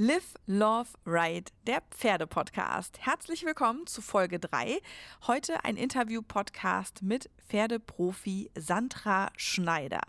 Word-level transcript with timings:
Live, 0.00 0.34
Love, 0.46 0.90
Ride, 1.04 1.50
der 1.66 1.82
Pferdepodcast. 1.90 3.00
Herzlich 3.00 3.44
willkommen 3.44 3.84
zu 3.88 4.00
Folge 4.00 4.38
3. 4.38 4.78
Heute 5.26 5.64
ein 5.64 5.76
Interview-Podcast 5.76 7.02
mit 7.02 7.28
Pferdeprofi 7.48 8.48
Sandra 8.56 9.32
Schneider. 9.36 10.02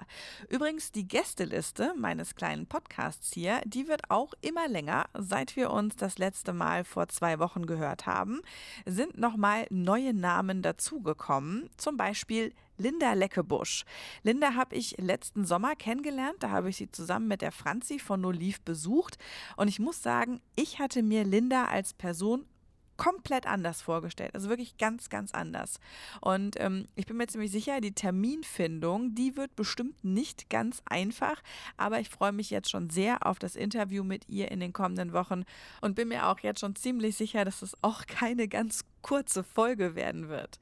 Übrigens, 0.48 0.92
die 0.92 1.08
Gästeliste 1.08 1.96
meines 1.98 2.36
kleinen 2.36 2.68
Podcasts 2.68 3.34
hier, 3.34 3.62
die 3.66 3.88
wird 3.88 4.12
auch 4.12 4.36
immer 4.42 4.68
länger. 4.68 5.08
Seit 5.18 5.56
wir 5.56 5.72
uns 5.72 5.96
das 5.96 6.20
letzte 6.20 6.54
Mal 6.54 6.84
vor 6.84 7.08
zwei 7.08 7.40
Wochen 7.40 7.66
gehört 7.66 8.06
haben, 8.06 8.42
sind 8.86 9.18
nochmal 9.18 9.66
neue 9.72 10.14
Namen 10.14 10.62
dazugekommen. 10.62 11.68
Zum 11.78 11.98
Beispiel 11.98 12.54
Linda 12.80 13.14
Leckebusch. 13.14 13.86
Linda 14.24 14.56
habe 14.56 14.76
ich 14.76 14.98
letzten 14.98 15.46
Sommer 15.46 15.76
kennengelernt. 15.76 16.38
Da 16.40 16.50
habe 16.50 16.70
ich 16.70 16.78
sie 16.78 16.92
zusammen 16.92 17.28
mit 17.28 17.42
der 17.42 17.52
Franzi 17.52 18.00
von 18.00 18.22
Noliv 18.22 18.62
besucht. 18.62 19.18
Und 19.58 19.68
ich 19.68 19.80
muss 19.80 20.02
sagen, 20.02 20.42
ich 20.56 20.80
hatte 20.80 21.04
mir 21.04 21.24
Linda 21.24 21.66
als 21.66 21.94
Person 21.94 22.46
komplett 23.00 23.48
anders 23.48 23.82
vorgestellt. 23.82 24.36
Also 24.36 24.50
wirklich 24.50 24.78
ganz, 24.78 25.10
ganz 25.10 25.32
anders. 25.32 25.80
Und 26.20 26.60
ähm, 26.60 26.88
ich 26.96 27.06
bin 27.06 27.16
mir 27.18 27.28
ziemlich 27.28 27.50
sicher, 27.50 27.80
die 27.80 27.94
Terminfindung, 27.94 29.16
die 29.16 29.38
wird 29.38 29.56
bestimmt 29.56 30.04
nicht 30.04 30.50
ganz 30.50 30.82
einfach. 30.86 31.42
Aber 31.78 32.00
ich 32.02 32.10
freue 32.10 32.34
mich 32.34 32.50
jetzt 32.50 32.70
schon 32.70 32.90
sehr 32.90 33.26
auf 33.26 33.40
das 33.40 33.56
Interview 33.56 34.04
mit 34.04 34.28
ihr 34.28 34.52
in 34.52 34.60
den 34.60 34.74
kommenden 34.74 35.14
Wochen 35.14 35.44
und 35.82 35.96
bin 35.96 36.10
mir 36.10 36.28
auch 36.28 36.40
jetzt 36.42 36.60
schon 36.60 36.76
ziemlich 36.76 37.16
sicher, 37.16 37.46
dass 37.46 37.62
es 37.62 37.74
auch 37.82 38.06
keine 38.06 38.50
ganz 38.50 38.84
kurze 39.02 39.44
Folge 39.44 39.96
werden 39.96 40.28
wird. 40.28 40.60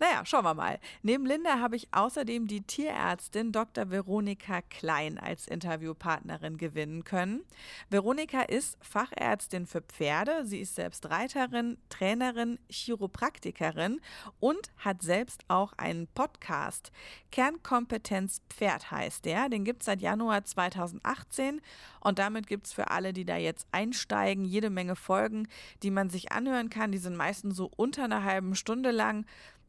Naja, 0.00 0.24
schauen 0.24 0.44
wir 0.44 0.54
mal. 0.54 0.78
Neben 1.02 1.26
Linda 1.26 1.60
habe 1.60 1.76
ich 1.76 1.88
außerdem 1.92 2.46
die 2.46 2.62
Tierärztin 2.62 3.52
Dr. 3.52 3.90
Veronika 3.90 4.62
Klein 4.62 5.18
als 5.18 5.46
Interviewpartnerin 5.46 6.58
gewinnen 6.58 7.04
können. 7.04 7.44
Veronika 7.90 8.42
ist 8.42 8.76
Fachärztin 8.80 9.66
für 9.66 9.82
Pferde. 9.82 10.44
Sie 10.46 10.60
ist 10.60 10.74
selbst 10.74 11.08
Reiterin, 11.10 11.78
Trainerin, 11.88 12.58
Chiropraktikerin 12.68 14.00
und 14.40 14.72
hat 14.78 15.02
selbst 15.02 15.44
auch 15.48 15.72
einen 15.76 16.08
Podcast. 16.08 16.90
Kernkompetenz 17.30 18.42
Pferd 18.50 18.90
heißt 18.90 19.24
der. 19.24 19.48
Den 19.48 19.64
gibt 19.64 19.82
es 19.82 19.86
seit 19.86 20.00
Januar 20.00 20.44
2018 20.44 21.60
und 22.00 22.18
damit 22.18 22.46
gibt 22.46 22.66
es 22.66 22.72
für 22.72 22.90
alle, 22.90 23.12
die 23.12 23.24
da 23.24 23.36
jetzt 23.36 23.66
einsteigen, 23.72 24.44
jede 24.44 24.70
Menge 24.70 24.96
Folgen, 24.96 25.48
die 25.82 25.90
man 25.90 26.10
sich 26.10 26.32
anhören 26.32 26.68
kann. 26.68 26.92
Die 26.92 26.98
sind 26.98 27.16
meistens 27.16 27.56
so 27.56 27.70
unter 27.76 28.04
einer 28.04 28.24
halben 28.24 28.54
Stunde 28.54 28.90
lang. 28.90 29.24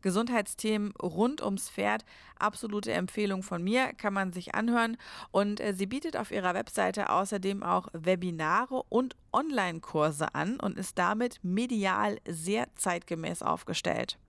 Gesundheitsthemen 0.05 0.93
rund 1.01 1.41
ums 1.41 1.67
Pferd. 1.67 2.05
Absolute 2.37 2.91
Empfehlung 2.91 3.41
von 3.41 3.63
mir, 3.63 3.91
kann 3.93 4.13
man 4.13 4.33
sich 4.33 4.53
anhören. 4.53 4.97
Und 5.31 5.59
äh, 5.59 5.73
sie 5.73 5.87
bietet 5.87 6.15
auf 6.15 6.29
ihrer 6.29 6.53
Webseite 6.53 7.09
außerdem 7.09 7.63
auch 7.63 7.87
Webinare 7.91 8.83
und 8.89 9.15
Online-Kurse 9.33 10.35
an 10.35 10.59
und 10.59 10.77
ist 10.77 10.99
damit 10.99 11.39
medial 11.41 12.19
sehr 12.27 12.67
zeitgemäß 12.75 13.41
aufgestellt. 13.41 14.19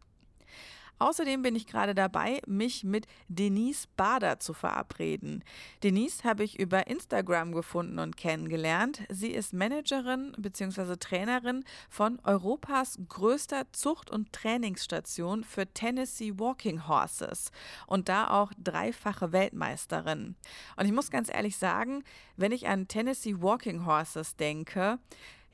Außerdem 0.99 1.43
bin 1.43 1.55
ich 1.55 1.67
gerade 1.67 1.95
dabei, 1.95 2.41
mich 2.47 2.83
mit 2.83 3.07
Denise 3.29 3.87
Bader 3.97 4.41
zu 4.41 4.55
verabreden. 4.55 5.45
Denise 5.83 6.25
habe 6.25 6.43
ich 6.43 6.59
über 6.59 6.87
Instagram 6.87 7.53
gefunden 7.53 7.99
und 7.99 8.17
kennengelernt. 8.17 9.03
Sie 9.11 9.31
ist 9.31 9.53
Managerin 9.53 10.33
bzw. 10.39 10.97
Trainerin 10.97 11.65
von 11.91 12.19
Europas 12.25 12.99
größter 13.09 13.67
Zucht- 13.73 14.11
und 14.11 14.33
Trainingsstation 14.33 15.45
für 15.45 15.67
Tennessee 15.67 16.33
Walking 16.39 16.89
Horses 16.89 17.51
und 17.87 18.09
da 18.09 18.31
auch 18.31 18.53
dreifache 18.57 19.33
Weltmeisterin. 19.33 20.35
Und 20.77 20.87
ich 20.87 20.93
muss 20.93 21.11
ganz 21.11 21.29
ehrlich 21.29 21.59
sagen, 21.59 22.05
wenn 22.37 22.53
ich 22.53 22.69
an 22.69 22.89
Tennessee 22.89 23.37
Walking 23.41 23.85
Horses 23.85 24.37
denke, 24.37 24.99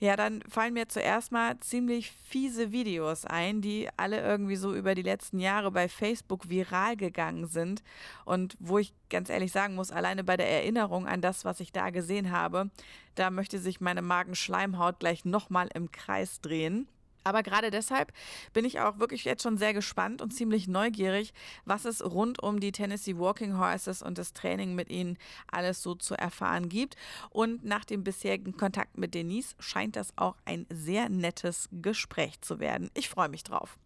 ja, 0.01 0.17
dann 0.17 0.43
fallen 0.49 0.75
mir 0.75 0.89
zuerst 0.89 1.31
mal 1.31 1.59
ziemlich 1.61 2.11
fiese 2.11 2.73
Videos 2.73 3.25
ein, 3.25 3.61
die 3.61 3.89
alle 3.97 4.21
irgendwie 4.21 4.57
so 4.57 4.75
über 4.75 4.95
die 4.97 5.03
letzten 5.03 5.39
Jahre 5.39 5.71
bei 5.71 5.89
Facebook 5.89 6.49
viral 6.49 6.97
gegangen 6.97 7.47
sind 7.47 7.83
und 8.25 8.57
wo 8.59 8.79
ich 8.79 8.93
ganz 9.11 9.31
ehrlich 9.31 9.53
sagen 9.53 9.77
muss, 9.77 9.93
alleine 9.93 10.25
bei 10.25 10.37
der 10.37 10.51
Erinnerung 10.51 11.07
an 11.07 11.21
das, 11.21 11.45
was 11.45 11.61
ich 11.61 11.71
da 11.71 11.91
gesehen 11.91 12.33
habe, 12.33 12.71
da 13.15 13.31
möchte 13.31 13.59
sich 13.61 13.81
meine 13.81 14.03
Magenschleimhaut 14.03 14.99
gleich 14.99 15.25
nochmal 15.25 15.69
im 15.73 15.93
Kreis 15.93 16.41
drehen. 16.41 16.89
Aber 17.25 17.43
gerade 17.43 17.71
deshalb 17.71 18.13
bin 18.53 18.65
ich 18.65 18.81
auch 18.81 18.99
wirklich 18.99 19.25
jetzt 19.25 19.43
schon 19.43 19.59
sehr 19.59 19.75
gespannt 19.75 20.23
und 20.23 20.33
ziemlich 20.33 20.69
neugierig, 20.69 21.33
was 21.65 21.85
es 21.85 22.05
rund 22.05 22.43
um 22.43 22.61
die 22.61 22.73
Tennessee 22.73 23.17
Walking 23.17 23.59
Horses 23.59 24.03
und 24.03 24.19
das 24.19 24.33
Training 24.33 24.75
mit 24.75 24.91
ihnen 24.91 25.19
alles 25.51 25.83
so 25.83 25.95
zu 25.95 26.15
erfahren 26.15 26.69
gibt. 26.69 26.97
Und 27.31 27.65
nach 27.65 27.85
dem 27.85 28.05
bisherigen 28.05 28.57
Kontakt 28.57 28.99
mit 28.99 29.15
Denise 29.15 29.55
scheint 29.59 29.97
das 29.97 30.13
auch 30.17 30.37
ein 30.45 30.67
sehr 30.71 31.09
nettes 31.09 31.69
Gespräch 31.73 32.41
zu 32.41 32.59
werden. 32.61 32.91
Ich 32.95 33.09
freue 33.09 33.29
mich 33.29 33.45
drauf. 33.45 33.79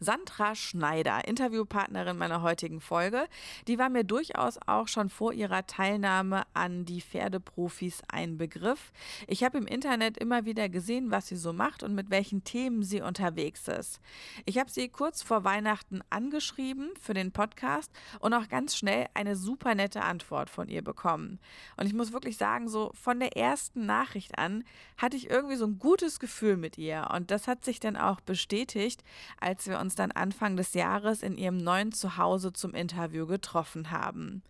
Sandra 0.00 0.54
Schneider, 0.54 1.26
Interviewpartnerin 1.26 2.18
meiner 2.18 2.42
heutigen 2.42 2.80
Folge, 2.80 3.26
die 3.68 3.78
war 3.78 3.88
mir 3.88 4.04
durchaus 4.04 4.58
auch 4.66 4.88
schon 4.88 5.08
vor 5.08 5.32
ihrer 5.32 5.66
Teilnahme 5.66 6.42
an 6.52 6.84
die 6.84 7.00
Pferdeprofis 7.00 8.02
ein 8.08 8.36
Begriff. 8.36 8.92
Ich 9.26 9.44
habe 9.44 9.58
im 9.58 9.66
Internet 9.66 10.18
immer 10.18 10.44
wieder 10.44 10.68
gesehen, 10.68 11.10
was 11.10 11.28
sie 11.28 11.36
so 11.36 11.52
macht 11.52 11.82
und 11.82 11.94
mit 11.94 12.10
welchen 12.10 12.44
Themen 12.44 12.73
Themen 12.74 12.82
sie 12.82 13.00
unterwegs 13.00 13.68
ist. 13.68 14.00
Ich 14.46 14.58
habe 14.58 14.70
sie 14.70 14.88
kurz 14.88 15.22
vor 15.22 15.44
Weihnachten 15.44 16.00
angeschrieben 16.10 16.90
für 17.00 17.14
den 17.14 17.30
Podcast 17.30 17.92
und 18.18 18.34
auch 18.34 18.48
ganz 18.48 18.76
schnell 18.76 19.06
eine 19.14 19.36
super 19.36 19.76
nette 19.76 20.02
Antwort 20.02 20.50
von 20.50 20.68
ihr 20.68 20.82
bekommen. 20.82 21.38
Und 21.76 21.86
ich 21.86 21.94
muss 21.94 22.12
wirklich 22.12 22.36
sagen, 22.36 22.68
so 22.68 22.90
von 22.94 23.20
der 23.20 23.36
ersten 23.36 23.86
Nachricht 23.86 24.38
an 24.38 24.64
hatte 24.96 25.16
ich 25.16 25.30
irgendwie 25.30 25.54
so 25.54 25.66
ein 25.66 25.78
gutes 25.78 26.18
Gefühl 26.18 26.56
mit 26.56 26.76
ihr. 26.76 27.08
Und 27.14 27.30
das 27.30 27.46
hat 27.46 27.64
sich 27.64 27.78
dann 27.78 27.96
auch 27.96 28.20
bestätigt, 28.20 29.04
als 29.40 29.68
wir 29.68 29.78
uns 29.78 29.94
dann 29.94 30.10
Anfang 30.10 30.56
des 30.56 30.74
Jahres 30.74 31.22
in 31.22 31.38
ihrem 31.38 31.58
neuen 31.58 31.92
Zuhause 31.92 32.52
zum 32.52 32.74
Interview 32.74 33.26
getroffen 33.26 33.92
haben. 33.92 34.42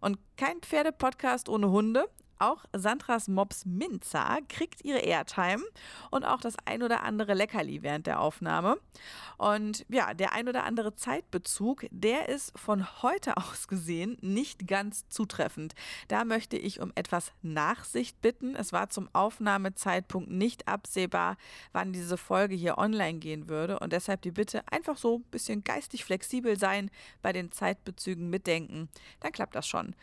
Und 0.00 0.18
kein 0.36 0.60
Pferdepodcast 0.60 1.48
ohne 1.48 1.70
Hunde, 1.70 2.08
auch 2.42 2.64
Sandras 2.72 3.28
Mops 3.28 3.64
Minza 3.64 4.38
kriegt 4.48 4.84
ihre 4.84 4.98
Airtime 4.98 5.62
und 6.10 6.24
auch 6.24 6.40
das 6.40 6.56
ein 6.64 6.82
oder 6.82 7.02
andere 7.02 7.34
Leckerli 7.34 7.82
während 7.82 8.06
der 8.06 8.20
Aufnahme. 8.20 8.78
Und 9.38 9.86
ja, 9.88 10.12
der 10.14 10.32
ein 10.32 10.48
oder 10.48 10.64
andere 10.64 10.94
Zeitbezug, 10.94 11.86
der 11.90 12.28
ist 12.28 12.58
von 12.58 13.02
heute 13.02 13.36
aus 13.38 13.68
gesehen 13.68 14.18
nicht 14.20 14.66
ganz 14.66 15.08
zutreffend. 15.08 15.74
Da 16.08 16.24
möchte 16.24 16.56
ich 16.56 16.80
um 16.80 16.92
etwas 16.94 17.32
Nachsicht 17.42 18.20
bitten. 18.20 18.56
Es 18.56 18.72
war 18.72 18.90
zum 18.90 19.08
Aufnahmezeitpunkt 19.12 20.30
nicht 20.30 20.68
absehbar, 20.68 21.36
wann 21.72 21.92
diese 21.92 22.16
Folge 22.16 22.54
hier 22.54 22.78
online 22.78 23.18
gehen 23.18 23.48
würde 23.48 23.78
und 23.78 23.92
deshalb 23.92 24.22
die 24.22 24.32
Bitte 24.32 24.62
einfach 24.70 24.96
so 24.96 25.18
ein 25.18 25.24
bisschen 25.30 25.62
geistig 25.64 26.04
flexibel 26.04 26.58
sein, 26.58 26.90
bei 27.22 27.32
den 27.32 27.52
Zeitbezügen 27.52 28.30
mitdenken. 28.30 28.88
Dann 29.20 29.32
klappt 29.32 29.54
das 29.54 29.66
schon. 29.66 29.94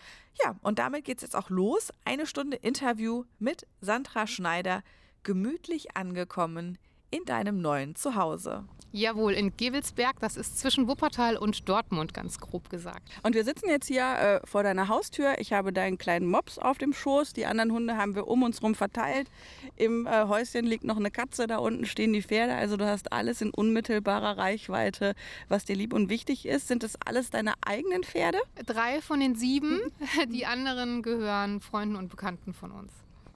Ja, 0.43 0.55
und 0.61 0.79
damit 0.79 1.05
geht 1.05 1.17
es 1.17 1.23
jetzt 1.23 1.35
auch 1.35 1.49
los. 1.49 1.91
Eine 2.05 2.25
Stunde 2.25 2.57
Interview 2.57 3.25
mit 3.39 3.67
Sandra 3.81 4.25
Schneider, 4.25 4.83
gemütlich 5.23 5.97
angekommen 5.97 6.77
in 7.11 7.25
deinem 7.25 7.61
neuen 7.61 7.95
Zuhause. 7.95 8.65
Jawohl, 8.91 9.33
in 9.33 9.55
Gewelsberg, 9.55 10.19
das 10.19 10.35
ist 10.35 10.57
zwischen 10.57 10.87
Wuppertal 10.87 11.37
und 11.37 11.69
Dortmund, 11.69 12.15
ganz 12.15 12.39
grob 12.39 12.71
gesagt. 12.71 13.07
Und 13.21 13.35
wir 13.35 13.43
sitzen 13.43 13.69
jetzt 13.69 13.87
hier 13.87 14.01
äh, 14.01 14.47
vor 14.47 14.63
deiner 14.63 14.87
Haustür. 14.87 15.35
Ich 15.37 15.53
habe 15.53 15.71
deinen 15.71 15.99
kleinen 15.99 16.25
Mops 16.25 16.57
auf 16.57 16.79
dem 16.79 16.93
Schoß. 16.93 17.33
Die 17.33 17.45
anderen 17.45 17.71
Hunde 17.71 17.97
haben 17.97 18.15
wir 18.15 18.27
um 18.27 18.41
uns 18.41 18.63
rum 18.63 18.73
verteilt. 18.73 19.29
Im 19.75 20.07
äh, 20.07 20.25
Häuschen 20.27 20.65
liegt 20.65 20.85
noch 20.85 20.97
eine 20.97 21.11
Katze, 21.11 21.45
da 21.45 21.57
unten 21.57 21.85
stehen 21.85 22.13
die 22.13 22.23
Pferde. 22.23 22.55
Also 22.55 22.77
du 22.77 22.87
hast 22.87 23.13
alles 23.13 23.41
in 23.41 23.51
unmittelbarer 23.51 24.39
Reichweite, 24.39 25.13
was 25.49 25.65
dir 25.65 25.75
lieb 25.75 25.93
und 25.93 26.09
wichtig 26.09 26.47
ist. 26.47 26.67
Sind 26.67 26.81
das 26.81 26.97
alles 27.05 27.29
deine 27.29 27.53
eigenen 27.63 28.03
Pferde? 28.03 28.39
Drei 28.65 29.01
von 29.01 29.19
den 29.19 29.35
sieben. 29.35 29.79
Die 30.29 30.47
anderen 30.47 31.03
gehören 31.03 31.61
Freunden 31.61 31.95
und 31.95 32.09
Bekannten 32.09 32.53
von 32.53 32.71
uns. 32.71 32.91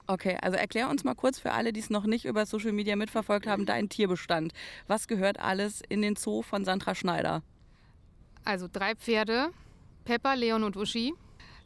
Okay, 0.06 0.36
also 0.42 0.56
erklär 0.58 0.90
uns 0.90 1.02
mal 1.02 1.14
kurz 1.14 1.38
für 1.38 1.52
alle, 1.52 1.72
die 1.72 1.80
es 1.80 1.88
noch 1.88 2.04
nicht 2.04 2.26
über 2.26 2.44
Social 2.44 2.72
Media 2.72 2.94
mitverfolgt 2.94 3.46
haben, 3.46 3.64
deinen 3.64 3.88
Tierbestand. 3.88 4.52
Was 4.86 5.08
gehört 5.08 5.40
alles 5.40 5.80
in 5.88 6.02
den 6.02 6.16
Zoo 6.16 6.42
von 6.42 6.64
Sandra 6.64 6.94
Schneider? 6.94 7.42
Also 8.44 8.68
drei 8.70 8.94
Pferde, 8.94 9.50
Pepper, 10.04 10.36
Leon 10.36 10.62
und 10.62 10.76
Uschi, 10.76 11.14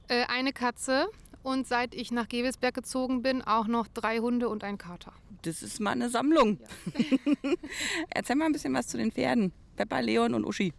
äh, 0.07 0.25
eine 0.27 0.53
Katze 0.53 1.09
und 1.43 1.67
seit 1.67 1.95
ich 1.95 2.13
nach 2.13 2.29
Gewelsberg 2.29 2.75
gezogen 2.75 3.23
bin, 3.23 3.43
auch 3.43 3.67
noch 3.67 3.89
drei 3.89 4.19
Hunde 4.19 4.49
und 4.49 4.63
ein 4.63 4.79
Kater. 4.79 5.13
Das 5.43 5.63
ist 5.63 5.81
mal 5.81 5.93
eine 5.93 6.09
Sammlung. 6.09 6.61
Ja. 6.61 7.35
Erzähl 8.11 8.37
mal 8.37 8.47
ein 8.47 8.53
bisschen 8.53 8.75
was 8.75 8.87
zu 8.87 8.97
den 8.99 9.11
Pferden. 9.11 9.53
Pepper, 9.77 10.03
Leon 10.03 10.35
und 10.35 10.45
Uschi. 10.45 10.73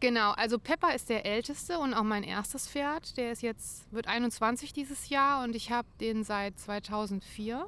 Genau, 0.00 0.30
also 0.32 0.60
Pepper 0.60 0.94
ist 0.94 1.08
der 1.08 1.26
älteste 1.26 1.78
und 1.80 1.92
auch 1.92 2.04
mein 2.04 2.22
erstes 2.22 2.68
Pferd. 2.68 3.16
Der 3.16 3.32
ist 3.32 3.42
jetzt, 3.42 3.92
wird 3.92 4.06
21 4.06 4.72
dieses 4.72 5.08
Jahr 5.08 5.42
und 5.42 5.56
ich 5.56 5.72
habe 5.72 5.88
den 6.00 6.22
seit 6.22 6.56
2004. 6.58 7.66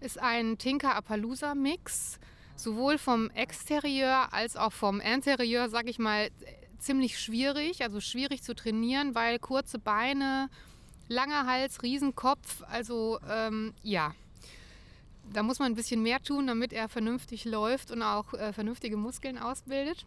Ist 0.00 0.18
ein 0.18 0.58
Tinker 0.58 0.96
Appaloosa 0.96 1.54
Mix, 1.54 2.18
sowohl 2.56 2.98
vom 2.98 3.30
Exterieur 3.30 4.32
als 4.32 4.56
auch 4.56 4.72
vom 4.72 5.00
Interieur, 5.00 5.68
sag 5.68 5.88
ich 5.88 6.00
mal, 6.00 6.28
ziemlich 6.80 7.20
schwierig, 7.20 7.82
also 7.82 8.00
schwierig 8.00 8.42
zu 8.42 8.54
trainieren, 8.54 9.14
weil 9.14 9.38
kurze 9.38 9.78
Beine, 9.78 10.50
langer 11.06 11.46
Hals, 11.46 11.84
Riesenkopf, 11.84 12.64
also 12.68 13.20
ähm, 13.28 13.74
ja. 13.82 14.12
da 15.32 15.44
muss 15.44 15.60
man 15.60 15.70
ein 15.72 15.76
bisschen 15.76 16.02
mehr 16.02 16.20
tun, 16.20 16.48
damit 16.48 16.72
er 16.72 16.88
vernünftig 16.88 17.44
läuft 17.44 17.92
und 17.92 18.02
auch 18.02 18.34
äh, 18.34 18.52
vernünftige 18.52 18.96
Muskeln 18.96 19.38
ausbildet. 19.38 20.04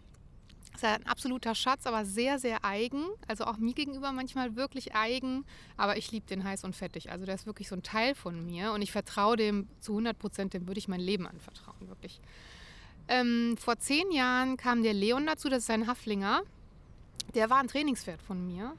Ist 0.73 0.85
ein 0.85 1.05
absoluter 1.05 1.53
Schatz, 1.53 1.85
aber 1.85 2.05
sehr, 2.05 2.39
sehr 2.39 2.63
eigen. 2.63 3.03
Also 3.27 3.45
auch 3.45 3.57
mir 3.57 3.73
gegenüber 3.73 4.11
manchmal 4.11 4.55
wirklich 4.55 4.95
eigen. 4.95 5.45
Aber 5.77 5.97
ich 5.97 6.11
liebe 6.11 6.25
den 6.27 6.43
heiß 6.43 6.63
und 6.63 6.75
fettig. 6.75 7.11
Also 7.11 7.25
der 7.25 7.35
ist 7.35 7.45
wirklich 7.45 7.67
so 7.67 7.75
ein 7.75 7.83
Teil 7.83 8.15
von 8.15 8.45
mir. 8.45 8.71
Und 8.71 8.81
ich 8.81 8.91
vertraue 8.91 9.35
dem 9.35 9.67
zu 9.81 9.91
100 9.91 10.17
Prozent, 10.17 10.53
dem 10.53 10.67
würde 10.67 10.79
ich 10.79 10.87
mein 10.87 11.01
Leben 11.01 11.27
anvertrauen, 11.27 11.87
wirklich. 11.87 12.21
Ähm, 13.07 13.57
vor 13.57 13.77
zehn 13.77 14.11
Jahren 14.11 14.55
kam 14.57 14.83
der 14.83 14.93
Leon 14.93 15.25
dazu, 15.25 15.49
das 15.49 15.63
ist 15.63 15.69
ein 15.69 15.87
Haflinger. 15.87 16.43
Der 17.35 17.49
war 17.49 17.57
ein 17.57 17.67
Trainingspferd 17.67 18.21
von 18.21 18.47
mir. 18.47 18.73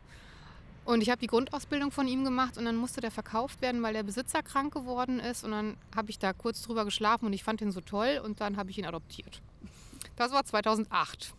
Und 0.85 1.01
ich 1.01 1.11
habe 1.11 1.21
die 1.21 1.29
Grundausbildung 1.29 1.93
von 1.93 2.09
ihm 2.09 2.25
gemacht 2.25 2.59
und 2.59 2.65
dann 2.65 2.77
musste 2.77 3.01
der 3.01 3.13
verkauft 3.13 3.63
werden, 3.63 3.83
weil 3.83 3.93
der 3.93 4.03
Besitzer 4.03 4.43
krank 4.43 4.75
geworden 4.75 5.21
ist. 5.21 5.45
Und 5.45 5.53
dann 5.53 5.77
habe 5.95 6.11
ich 6.11 6.19
da 6.19 6.33
kurz 6.33 6.63
drüber 6.63 6.85
geschlafen 6.85 7.27
und 7.27 7.33
ich 7.33 7.45
fand 7.45 7.61
ihn 7.61 7.71
so 7.71 7.81
toll 7.81 8.21
und 8.25 8.41
dann 8.41 8.57
habe 8.57 8.71
ich 8.71 8.79
ihn 8.79 8.87
adoptiert. 8.87 9.41
Das 10.17 10.33
war 10.33 10.45
2008. 10.45 11.35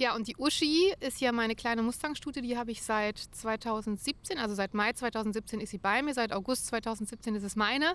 Ja, 0.00 0.14
und 0.14 0.28
die 0.28 0.36
Uschi 0.38 0.94
ist 1.00 1.20
ja 1.20 1.32
meine 1.32 1.56
kleine 1.56 1.82
Mustang-Stute, 1.82 2.40
die 2.40 2.56
habe 2.56 2.70
ich 2.70 2.84
seit 2.84 3.18
2017, 3.18 4.38
also 4.38 4.54
seit 4.54 4.72
Mai 4.72 4.92
2017 4.92 5.58
ist 5.60 5.70
sie 5.70 5.78
bei 5.78 6.02
mir, 6.02 6.14
seit 6.14 6.32
August 6.32 6.68
2017 6.68 7.34
ist 7.34 7.42
es 7.42 7.56
meine. 7.56 7.94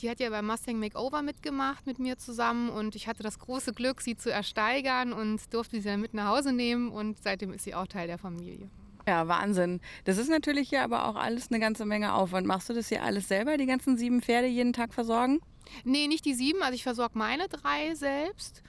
Die 0.00 0.08
hat 0.08 0.20
ja 0.20 0.30
beim 0.30 0.46
Mustang 0.46 0.78
Makeover 0.78 1.20
mitgemacht 1.20 1.86
mit 1.86 1.98
mir 1.98 2.16
zusammen 2.16 2.70
und 2.70 2.96
ich 2.96 3.08
hatte 3.08 3.22
das 3.22 3.38
große 3.38 3.74
Glück, 3.74 4.00
sie 4.00 4.16
zu 4.16 4.32
ersteigern 4.32 5.12
und 5.12 5.52
durfte 5.52 5.78
sie 5.82 5.86
dann 5.86 6.00
mit 6.00 6.14
nach 6.14 6.28
Hause 6.28 6.54
nehmen 6.54 6.90
und 6.90 7.22
seitdem 7.22 7.52
ist 7.52 7.64
sie 7.64 7.74
auch 7.74 7.86
Teil 7.86 8.06
der 8.06 8.16
Familie. 8.16 8.70
Ja, 9.06 9.28
Wahnsinn. 9.28 9.82
Das 10.04 10.16
ist 10.16 10.30
natürlich 10.30 10.70
hier 10.70 10.82
aber 10.82 11.06
auch 11.06 11.16
alles 11.16 11.50
eine 11.50 11.60
ganze 11.60 11.84
Menge 11.84 12.14
Aufwand. 12.14 12.46
Machst 12.46 12.70
du 12.70 12.72
das 12.72 12.88
hier 12.88 13.02
alles 13.02 13.28
selber, 13.28 13.58
die 13.58 13.66
ganzen 13.66 13.98
sieben 13.98 14.22
Pferde 14.22 14.46
jeden 14.46 14.72
Tag 14.72 14.94
versorgen? 14.94 15.40
Nee, 15.84 16.08
nicht 16.08 16.24
die 16.24 16.32
sieben. 16.32 16.62
Also 16.62 16.74
ich 16.74 16.84
versorge 16.84 17.18
meine 17.18 17.48
drei 17.48 17.94
selbst. 17.94 18.62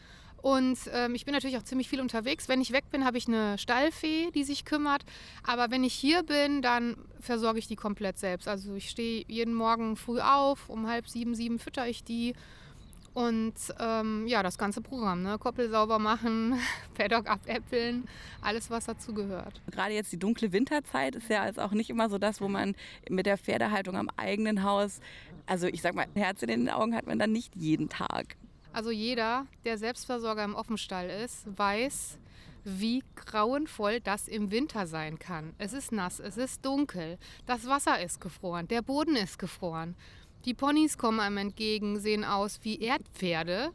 Und 0.46 0.78
ähm, 0.94 1.16
ich 1.16 1.26
bin 1.26 1.34
natürlich 1.34 1.58
auch 1.58 1.64
ziemlich 1.64 1.90
viel 1.90 2.00
unterwegs. 2.00 2.48
Wenn 2.48 2.62
ich 2.62 2.72
weg 2.72 2.84
bin, 2.92 3.04
habe 3.04 3.18
ich 3.18 3.28
eine 3.28 3.58
Stallfee, 3.58 4.30
die 4.30 4.44
sich 4.44 4.64
kümmert. 4.64 5.04
Aber 5.42 5.72
wenn 5.72 5.84
ich 5.84 5.96
hier 5.96 6.22
bin, 6.22 6.62
dann 6.62 6.98
versorge 7.20 7.58
ich 7.58 7.68
die 7.68 7.76
komplett 7.76 8.20
selbst. 8.20 8.48
Also 8.48 8.76
ich 8.76 8.92
stehe 8.92 9.26
jeden 9.28 9.56
Morgen 9.56 9.96
früh 9.96 10.20
auf, 10.20 10.70
um 10.70 10.88
halb 10.88 11.10
sieben, 11.10 11.34
sieben 11.34 11.58
fütter 11.58 11.88
ich 11.88 12.04
die. 12.04 12.36
Und 13.16 13.56
ähm, 13.80 14.28
ja, 14.28 14.44
das 14.44 14.60
ganze 14.60 14.82
Programm, 14.82 15.24
ne? 15.24 15.40
Koppel 15.40 15.72
sauber 15.72 15.98
machen, 15.98 16.60
Paddock 16.94 17.28
abäppeln, 17.28 18.08
alles, 18.44 18.70
was 18.70 18.86
dazu 18.86 19.16
gehört. 19.16 19.64
Gerade 19.72 19.96
jetzt 19.96 20.12
die 20.12 20.20
dunkle 20.20 20.54
Winterzeit 20.54 21.16
ist 21.16 21.28
ja 21.28 21.42
also 21.42 21.62
auch 21.62 21.72
nicht 21.72 21.90
immer 21.90 22.08
so 22.08 22.20
das, 22.20 22.40
wo 22.40 22.48
man 22.50 22.76
mit 23.10 23.26
der 23.26 23.40
Pferdehaltung 23.40 23.98
am 23.98 24.12
eigenen 24.16 24.62
Haus, 24.62 25.00
also 25.48 25.66
ich 25.66 25.82
sag 25.82 25.96
mal, 25.96 26.06
Herz 26.14 26.44
in 26.44 26.50
den 26.50 26.70
Augen 26.70 26.94
hat 26.94 27.08
man 27.08 27.18
dann 27.18 27.32
nicht 27.32 27.56
jeden 27.56 27.90
Tag. 27.90 28.36
Also 28.76 28.92
jeder, 28.92 29.48
der 29.64 29.78
Selbstversorger 29.78 30.44
im 30.44 30.54
Offenstall 30.54 31.10
ist, 31.10 31.46
weiß, 31.58 32.20
wie 32.66 33.06
grauenvoll 33.16 34.02
das 34.02 34.28
im 34.28 34.52
Winter 34.52 34.86
sein 34.86 35.18
kann. 35.18 35.54
Es 35.58 35.72
ist 35.72 35.94
nass, 35.94 36.20
es 36.20 36.36
ist 36.36 36.66
dunkel, 36.66 37.18
das 37.46 37.68
Wasser 37.68 38.04
ist 38.04 38.20
gefroren, 38.20 38.68
der 38.68 38.82
Boden 38.82 39.16
ist 39.16 39.40
gefroren. 39.40 39.96
Die 40.44 40.54
Ponys 40.54 40.98
kommen 40.98 41.22
einem 41.22 41.38
entgegen, 41.38 42.02
sehen 42.02 42.26
aus 42.26 42.60
wie 42.64 42.82
Erdpferde. 42.82 43.72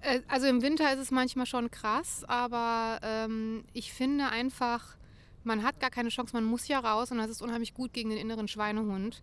Äh, 0.00 0.22
also 0.28 0.46
im 0.46 0.62
Winter 0.62 0.90
ist 0.94 1.00
es 1.00 1.10
manchmal 1.10 1.44
schon 1.44 1.70
krass, 1.70 2.24
aber 2.26 3.00
ähm, 3.02 3.64
ich 3.74 3.92
finde 3.92 4.30
einfach, 4.30 4.96
man 5.44 5.62
hat 5.62 5.78
gar 5.78 5.90
keine 5.90 6.08
Chance, 6.08 6.32
man 6.32 6.44
muss 6.44 6.68
ja 6.68 6.78
raus 6.78 7.12
und 7.12 7.18
das 7.18 7.28
ist 7.28 7.42
unheimlich 7.42 7.74
gut 7.74 7.92
gegen 7.92 8.08
den 8.08 8.18
inneren 8.18 8.48
Schweinehund. 8.48 9.20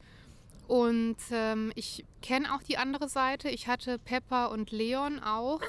Und 0.68 1.18
ähm, 1.32 1.72
ich 1.76 2.06
kenne 2.22 2.54
auch 2.56 2.64
die 2.64 2.78
andere 2.78 3.10
Seite. 3.10 3.50
Ich 3.50 3.68
hatte 3.68 4.00
Pepper 4.00 4.52
und 4.52 4.72
Leon 4.72 5.20
auch 5.20 5.62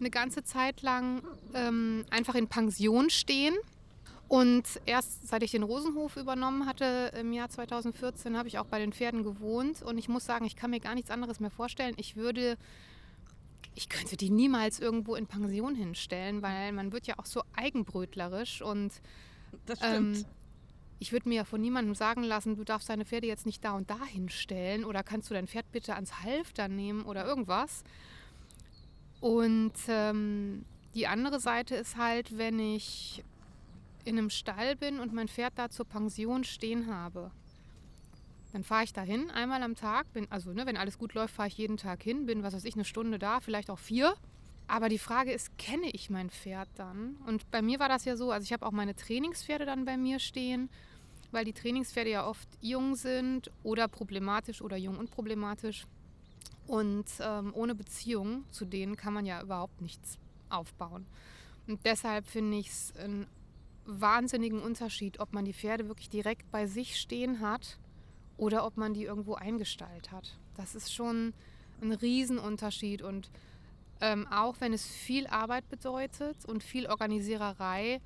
eine 0.00 0.10
ganze 0.10 0.42
Zeit 0.42 0.82
lang 0.82 1.22
ähm, 1.54 2.04
einfach 2.10 2.34
in 2.34 2.48
Pension 2.48 3.08
stehen. 3.08 3.54
Und 4.28 4.64
erst 4.86 5.28
seit 5.28 5.42
ich 5.42 5.50
den 5.50 5.62
Rosenhof 5.62 6.16
übernommen 6.16 6.64
hatte 6.64 7.12
im 7.20 7.34
Jahr 7.34 7.50
2014, 7.50 8.36
habe 8.36 8.48
ich 8.48 8.58
auch 8.58 8.64
bei 8.64 8.78
den 8.78 8.92
Pferden 8.92 9.24
gewohnt. 9.24 9.82
Und 9.82 9.98
ich 9.98 10.08
muss 10.08 10.24
sagen, 10.24 10.46
ich 10.46 10.56
kann 10.56 10.70
mir 10.70 10.80
gar 10.80 10.94
nichts 10.94 11.10
anderes 11.10 11.38
mehr 11.38 11.50
vorstellen. 11.50 11.94
Ich 11.98 12.16
würde, 12.16 12.56
ich 13.74 13.90
könnte 13.90 14.16
die 14.16 14.30
niemals 14.30 14.80
irgendwo 14.80 15.16
in 15.16 15.26
Pension 15.26 15.74
hinstellen, 15.74 16.40
weil 16.40 16.72
man 16.72 16.92
wird 16.92 17.06
ja 17.06 17.18
auch 17.18 17.26
so 17.26 17.42
eigenbrötlerisch 17.54 18.62
und 18.62 18.92
das 19.66 19.78
stimmt. 19.80 20.16
Ähm, 20.16 20.24
ich 21.02 21.10
würde 21.10 21.28
mir 21.28 21.34
ja 21.34 21.44
von 21.44 21.60
niemandem 21.60 21.96
sagen 21.96 22.22
lassen, 22.22 22.54
du 22.54 22.62
darfst 22.62 22.88
deine 22.88 23.04
Pferde 23.04 23.26
jetzt 23.26 23.44
nicht 23.44 23.64
da 23.64 23.72
und 23.72 23.90
da 23.90 24.04
hinstellen 24.04 24.84
oder 24.84 25.02
kannst 25.02 25.28
du 25.28 25.34
dein 25.34 25.48
Pferd 25.48 25.70
bitte 25.72 25.96
ans 25.96 26.22
Halfter 26.22 26.68
nehmen 26.68 27.02
oder 27.02 27.26
irgendwas. 27.26 27.82
Und 29.20 29.72
ähm, 29.88 30.64
die 30.94 31.08
andere 31.08 31.40
Seite 31.40 31.74
ist 31.74 31.96
halt, 31.96 32.38
wenn 32.38 32.60
ich 32.60 33.24
in 34.04 34.16
einem 34.16 34.30
Stall 34.30 34.76
bin 34.76 35.00
und 35.00 35.12
mein 35.12 35.26
Pferd 35.26 35.54
da 35.56 35.70
zur 35.70 35.86
Pension 35.86 36.44
stehen 36.44 36.86
habe. 36.86 37.32
Dann 38.52 38.62
fahre 38.62 38.84
ich 38.84 38.92
dahin 38.92 39.28
einmal 39.30 39.64
am 39.64 39.74
Tag, 39.74 40.12
bin, 40.12 40.30
also 40.30 40.52
ne, 40.52 40.66
wenn 40.66 40.76
alles 40.76 40.98
gut 40.98 41.14
läuft, 41.14 41.34
fahre 41.34 41.48
ich 41.48 41.58
jeden 41.58 41.78
Tag 41.78 42.00
hin, 42.00 42.26
bin, 42.26 42.44
was 42.44 42.54
weiß 42.54 42.64
ich, 42.64 42.74
eine 42.74 42.84
Stunde 42.84 43.18
da, 43.18 43.40
vielleicht 43.40 43.70
auch 43.70 43.78
vier. 43.80 44.14
Aber 44.68 44.88
die 44.88 44.98
Frage 44.98 45.32
ist, 45.32 45.58
kenne 45.58 45.90
ich 45.90 46.10
mein 46.10 46.30
Pferd 46.30 46.68
dann? 46.76 47.16
Und 47.26 47.50
bei 47.50 47.60
mir 47.60 47.80
war 47.80 47.88
das 47.88 48.04
ja 48.04 48.16
so, 48.16 48.30
also 48.30 48.44
ich 48.44 48.52
habe 48.52 48.64
auch 48.64 48.70
meine 48.70 48.94
Trainingspferde 48.94 49.66
dann 49.66 49.84
bei 49.84 49.96
mir 49.96 50.20
stehen 50.20 50.70
weil 51.32 51.44
die 51.44 51.52
Trainingspferde 51.52 52.10
ja 52.10 52.26
oft 52.26 52.48
jung 52.60 52.94
sind 52.94 53.50
oder 53.62 53.88
problematisch 53.88 54.62
oder 54.62 54.76
jung 54.76 54.98
und 54.98 55.10
problematisch. 55.10 55.86
Und 56.66 57.06
ähm, 57.20 57.52
ohne 57.54 57.74
Beziehung 57.74 58.44
zu 58.50 58.64
denen 58.64 58.96
kann 58.96 59.12
man 59.12 59.26
ja 59.26 59.42
überhaupt 59.42 59.80
nichts 59.80 60.18
aufbauen. 60.48 61.06
Und 61.66 61.84
deshalb 61.84 62.26
finde 62.26 62.58
ich 62.58 62.68
es 62.68 62.94
einen 62.96 63.26
wahnsinnigen 63.84 64.60
Unterschied, 64.60 65.18
ob 65.18 65.32
man 65.32 65.44
die 65.44 65.54
Pferde 65.54 65.88
wirklich 65.88 66.08
direkt 66.08 66.50
bei 66.50 66.66
sich 66.66 66.96
stehen 66.96 67.40
hat 67.40 67.78
oder 68.36 68.64
ob 68.64 68.76
man 68.76 68.94
die 68.94 69.04
irgendwo 69.04 69.34
eingestallt 69.34 70.12
hat. 70.12 70.38
Das 70.56 70.74
ist 70.74 70.92
schon 70.92 71.34
ein 71.80 71.92
Riesenunterschied. 71.92 73.02
Und 73.02 73.30
ähm, 74.00 74.26
auch 74.28 74.56
wenn 74.60 74.72
es 74.72 74.86
viel 74.86 75.26
Arbeit 75.26 75.68
bedeutet 75.68 76.44
und 76.46 76.62
viel 76.62 76.86
Organisiererei, 76.86 78.00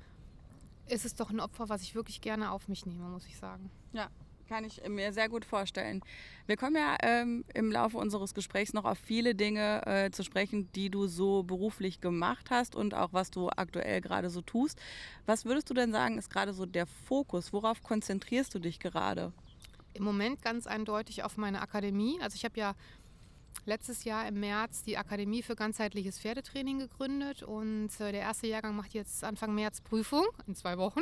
ist 0.89 1.05
es 1.05 1.15
doch 1.15 1.29
ein 1.29 1.39
Opfer, 1.39 1.69
was 1.69 1.81
ich 1.81 1.95
wirklich 1.95 2.21
gerne 2.21 2.51
auf 2.51 2.67
mich 2.67 2.85
nehme, 2.85 3.07
muss 3.09 3.25
ich 3.25 3.37
sagen. 3.37 3.69
Ja, 3.93 4.09
kann 4.47 4.63
ich 4.63 4.81
mir 4.87 5.13
sehr 5.13 5.29
gut 5.29 5.45
vorstellen. 5.45 6.01
Wir 6.45 6.57
kommen 6.57 6.75
ja 6.75 6.95
ähm, 7.03 7.43
im 7.53 7.71
Laufe 7.71 7.97
unseres 7.97 8.33
Gesprächs 8.33 8.73
noch 8.73 8.85
auf 8.85 8.97
viele 8.97 9.35
Dinge 9.35 9.85
äh, 9.85 10.11
zu 10.11 10.23
sprechen, 10.23 10.71
die 10.73 10.89
du 10.89 11.07
so 11.07 11.43
beruflich 11.43 12.01
gemacht 12.01 12.49
hast 12.49 12.75
und 12.75 12.93
auch 12.93 13.13
was 13.13 13.29
du 13.29 13.49
aktuell 13.49 14.01
gerade 14.01 14.29
so 14.29 14.41
tust. 14.41 14.79
Was 15.25 15.45
würdest 15.45 15.69
du 15.69 15.73
denn 15.73 15.91
sagen, 15.91 16.17
ist 16.17 16.29
gerade 16.29 16.53
so 16.53 16.65
der 16.65 16.85
Fokus? 16.85 17.53
Worauf 17.53 17.83
konzentrierst 17.83 18.53
du 18.55 18.59
dich 18.59 18.79
gerade? 18.79 19.33
Im 19.93 20.03
Moment 20.03 20.41
ganz 20.41 20.67
eindeutig 20.67 21.23
auf 21.23 21.37
meine 21.37 21.61
Akademie. 21.61 22.19
Also 22.21 22.35
ich 22.35 22.45
habe 22.45 22.59
ja 22.59 22.75
letztes 23.67 24.03
Jahr 24.03 24.27
im 24.27 24.39
März 24.39 24.83
die 24.83 24.97
Akademie 24.97 25.43
für 25.43 25.55
ganzheitliches 25.55 26.19
Pferdetraining 26.19 26.79
gegründet 26.79 27.43
und 27.43 27.89
äh, 27.99 28.11
der 28.11 28.21
erste 28.21 28.47
Jahrgang 28.47 28.75
macht 28.75 28.93
jetzt 28.93 29.23
Anfang 29.23 29.53
März 29.53 29.81
Prüfung 29.81 30.25
in 30.47 30.55
zwei 30.55 30.77
Wochen. 30.77 31.01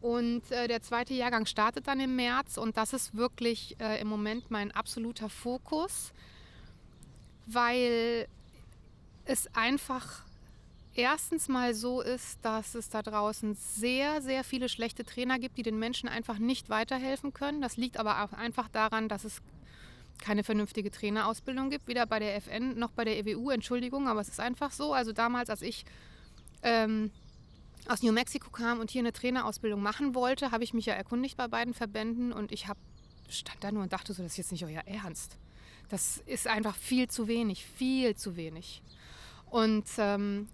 Und 0.00 0.50
äh, 0.52 0.68
der 0.68 0.80
zweite 0.80 1.12
Jahrgang 1.12 1.44
startet 1.44 1.88
dann 1.88 1.98
im 1.98 2.14
März 2.14 2.56
und 2.56 2.76
das 2.76 2.92
ist 2.92 3.16
wirklich 3.16 3.76
äh, 3.80 4.00
im 4.00 4.06
Moment 4.06 4.50
mein 4.50 4.70
absoluter 4.70 5.28
Fokus, 5.28 6.12
weil 7.46 8.28
es 9.24 9.52
einfach 9.54 10.22
erstens 10.94 11.48
mal 11.48 11.74
so 11.74 12.00
ist, 12.00 12.38
dass 12.42 12.74
es 12.74 12.88
da 12.88 13.02
draußen 13.02 13.54
sehr, 13.54 14.22
sehr 14.22 14.44
viele 14.44 14.68
schlechte 14.68 15.04
Trainer 15.04 15.38
gibt, 15.38 15.58
die 15.58 15.62
den 15.62 15.78
Menschen 15.78 16.08
einfach 16.08 16.38
nicht 16.38 16.70
weiterhelfen 16.70 17.32
können. 17.32 17.60
Das 17.60 17.76
liegt 17.76 17.98
aber 17.98 18.22
auch 18.22 18.32
einfach 18.32 18.68
daran, 18.68 19.08
dass 19.08 19.24
es 19.24 19.42
keine 20.20 20.44
vernünftige 20.44 20.90
Trainerausbildung 20.90 21.70
gibt, 21.70 21.86
weder 21.86 22.06
bei 22.06 22.18
der 22.18 22.36
FN 22.36 22.78
noch 22.78 22.90
bei 22.90 23.04
der 23.04 23.18
EWU, 23.18 23.50
Entschuldigung, 23.50 24.08
aber 24.08 24.20
es 24.20 24.28
ist 24.28 24.40
einfach 24.40 24.72
so. 24.72 24.92
Also 24.92 25.12
damals, 25.12 25.50
als 25.50 25.62
ich 25.62 25.84
ähm, 26.62 27.10
aus 27.86 28.02
New 28.02 28.12
Mexico 28.12 28.50
kam 28.50 28.80
und 28.80 28.90
hier 28.90 29.00
eine 29.00 29.12
Trainerausbildung 29.12 29.82
machen 29.82 30.14
wollte, 30.14 30.50
habe 30.50 30.64
ich 30.64 30.74
mich 30.74 30.86
ja 30.86 30.94
erkundigt 30.94 31.36
bei 31.36 31.48
beiden 31.48 31.74
Verbänden 31.74 32.32
und 32.32 32.52
ich 32.52 32.68
hab, 32.68 32.76
stand 33.28 33.62
da 33.64 33.72
nur 33.72 33.82
und 33.82 33.92
dachte 33.92 34.12
so, 34.12 34.22
das 34.22 34.32
ist 34.32 34.38
jetzt 34.38 34.52
nicht 34.52 34.64
euer 34.64 34.82
Ernst. 34.86 35.38
Das 35.88 36.18
ist 36.26 36.46
einfach 36.46 36.76
viel 36.76 37.08
zu 37.08 37.28
wenig, 37.28 37.64
viel 37.64 38.14
zu 38.14 38.36
wenig. 38.36 38.82
Und 39.46 39.86
ähm, 39.96 40.48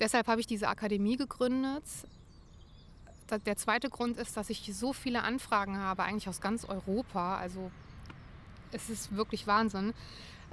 deshalb 0.00 0.26
habe 0.26 0.40
ich 0.40 0.46
diese 0.46 0.68
Akademie 0.68 1.16
gegründet. 1.16 1.84
Der 3.46 3.56
zweite 3.56 3.88
Grund 3.88 4.18
ist, 4.18 4.36
dass 4.36 4.50
ich 4.50 4.70
so 4.74 4.92
viele 4.92 5.22
Anfragen 5.22 5.78
habe, 5.78 6.04
eigentlich 6.04 6.28
aus 6.28 6.40
ganz 6.40 6.64
Europa, 6.64 7.38
also 7.38 7.70
es 8.72 8.90
ist 8.90 9.16
wirklich 9.16 9.46
Wahnsinn. 9.46 9.94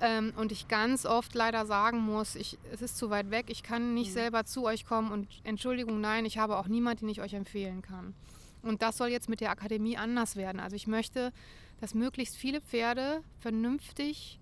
Ähm, 0.01 0.33
und 0.37 0.51
ich 0.51 0.67
ganz 0.67 1.05
oft 1.05 1.35
leider 1.35 1.65
sagen 1.65 1.99
muss, 1.99 2.35
ich, 2.35 2.57
es 2.71 2.81
ist 2.81 2.97
zu 2.97 3.09
weit 3.09 3.29
weg, 3.29 3.45
ich 3.49 3.63
kann 3.63 3.93
nicht 3.93 4.09
mhm. 4.09 4.13
selber 4.13 4.45
zu 4.45 4.65
euch 4.65 4.85
kommen 4.85 5.11
und 5.11 5.27
Entschuldigung, 5.43 6.01
nein, 6.01 6.25
ich 6.25 6.37
habe 6.37 6.57
auch 6.57 6.67
niemanden, 6.67 7.05
den 7.05 7.09
ich 7.09 7.21
euch 7.21 7.33
empfehlen 7.33 7.81
kann. 7.81 8.15
Und 8.63 8.81
das 8.81 8.97
soll 8.97 9.09
jetzt 9.09 9.29
mit 9.29 9.41
der 9.41 9.51
Akademie 9.51 9.97
anders 9.97 10.35
werden. 10.35 10.59
Also 10.59 10.75
ich 10.75 10.87
möchte, 10.87 11.31
dass 11.79 11.93
möglichst 11.93 12.35
viele 12.35 12.61
Pferde 12.61 13.21
vernünftig 13.39 14.39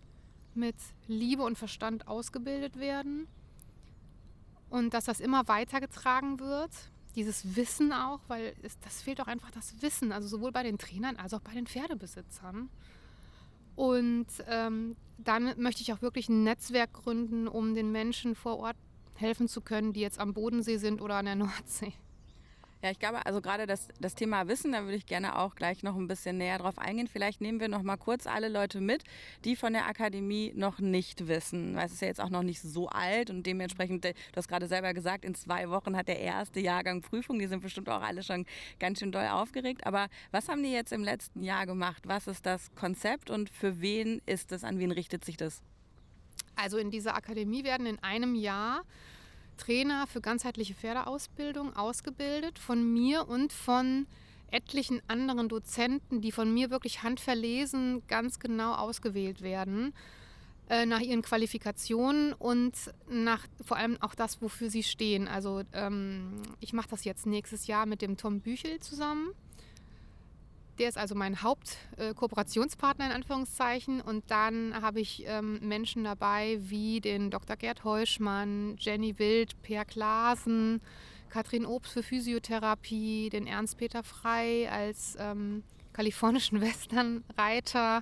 mit 0.53 0.75
Liebe 1.07 1.43
und 1.43 1.57
Verstand 1.57 2.07
ausgebildet 2.07 2.79
werden 2.79 3.27
und 4.69 4.93
dass 4.93 5.05
das 5.05 5.19
immer 5.19 5.47
weitergetragen 5.47 6.39
wird. 6.39 6.71
Dieses 7.15 7.55
Wissen 7.55 7.91
auch, 7.91 8.21
weil 8.27 8.53
es, 8.61 8.79
das 8.79 9.01
fehlt 9.01 9.19
auch 9.19 9.27
einfach 9.27 9.51
das 9.51 9.81
Wissen, 9.81 10.11
also 10.11 10.27
sowohl 10.27 10.51
bei 10.51 10.63
den 10.63 10.77
Trainern 10.77 11.17
als 11.17 11.33
auch 11.33 11.41
bei 11.41 11.53
den 11.53 11.67
Pferdebesitzern. 11.67 12.69
Und 13.81 14.27
ähm, 14.47 14.95
dann 15.17 15.59
möchte 15.59 15.81
ich 15.81 15.91
auch 15.91 16.03
wirklich 16.03 16.29
ein 16.29 16.43
Netzwerk 16.43 16.93
gründen, 16.93 17.47
um 17.47 17.73
den 17.73 17.91
Menschen 17.91 18.35
vor 18.35 18.59
Ort 18.59 18.75
helfen 19.15 19.47
zu 19.47 19.59
können, 19.59 19.91
die 19.91 20.01
jetzt 20.01 20.19
am 20.19 20.35
Bodensee 20.35 20.77
sind 20.77 21.01
oder 21.01 21.15
an 21.15 21.25
der 21.25 21.33
Nordsee. 21.35 21.91
Ja, 22.83 22.89
ich 22.89 22.97
glaube, 22.97 23.23
also 23.27 23.41
gerade 23.41 23.67
das, 23.67 23.89
das 23.99 24.15
Thema 24.15 24.47
Wissen, 24.47 24.71
da 24.71 24.83
würde 24.83 24.95
ich 24.95 25.05
gerne 25.05 25.37
auch 25.37 25.53
gleich 25.53 25.83
noch 25.83 25.95
ein 25.95 26.07
bisschen 26.07 26.39
näher 26.39 26.57
drauf 26.57 26.79
eingehen. 26.79 27.07
Vielleicht 27.07 27.39
nehmen 27.39 27.59
wir 27.59 27.67
noch 27.67 27.83
mal 27.83 27.97
kurz 27.97 28.25
alle 28.25 28.49
Leute 28.49 28.81
mit, 28.81 29.03
die 29.45 29.55
von 29.55 29.73
der 29.73 29.85
Akademie 29.85 30.51
noch 30.55 30.79
nicht 30.79 31.27
wissen. 31.27 31.75
Weil 31.75 31.85
es 31.85 31.93
ist 31.93 32.01
ja 32.01 32.07
jetzt 32.07 32.19
auch 32.19 32.31
noch 32.31 32.41
nicht 32.41 32.59
so 32.59 32.89
alt 32.89 33.29
und 33.29 33.45
dementsprechend, 33.45 34.03
du 34.05 34.13
hast 34.35 34.47
gerade 34.47 34.67
selber 34.67 34.95
gesagt, 34.95 35.25
in 35.25 35.35
zwei 35.35 35.69
Wochen 35.69 35.95
hat 35.95 36.07
der 36.07 36.19
erste 36.19 36.59
Jahrgang 36.59 37.01
Prüfung. 37.01 37.37
Die 37.37 37.45
sind 37.45 37.61
bestimmt 37.61 37.87
auch 37.87 38.01
alle 38.01 38.23
schon 38.23 38.47
ganz 38.79 38.97
schön 38.97 39.11
doll 39.11 39.27
aufgeregt. 39.27 39.85
Aber 39.85 40.07
was 40.31 40.49
haben 40.49 40.63
die 40.63 40.71
jetzt 40.71 40.91
im 40.91 41.03
letzten 41.03 41.43
Jahr 41.43 41.67
gemacht? 41.67 42.01
Was 42.07 42.25
ist 42.25 42.47
das 42.47 42.73
Konzept 42.73 43.29
und 43.29 43.51
für 43.51 43.79
wen 43.79 44.23
ist 44.25 44.51
es? 44.51 44.63
An 44.63 44.79
wen 44.79 44.91
richtet 44.91 45.23
sich 45.23 45.37
das? 45.37 45.61
Also 46.55 46.77
in 46.77 46.89
dieser 46.89 47.15
Akademie 47.15 47.63
werden 47.63 47.85
in 47.85 47.99
einem 47.99 48.33
Jahr 48.33 48.81
Trainer 49.61 50.07
für 50.07 50.21
ganzheitliche 50.21 50.73
Pferdeausbildung 50.73 51.75
ausgebildet 51.75 52.57
von 52.57 52.91
mir 52.91 53.27
und 53.27 53.53
von 53.53 54.07
etlichen 54.49 55.01
anderen 55.07 55.49
Dozenten, 55.49 56.19
die 56.21 56.31
von 56.31 56.51
mir 56.53 56.71
wirklich 56.71 57.03
handverlesen 57.03 58.01
ganz 58.07 58.39
genau 58.39 58.73
ausgewählt 58.73 59.41
werden 59.41 59.93
äh, 60.69 60.85
nach 60.85 60.99
ihren 60.99 61.21
Qualifikationen 61.21 62.33
und 62.33 62.73
nach 63.07 63.45
vor 63.63 63.77
allem 63.77 64.01
auch 64.01 64.15
das, 64.15 64.41
wofür 64.41 64.69
sie 64.69 64.83
stehen. 64.83 65.27
Also 65.27 65.61
ähm, 65.73 66.41
ich 66.59 66.73
mache 66.73 66.89
das 66.89 67.03
jetzt 67.03 67.25
nächstes 67.27 67.67
Jahr 67.67 67.85
mit 67.85 68.01
dem 68.01 68.17
Tom 68.17 68.41
Büchel 68.41 68.79
zusammen. 68.79 69.31
Der 70.81 70.89
ist 70.89 70.97
also 70.97 71.13
mein 71.13 71.43
Hauptkooperationspartner 71.43 73.05
äh, 73.05 73.09
in 73.09 73.13
Anführungszeichen. 73.13 74.01
Und 74.01 74.23
dann 74.31 74.81
habe 74.81 74.99
ich 74.99 75.23
ähm, 75.27 75.59
Menschen 75.61 76.03
dabei 76.03 76.57
wie 76.59 76.99
den 76.99 77.29
Dr. 77.29 77.55
Gerd 77.55 77.83
Heuschmann, 77.83 78.77
Jenny 78.79 79.19
Wild, 79.19 79.61
Per 79.61 79.85
Klaasen, 79.85 80.81
Katrin 81.29 81.67
Obst 81.67 81.93
für 81.93 82.01
Physiotherapie, 82.01 83.29
den 83.29 83.45
Ernst-Peter 83.45 84.01
Frei 84.01 84.71
als 84.71 85.15
ähm, 85.19 85.61
kalifornischen 85.93 86.61
Westernreiter 86.61 88.01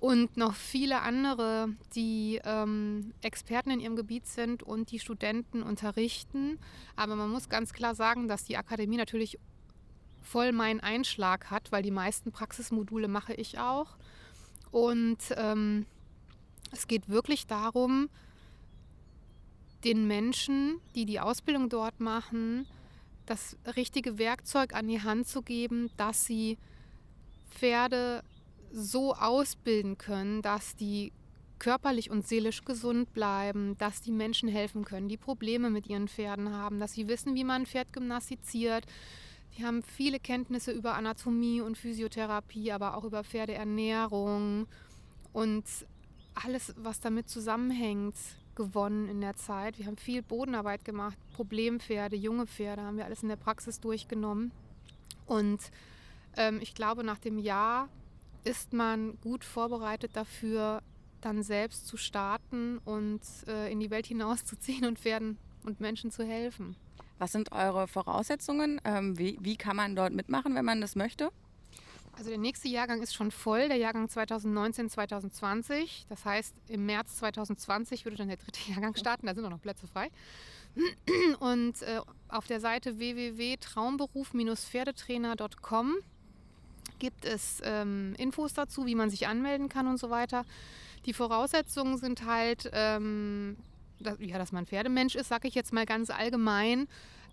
und 0.00 0.36
noch 0.36 0.54
viele 0.54 1.02
andere, 1.02 1.68
die 1.94 2.40
ähm, 2.44 3.12
Experten 3.22 3.70
in 3.70 3.78
ihrem 3.78 3.94
Gebiet 3.94 4.26
sind 4.26 4.64
und 4.64 4.90
die 4.90 4.98
Studenten 4.98 5.62
unterrichten. 5.62 6.58
Aber 6.96 7.14
man 7.14 7.30
muss 7.30 7.48
ganz 7.48 7.72
klar 7.72 7.94
sagen, 7.94 8.26
dass 8.26 8.42
die 8.42 8.56
Akademie 8.56 8.96
natürlich 8.96 9.38
voll 10.26 10.52
meinen 10.52 10.80
Einschlag 10.80 11.50
hat, 11.50 11.72
weil 11.72 11.82
die 11.82 11.90
meisten 11.90 12.32
Praxismodule 12.32 13.08
mache 13.08 13.34
ich 13.34 13.58
auch. 13.58 13.96
Und 14.70 15.18
ähm, 15.36 15.86
es 16.72 16.86
geht 16.86 17.08
wirklich 17.08 17.46
darum, 17.46 18.08
den 19.84 20.06
Menschen, 20.06 20.80
die 20.94 21.04
die 21.06 21.20
Ausbildung 21.20 21.68
dort 21.68 22.00
machen, 22.00 22.66
das 23.24 23.56
richtige 23.76 24.18
Werkzeug 24.18 24.74
an 24.74 24.88
die 24.88 25.02
Hand 25.02 25.28
zu 25.28 25.42
geben, 25.42 25.90
dass 25.96 26.24
sie 26.24 26.58
Pferde 27.50 28.22
so 28.72 29.14
ausbilden 29.14 29.96
können, 29.96 30.42
dass 30.42 30.76
die 30.76 31.12
körperlich 31.58 32.10
und 32.10 32.26
seelisch 32.26 32.64
gesund 32.64 33.12
bleiben, 33.14 33.76
dass 33.78 34.02
die 34.02 34.12
Menschen 34.12 34.48
helfen 34.48 34.84
können, 34.84 35.08
die 35.08 35.16
Probleme 35.16 35.70
mit 35.70 35.86
ihren 35.86 36.08
Pferden 36.08 36.52
haben, 36.52 36.80
dass 36.80 36.92
sie 36.92 37.08
wissen, 37.08 37.34
wie 37.34 37.44
man 37.44 37.62
ein 37.62 37.66
Pferd 37.66 37.92
gymnastiziert, 37.92 38.84
die 39.56 39.64
haben 39.64 39.82
viele 39.82 40.20
Kenntnisse 40.20 40.72
über 40.72 40.94
Anatomie 40.94 41.60
und 41.60 41.78
Physiotherapie, 41.78 42.72
aber 42.72 42.96
auch 42.96 43.04
über 43.04 43.24
Pferdeernährung 43.24 44.66
und 45.32 45.64
alles, 46.34 46.74
was 46.76 47.00
damit 47.00 47.28
zusammenhängt, 47.28 48.16
gewonnen 48.54 49.08
in 49.08 49.20
der 49.20 49.36
Zeit. 49.36 49.78
Wir 49.78 49.86
haben 49.86 49.96
viel 49.96 50.22
Bodenarbeit 50.22 50.84
gemacht, 50.84 51.16
Problempferde, 51.34 52.16
junge 52.16 52.46
Pferde 52.46 52.82
haben 52.82 52.96
wir 52.96 53.04
alles 53.04 53.22
in 53.22 53.28
der 53.28 53.36
Praxis 53.36 53.80
durchgenommen. 53.80 54.50
Und 55.26 55.60
ähm, 56.36 56.60
ich 56.60 56.74
glaube, 56.74 57.04
nach 57.04 57.18
dem 57.18 57.38
Jahr 57.38 57.88
ist 58.44 58.72
man 58.72 59.18
gut 59.20 59.44
vorbereitet 59.44 60.12
dafür, 60.14 60.82
dann 61.20 61.42
selbst 61.42 61.86
zu 61.86 61.96
starten 61.96 62.78
und 62.84 63.20
äh, 63.46 63.70
in 63.72 63.80
die 63.80 63.90
Welt 63.90 64.06
hinauszuziehen 64.06 64.84
und 64.84 64.98
Pferden 64.98 65.38
und 65.64 65.80
Menschen 65.80 66.10
zu 66.10 66.24
helfen. 66.24 66.76
Was 67.18 67.32
sind 67.32 67.52
eure 67.52 67.88
Voraussetzungen? 67.88 68.80
Ähm, 68.84 69.18
wie, 69.18 69.38
wie 69.40 69.56
kann 69.56 69.76
man 69.76 69.96
dort 69.96 70.12
mitmachen, 70.12 70.54
wenn 70.54 70.64
man 70.64 70.80
das 70.80 70.96
möchte? 70.96 71.30
Also 72.16 72.30
der 72.30 72.38
nächste 72.38 72.68
Jahrgang 72.68 73.02
ist 73.02 73.14
schon 73.14 73.30
voll, 73.30 73.68
der 73.68 73.76
Jahrgang 73.76 74.08
2019, 74.08 74.88
2020. 74.88 76.06
Das 76.08 76.24
heißt, 76.24 76.54
im 76.68 76.86
März 76.86 77.18
2020 77.18 78.06
würde 78.06 78.16
dann 78.16 78.28
der 78.28 78.38
dritte 78.38 78.60
Jahrgang 78.70 78.96
starten, 78.96 79.26
da 79.26 79.34
sind 79.34 79.44
auch 79.44 79.50
noch 79.50 79.60
Plätze 79.60 79.86
frei. 79.86 80.10
Und 81.40 81.82
äh, 81.82 82.00
auf 82.28 82.46
der 82.46 82.60
Seite 82.60 82.98
www.traumberuf-pferdetrainer.com 82.98 85.94
gibt 86.98 87.24
es 87.24 87.62
ähm, 87.64 88.14
Infos 88.18 88.52
dazu, 88.54 88.86
wie 88.86 88.94
man 88.94 89.10
sich 89.10 89.26
anmelden 89.26 89.68
kann 89.68 89.86
und 89.86 89.98
so 89.98 90.08
weiter. 90.10 90.46
Die 91.04 91.12
Voraussetzungen 91.12 91.98
sind 91.98 92.24
halt 92.24 92.70
ähm, 92.72 93.56
dass, 94.00 94.18
ja, 94.20 94.38
dass 94.38 94.52
man 94.52 94.66
Pferdemensch 94.66 95.14
ist, 95.14 95.28
sage 95.28 95.48
ich 95.48 95.54
jetzt 95.54 95.72
mal 95.72 95.86
ganz 95.86 96.10
allgemein, 96.10 96.88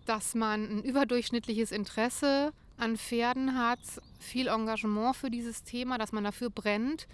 dass 0.05 0.35
man 0.35 0.77
ein 0.79 0.83
überdurchschnittliches 0.83 1.71
Interesse 1.71 2.51
an 2.77 2.97
Pferden 2.97 3.57
hat, 3.57 3.79
viel 4.19 4.47
Engagement 4.47 5.15
für 5.15 5.29
dieses 5.29 5.63
Thema, 5.63 5.97
dass 5.97 6.11
man 6.11 6.23
dafür 6.23 6.49
brennt. 6.49 7.07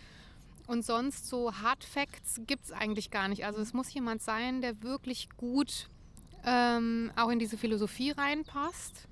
Und 0.67 0.85
sonst 0.85 1.27
so 1.27 1.53
Hard 1.53 1.83
Facts 1.83 2.41
gibt 2.45 2.65
es 2.65 2.71
eigentlich 2.71 3.09
gar 3.09 3.27
nicht. 3.27 3.45
Also 3.45 3.59
es 3.59 3.73
muss 3.73 3.93
jemand 3.93 4.21
sein, 4.21 4.61
der 4.61 4.83
wirklich 4.83 5.29
gut 5.35 5.89
ähm, 6.45 7.11
auch 7.15 7.29
in 7.29 7.39
diese 7.39 7.57
Philosophie 7.57 8.11
reinpasst. 8.11 9.07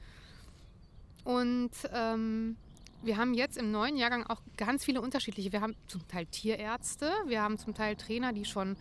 Und 1.23 1.71
ähm, 1.93 2.55
wir 3.01 3.17
haben 3.17 3.33
jetzt 3.33 3.57
im 3.57 3.71
neuen 3.71 3.97
Jahrgang 3.97 4.25
auch 4.27 4.41
ganz 4.55 4.85
viele 4.85 5.01
unterschiedliche. 5.01 5.51
Wir 5.51 5.61
haben 5.61 5.75
zum 5.87 6.07
Teil 6.07 6.25
Tierärzte, 6.27 7.11
wir 7.25 7.41
haben 7.41 7.57
zum 7.57 7.73
Teil 7.73 7.95
Trainer, 7.95 8.33
die 8.33 8.45
schon 8.45 8.77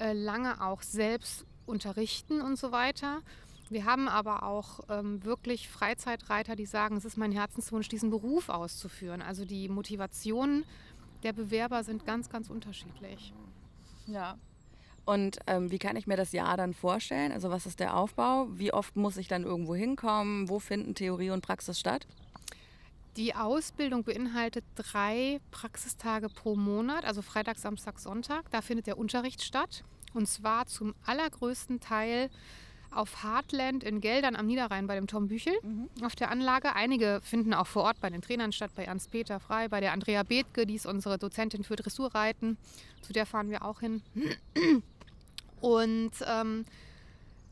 äh, 0.00 0.12
lange 0.12 0.60
auch 0.64 0.82
selbst 0.82 1.44
unterrichten 1.66 2.40
und 2.40 2.58
so 2.58 2.72
weiter. 2.72 3.20
Wir 3.68 3.84
haben 3.84 4.08
aber 4.08 4.42
auch 4.42 4.80
ähm, 4.88 5.24
wirklich 5.24 5.68
Freizeitreiter, 5.68 6.56
die 6.56 6.66
sagen, 6.66 6.96
es 6.96 7.04
ist 7.04 7.16
mein 7.16 7.30
Herzenswunsch, 7.30 7.88
diesen 7.88 8.10
Beruf 8.10 8.48
auszuführen. 8.48 9.22
Also 9.22 9.44
die 9.44 9.68
Motivationen 9.68 10.64
der 11.22 11.32
Bewerber 11.32 11.84
sind 11.84 12.04
ganz, 12.04 12.28
ganz 12.28 12.50
unterschiedlich. 12.50 13.32
Ja. 14.06 14.36
Und 15.04 15.38
ähm, 15.46 15.70
wie 15.70 15.78
kann 15.78 15.96
ich 15.96 16.06
mir 16.06 16.16
das 16.16 16.32
Jahr 16.32 16.56
dann 16.56 16.74
vorstellen? 16.74 17.30
Also 17.30 17.50
was 17.50 17.66
ist 17.66 17.78
der 17.78 17.96
Aufbau? 17.96 18.48
Wie 18.50 18.72
oft 18.72 18.96
muss 18.96 19.16
ich 19.16 19.28
dann 19.28 19.44
irgendwo 19.44 19.74
hinkommen? 19.74 20.48
Wo 20.48 20.58
finden 20.58 20.94
Theorie 20.94 21.30
und 21.30 21.42
Praxis 21.42 21.78
statt? 21.78 22.06
Die 23.16 23.34
Ausbildung 23.34 24.04
beinhaltet 24.04 24.64
drei 24.76 25.40
Praxistage 25.50 26.28
pro 26.28 26.54
Monat, 26.54 27.04
also 27.04 27.22
Freitag, 27.22 27.58
Samstag, 27.58 27.98
Sonntag. 27.98 28.50
Da 28.50 28.62
findet 28.62 28.86
der 28.86 28.98
Unterricht 28.98 29.42
statt. 29.42 29.82
Und 30.14 30.26
zwar 30.28 30.66
zum 30.66 30.94
allergrößten 31.06 31.80
Teil 31.80 32.30
auf 32.92 33.22
Heartland 33.22 33.84
in 33.84 34.00
Geldern 34.00 34.34
am 34.34 34.46
Niederrhein 34.46 34.86
bei 34.86 34.96
dem 34.96 35.06
Tom 35.06 35.28
Büchel 35.28 35.54
mhm. 35.62 35.88
auf 36.02 36.16
der 36.16 36.30
Anlage. 36.30 36.74
Einige 36.74 37.20
finden 37.22 37.54
auch 37.54 37.66
vor 37.66 37.84
Ort 37.84 38.00
bei 38.00 38.10
den 38.10 38.20
Trainern 38.20 38.52
statt, 38.52 38.72
bei 38.74 38.84
Ernst-Peter 38.84 39.38
Frei, 39.38 39.68
bei 39.68 39.80
der 39.80 39.92
Andrea 39.92 40.22
Bethke, 40.22 40.66
die 40.66 40.74
ist 40.74 40.86
unsere 40.86 41.18
Dozentin 41.18 41.62
für 41.62 41.76
Dressurreiten. 41.76 42.56
Zu 43.02 43.12
der 43.12 43.26
fahren 43.26 43.50
wir 43.50 43.64
auch 43.64 43.80
hin. 43.80 44.02
Und 45.60 46.12
ähm, 46.26 46.64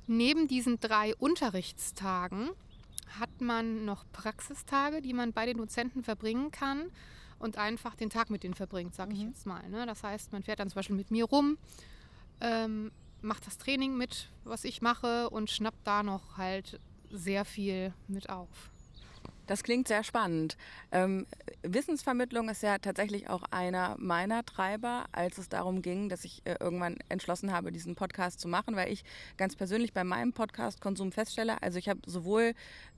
neben 0.06 0.48
diesen 0.48 0.80
drei 0.80 1.14
Unterrichtstagen 1.16 2.50
hat 3.20 3.40
man 3.40 3.84
noch 3.84 4.04
Praxistage, 4.12 5.02
die 5.02 5.12
man 5.12 5.32
bei 5.32 5.46
den 5.46 5.58
Dozenten 5.58 6.02
verbringen 6.02 6.50
kann 6.50 6.90
und 7.38 7.58
einfach 7.58 7.94
den 7.94 8.10
Tag 8.10 8.30
mit 8.30 8.42
denen 8.42 8.54
verbringt, 8.54 8.94
sage 8.94 9.12
ich 9.12 9.20
mhm. 9.20 9.28
jetzt 9.28 9.46
mal. 9.46 9.68
Ne? 9.68 9.86
Das 9.86 10.02
heißt, 10.02 10.32
man 10.32 10.42
fährt 10.42 10.60
dann 10.60 10.68
zum 10.68 10.76
Beispiel 10.76 10.96
mit 10.96 11.10
mir 11.10 11.24
rum, 11.24 11.58
ähm, 12.40 12.90
macht 13.20 13.46
das 13.46 13.58
Training 13.58 13.96
mit, 13.96 14.28
was 14.44 14.64
ich 14.64 14.82
mache 14.82 15.30
und 15.30 15.50
schnappt 15.50 15.86
da 15.86 16.02
noch 16.02 16.36
halt 16.36 16.80
sehr 17.10 17.44
viel 17.44 17.92
mit 18.06 18.28
auf. 18.28 18.70
Das 19.48 19.62
klingt 19.62 19.88
sehr 19.88 20.04
spannend. 20.04 20.58
Ähm, 20.92 21.26
Wissensvermittlung 21.62 22.50
ist 22.50 22.62
ja 22.62 22.76
tatsächlich 22.76 23.30
auch 23.30 23.44
einer 23.50 23.96
meiner 23.98 24.44
Treiber, 24.44 25.06
als 25.10 25.38
es 25.38 25.48
darum 25.48 25.80
ging, 25.80 26.10
dass 26.10 26.24
ich 26.24 26.42
äh, 26.44 26.56
irgendwann 26.60 26.98
entschlossen 27.08 27.50
habe, 27.50 27.72
diesen 27.72 27.94
Podcast 27.94 28.40
zu 28.40 28.46
machen, 28.46 28.76
weil 28.76 28.92
ich 28.92 29.04
ganz 29.38 29.56
persönlich 29.56 29.94
bei 29.94 30.04
meinem 30.04 30.34
Podcast-Konsum 30.34 31.12
feststelle, 31.12 31.62
also 31.62 31.78
ich 31.78 31.88
habe 31.88 32.00
sowohl 32.04 32.52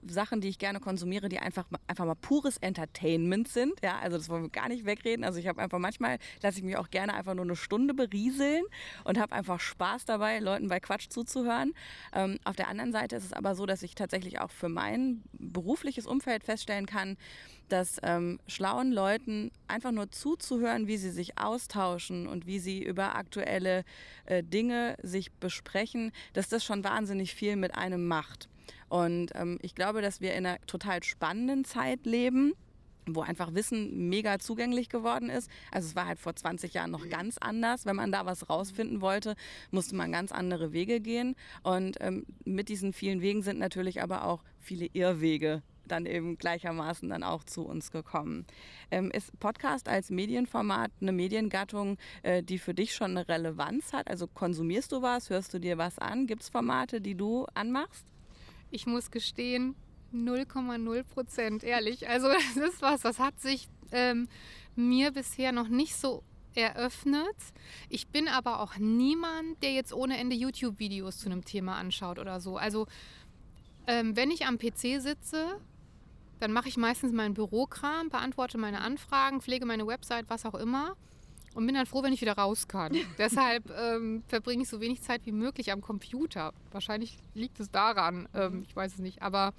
Sachen, 0.06 0.40
die 0.40 0.48
ich 0.48 0.58
gerne 0.58 0.80
konsumiere, 0.80 1.28
die 1.28 1.38
einfach, 1.38 1.66
einfach 1.86 2.04
mal 2.04 2.14
pures 2.14 2.56
Entertainment 2.58 3.48
sind. 3.48 3.74
Ja, 3.82 3.98
also 3.98 4.16
das 4.16 4.28
wollen 4.28 4.44
wir 4.44 4.50
gar 4.50 4.68
nicht 4.68 4.86
wegreden. 4.86 5.24
Also 5.24 5.38
ich 5.38 5.46
habe 5.46 5.60
einfach 5.60 5.78
manchmal, 5.78 6.18
lasse 6.42 6.58
ich 6.58 6.64
mich 6.64 6.76
auch 6.76 6.90
gerne 6.90 7.14
einfach 7.14 7.34
nur 7.34 7.44
eine 7.44 7.56
Stunde 7.56 7.94
berieseln 7.94 8.64
und 9.04 9.18
habe 9.18 9.32
einfach 9.32 9.60
Spaß 9.60 10.04
dabei, 10.04 10.38
Leuten 10.38 10.68
bei 10.68 10.80
Quatsch 10.80 11.08
zuzuhören. 11.08 11.72
Ähm, 12.12 12.38
auf 12.44 12.56
der 12.56 12.68
anderen 12.68 12.92
Seite 12.92 13.16
ist 13.16 13.24
es 13.24 13.32
aber 13.32 13.54
so, 13.54 13.66
dass 13.66 13.82
ich 13.82 13.94
tatsächlich 13.94 14.40
auch 14.40 14.50
für 14.50 14.68
mein 14.68 15.22
berufliches 15.32 16.06
Umfeld 16.06 16.44
feststellen 16.44 16.86
kann, 16.86 17.16
dass 17.72 17.98
ähm, 18.02 18.38
schlauen 18.46 18.92
Leuten 18.92 19.50
einfach 19.68 19.92
nur 19.92 20.10
zuzuhören, 20.10 20.86
wie 20.86 20.96
sie 20.96 21.10
sich 21.10 21.38
austauschen 21.38 22.26
und 22.26 22.46
wie 22.46 22.58
sie 22.58 22.82
über 22.82 23.14
aktuelle 23.14 23.84
äh, 24.26 24.42
Dinge 24.42 24.96
sich 25.02 25.32
besprechen, 25.32 26.12
dass 26.32 26.48
das 26.48 26.64
schon 26.64 26.84
wahnsinnig 26.84 27.34
viel 27.34 27.56
mit 27.56 27.74
einem 27.74 28.06
macht. 28.06 28.48
Und 28.88 29.30
ähm, 29.34 29.58
ich 29.62 29.74
glaube, 29.74 30.02
dass 30.02 30.20
wir 30.20 30.34
in 30.34 30.46
einer 30.46 30.60
total 30.66 31.02
spannenden 31.02 31.64
Zeit 31.64 32.06
leben 32.06 32.54
wo 33.14 33.22
einfach 33.22 33.54
Wissen 33.54 34.08
mega 34.08 34.38
zugänglich 34.38 34.88
geworden 34.88 35.30
ist. 35.30 35.50
Also 35.70 35.88
es 35.88 35.96
war 35.96 36.06
halt 36.06 36.18
vor 36.18 36.36
20 36.36 36.74
Jahren 36.74 36.90
noch 36.90 37.08
ganz 37.08 37.38
anders. 37.38 37.86
Wenn 37.86 37.96
man 37.96 38.12
da 38.12 38.26
was 38.26 38.48
rausfinden 38.48 39.00
wollte, 39.00 39.34
musste 39.70 39.96
man 39.96 40.12
ganz 40.12 40.32
andere 40.32 40.72
Wege 40.72 41.00
gehen. 41.00 41.34
Und 41.62 41.96
ähm, 42.00 42.26
mit 42.44 42.68
diesen 42.68 42.92
vielen 42.92 43.20
Wegen 43.20 43.42
sind 43.42 43.58
natürlich 43.58 44.02
aber 44.02 44.24
auch 44.24 44.42
viele 44.58 44.86
Irrwege 44.92 45.62
dann 45.90 46.06
eben 46.06 46.38
gleichermaßen 46.38 47.08
dann 47.08 47.22
auch 47.22 47.44
zu 47.44 47.62
uns 47.62 47.90
gekommen. 47.90 48.46
Ähm, 48.90 49.10
ist 49.10 49.38
Podcast 49.40 49.88
als 49.88 50.10
Medienformat 50.10 50.90
eine 51.00 51.12
Mediengattung, 51.12 51.98
äh, 52.22 52.42
die 52.42 52.58
für 52.58 52.74
dich 52.74 52.94
schon 52.94 53.12
eine 53.12 53.28
Relevanz 53.28 53.92
hat? 53.92 54.08
Also 54.08 54.26
konsumierst 54.26 54.92
du 54.92 55.02
was, 55.02 55.30
hörst 55.30 55.52
du 55.54 55.58
dir 55.58 55.78
was 55.78 55.98
an? 55.98 56.26
Gibt 56.26 56.42
es 56.42 56.48
Formate, 56.48 57.00
die 57.00 57.14
du 57.14 57.46
anmachst? 57.54 58.06
Ich 58.70 58.86
muss 58.86 59.10
gestehen, 59.10 59.74
0,0 60.12 61.02
Prozent, 61.04 61.64
ehrlich. 61.64 62.08
Also 62.08 62.28
das 62.54 62.56
ist 62.56 62.82
was, 62.82 63.02
das 63.02 63.18
hat 63.18 63.40
sich 63.40 63.68
ähm, 63.92 64.28
mir 64.76 65.10
bisher 65.10 65.52
noch 65.52 65.68
nicht 65.68 65.96
so 65.96 66.22
eröffnet. 66.54 67.36
Ich 67.88 68.08
bin 68.08 68.28
aber 68.28 68.60
auch 68.60 68.76
niemand, 68.76 69.62
der 69.62 69.72
jetzt 69.72 69.92
ohne 69.92 70.18
Ende 70.18 70.36
YouTube-Videos 70.36 71.18
zu 71.18 71.26
einem 71.26 71.44
Thema 71.44 71.76
anschaut 71.76 72.18
oder 72.18 72.40
so. 72.40 72.56
Also 72.56 72.86
ähm, 73.86 74.16
wenn 74.16 74.30
ich 74.30 74.46
am 74.46 74.58
PC 74.58 75.00
sitze, 75.00 75.60
dann 76.40 76.52
mache 76.52 76.68
ich 76.68 76.76
meistens 76.76 77.12
meinen 77.12 77.34
Bürokram, 77.34 78.08
beantworte 78.08 78.58
meine 78.58 78.80
Anfragen, 78.80 79.40
pflege 79.40 79.66
meine 79.66 79.86
Website, 79.86 80.24
was 80.28 80.44
auch 80.44 80.54
immer 80.54 80.96
und 81.54 81.66
bin 81.66 81.74
dann 81.74 81.86
froh, 81.86 82.02
wenn 82.02 82.12
ich 82.12 82.20
wieder 82.20 82.34
raus 82.34 82.68
kann. 82.68 82.96
Deshalb 83.18 83.70
ähm, 83.76 84.22
verbringe 84.28 84.62
ich 84.62 84.68
so 84.68 84.80
wenig 84.80 85.02
Zeit 85.02 85.26
wie 85.26 85.32
möglich 85.32 85.72
am 85.72 85.80
Computer. 85.80 86.52
Wahrscheinlich 86.70 87.18
liegt 87.34 87.60
es 87.60 87.70
daran, 87.70 88.28
ähm, 88.34 88.64
ich 88.66 88.74
weiß 88.74 88.94
es 88.94 88.98
nicht. 88.98 89.22
Aber 89.22 89.52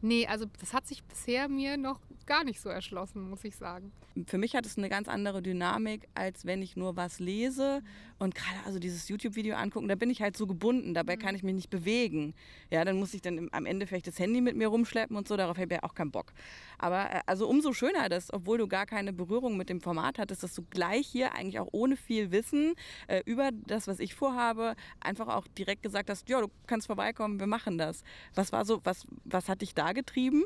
nee, 0.00 0.26
also 0.26 0.46
das 0.60 0.72
hat 0.72 0.86
sich 0.86 1.02
bisher 1.04 1.48
mir 1.48 1.76
noch 1.76 2.00
gar 2.28 2.44
nicht 2.44 2.60
so 2.60 2.68
erschlossen, 2.68 3.28
muss 3.28 3.42
ich 3.42 3.56
sagen. 3.56 3.90
Für 4.26 4.36
mich 4.36 4.54
hat 4.54 4.66
es 4.66 4.76
eine 4.76 4.88
ganz 4.88 5.08
andere 5.08 5.42
Dynamik, 5.42 6.08
als 6.14 6.44
wenn 6.44 6.60
ich 6.60 6.76
nur 6.76 6.96
was 6.96 7.20
lese 7.20 7.82
und 8.18 8.34
gerade 8.34 8.58
also 8.66 8.78
dieses 8.78 9.08
YouTube-Video 9.08 9.56
angucken, 9.56 9.88
da 9.88 9.94
bin 9.94 10.10
ich 10.10 10.20
halt 10.20 10.36
so 10.36 10.46
gebunden, 10.46 10.92
dabei 10.92 11.16
mhm. 11.16 11.20
kann 11.20 11.34
ich 11.34 11.42
mich 11.42 11.54
nicht 11.54 11.70
bewegen. 11.70 12.34
Ja, 12.70 12.84
dann 12.84 12.98
muss 12.98 13.14
ich 13.14 13.22
dann 13.22 13.48
am 13.52 13.64
Ende 13.64 13.86
vielleicht 13.86 14.06
das 14.08 14.18
Handy 14.18 14.40
mit 14.40 14.56
mir 14.56 14.68
rumschleppen 14.68 15.16
und 15.16 15.26
so, 15.26 15.36
darauf 15.36 15.56
habe 15.56 15.66
ich 15.66 15.72
ja 15.72 15.82
auch 15.88 15.94
keinen 15.94 16.10
Bock. 16.10 16.32
Aber 16.78 17.10
äh, 17.10 17.20
also 17.26 17.48
umso 17.48 17.72
schöner 17.72 18.08
das, 18.08 18.32
obwohl 18.32 18.58
du 18.58 18.68
gar 18.68 18.86
keine 18.86 19.12
Berührung 19.12 19.56
mit 19.56 19.70
dem 19.70 19.80
Format 19.80 20.18
hattest, 20.18 20.42
dass 20.42 20.54
du 20.54 20.62
gleich 20.68 21.06
hier 21.06 21.34
eigentlich 21.34 21.60
auch 21.60 21.68
ohne 21.72 21.96
viel 21.96 22.30
Wissen 22.30 22.74
äh, 23.06 23.22
über 23.24 23.50
das, 23.52 23.88
was 23.88 24.00
ich 24.00 24.14
vorhabe, 24.14 24.74
einfach 25.00 25.28
auch 25.28 25.46
direkt 25.46 25.82
gesagt 25.82 26.10
hast, 26.10 26.28
ja, 26.28 26.40
du 26.40 26.48
kannst 26.66 26.88
vorbeikommen, 26.88 27.40
wir 27.40 27.46
machen 27.46 27.78
das. 27.78 28.02
Was 28.34 28.52
war 28.52 28.64
so, 28.64 28.80
was, 28.84 29.06
was 29.24 29.48
hat 29.48 29.62
dich 29.62 29.74
da 29.74 29.87
getrieben? 29.92 30.44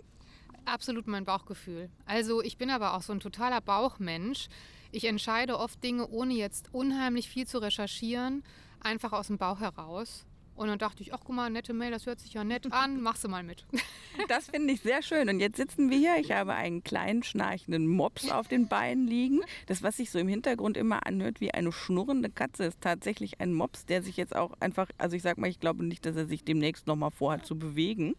Absolut 0.64 1.06
mein 1.06 1.24
Bauchgefühl. 1.24 1.90
Also 2.06 2.42
ich 2.42 2.56
bin 2.56 2.70
aber 2.70 2.94
auch 2.94 3.02
so 3.02 3.12
ein 3.12 3.20
totaler 3.20 3.60
Bauchmensch. 3.60 4.48
Ich 4.92 5.04
entscheide 5.04 5.58
oft 5.58 5.82
Dinge, 5.82 6.06
ohne 6.08 6.34
jetzt 6.34 6.68
unheimlich 6.72 7.28
viel 7.28 7.46
zu 7.46 7.58
recherchieren, 7.58 8.44
einfach 8.80 9.12
aus 9.12 9.28
dem 9.28 9.38
Bauch 9.38 9.60
heraus. 9.60 10.26
Und 10.54 10.68
dann 10.68 10.78
dachte 10.78 11.02
ich, 11.02 11.14
ach 11.14 11.20
guck 11.24 11.34
mal, 11.34 11.48
nette 11.48 11.72
Mail, 11.72 11.90
das 11.90 12.04
hört 12.06 12.20
sich 12.20 12.34
ja 12.34 12.44
nett 12.44 12.70
an, 12.72 13.00
machst 13.00 13.24
du 13.24 13.28
mal 13.28 13.42
mit. 13.42 13.66
Das 14.28 14.50
finde 14.50 14.74
ich 14.74 14.82
sehr 14.82 15.02
schön. 15.02 15.30
Und 15.30 15.40
jetzt 15.40 15.56
sitzen 15.56 15.88
wir 15.88 15.96
hier. 15.96 16.16
Ich 16.20 16.32
habe 16.32 16.52
einen 16.52 16.84
kleinen 16.84 17.22
schnarchenden 17.22 17.86
Mops 17.86 18.30
auf 18.30 18.46
den 18.46 18.68
Beinen 18.68 19.06
liegen. 19.06 19.40
Das, 19.64 19.82
was 19.82 19.96
sich 19.96 20.10
so 20.10 20.18
im 20.18 20.28
Hintergrund 20.28 20.76
immer 20.76 21.06
anhört 21.06 21.40
wie 21.40 21.54
eine 21.54 21.72
schnurrende 21.72 22.28
Katze, 22.28 22.64
ist 22.64 22.82
tatsächlich 22.82 23.40
ein 23.40 23.54
Mops, 23.54 23.86
der 23.86 24.02
sich 24.02 24.18
jetzt 24.18 24.36
auch 24.36 24.52
einfach, 24.60 24.90
also 24.98 25.16
ich 25.16 25.22
sag 25.22 25.38
mal, 25.38 25.48
ich 25.48 25.60
glaube 25.60 25.82
nicht, 25.82 26.04
dass 26.04 26.14
er 26.14 26.26
sich 26.26 26.44
demnächst 26.44 26.86
nochmal 26.86 27.10
vorhat 27.10 27.46
zu 27.46 27.58
bewegen. 27.58 28.14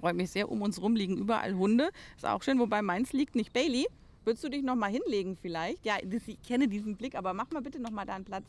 Freut 0.00 0.16
mich 0.16 0.30
sehr, 0.30 0.50
um 0.50 0.62
uns 0.62 0.80
rum 0.80 0.96
liegen 0.96 1.16
überall 1.16 1.54
Hunde. 1.54 1.90
Ist 2.16 2.26
auch 2.26 2.42
schön, 2.42 2.58
wobei 2.58 2.82
meins 2.82 3.12
liegt 3.12 3.34
nicht. 3.34 3.52
Bailey, 3.52 3.86
würdest 4.24 4.44
du 4.44 4.48
dich 4.48 4.62
noch 4.62 4.76
mal 4.76 4.90
hinlegen 4.90 5.36
vielleicht? 5.36 5.84
Ja, 5.84 5.96
ich 6.00 6.42
kenne 6.42 6.68
diesen 6.68 6.96
Blick, 6.96 7.14
aber 7.14 7.34
mach 7.34 7.50
mal 7.50 7.62
bitte 7.62 7.80
noch 7.80 7.90
mal 7.90 8.04
da 8.04 8.14
einen 8.14 8.24
Platz. 8.24 8.44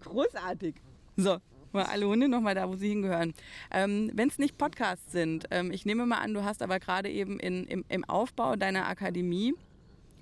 Großartig. 0.00 0.76
So, 1.16 1.38
mal 1.72 1.84
alle 1.84 2.06
Hunde 2.06 2.28
noch 2.28 2.40
mal 2.40 2.54
da, 2.54 2.68
wo 2.68 2.76
sie 2.76 2.88
hingehören. 2.88 3.34
Ähm, 3.70 4.10
Wenn 4.14 4.28
es 4.28 4.38
nicht 4.38 4.56
Podcasts 4.56 5.12
sind, 5.12 5.46
ähm, 5.50 5.70
ich 5.70 5.84
nehme 5.84 6.06
mal 6.06 6.18
an, 6.18 6.34
du 6.34 6.44
hast 6.44 6.62
aber 6.62 6.78
gerade 6.78 7.10
eben 7.10 7.38
in, 7.38 7.64
im, 7.66 7.84
im 7.88 8.04
Aufbau 8.04 8.56
deiner 8.56 8.86
Akademie 8.88 9.54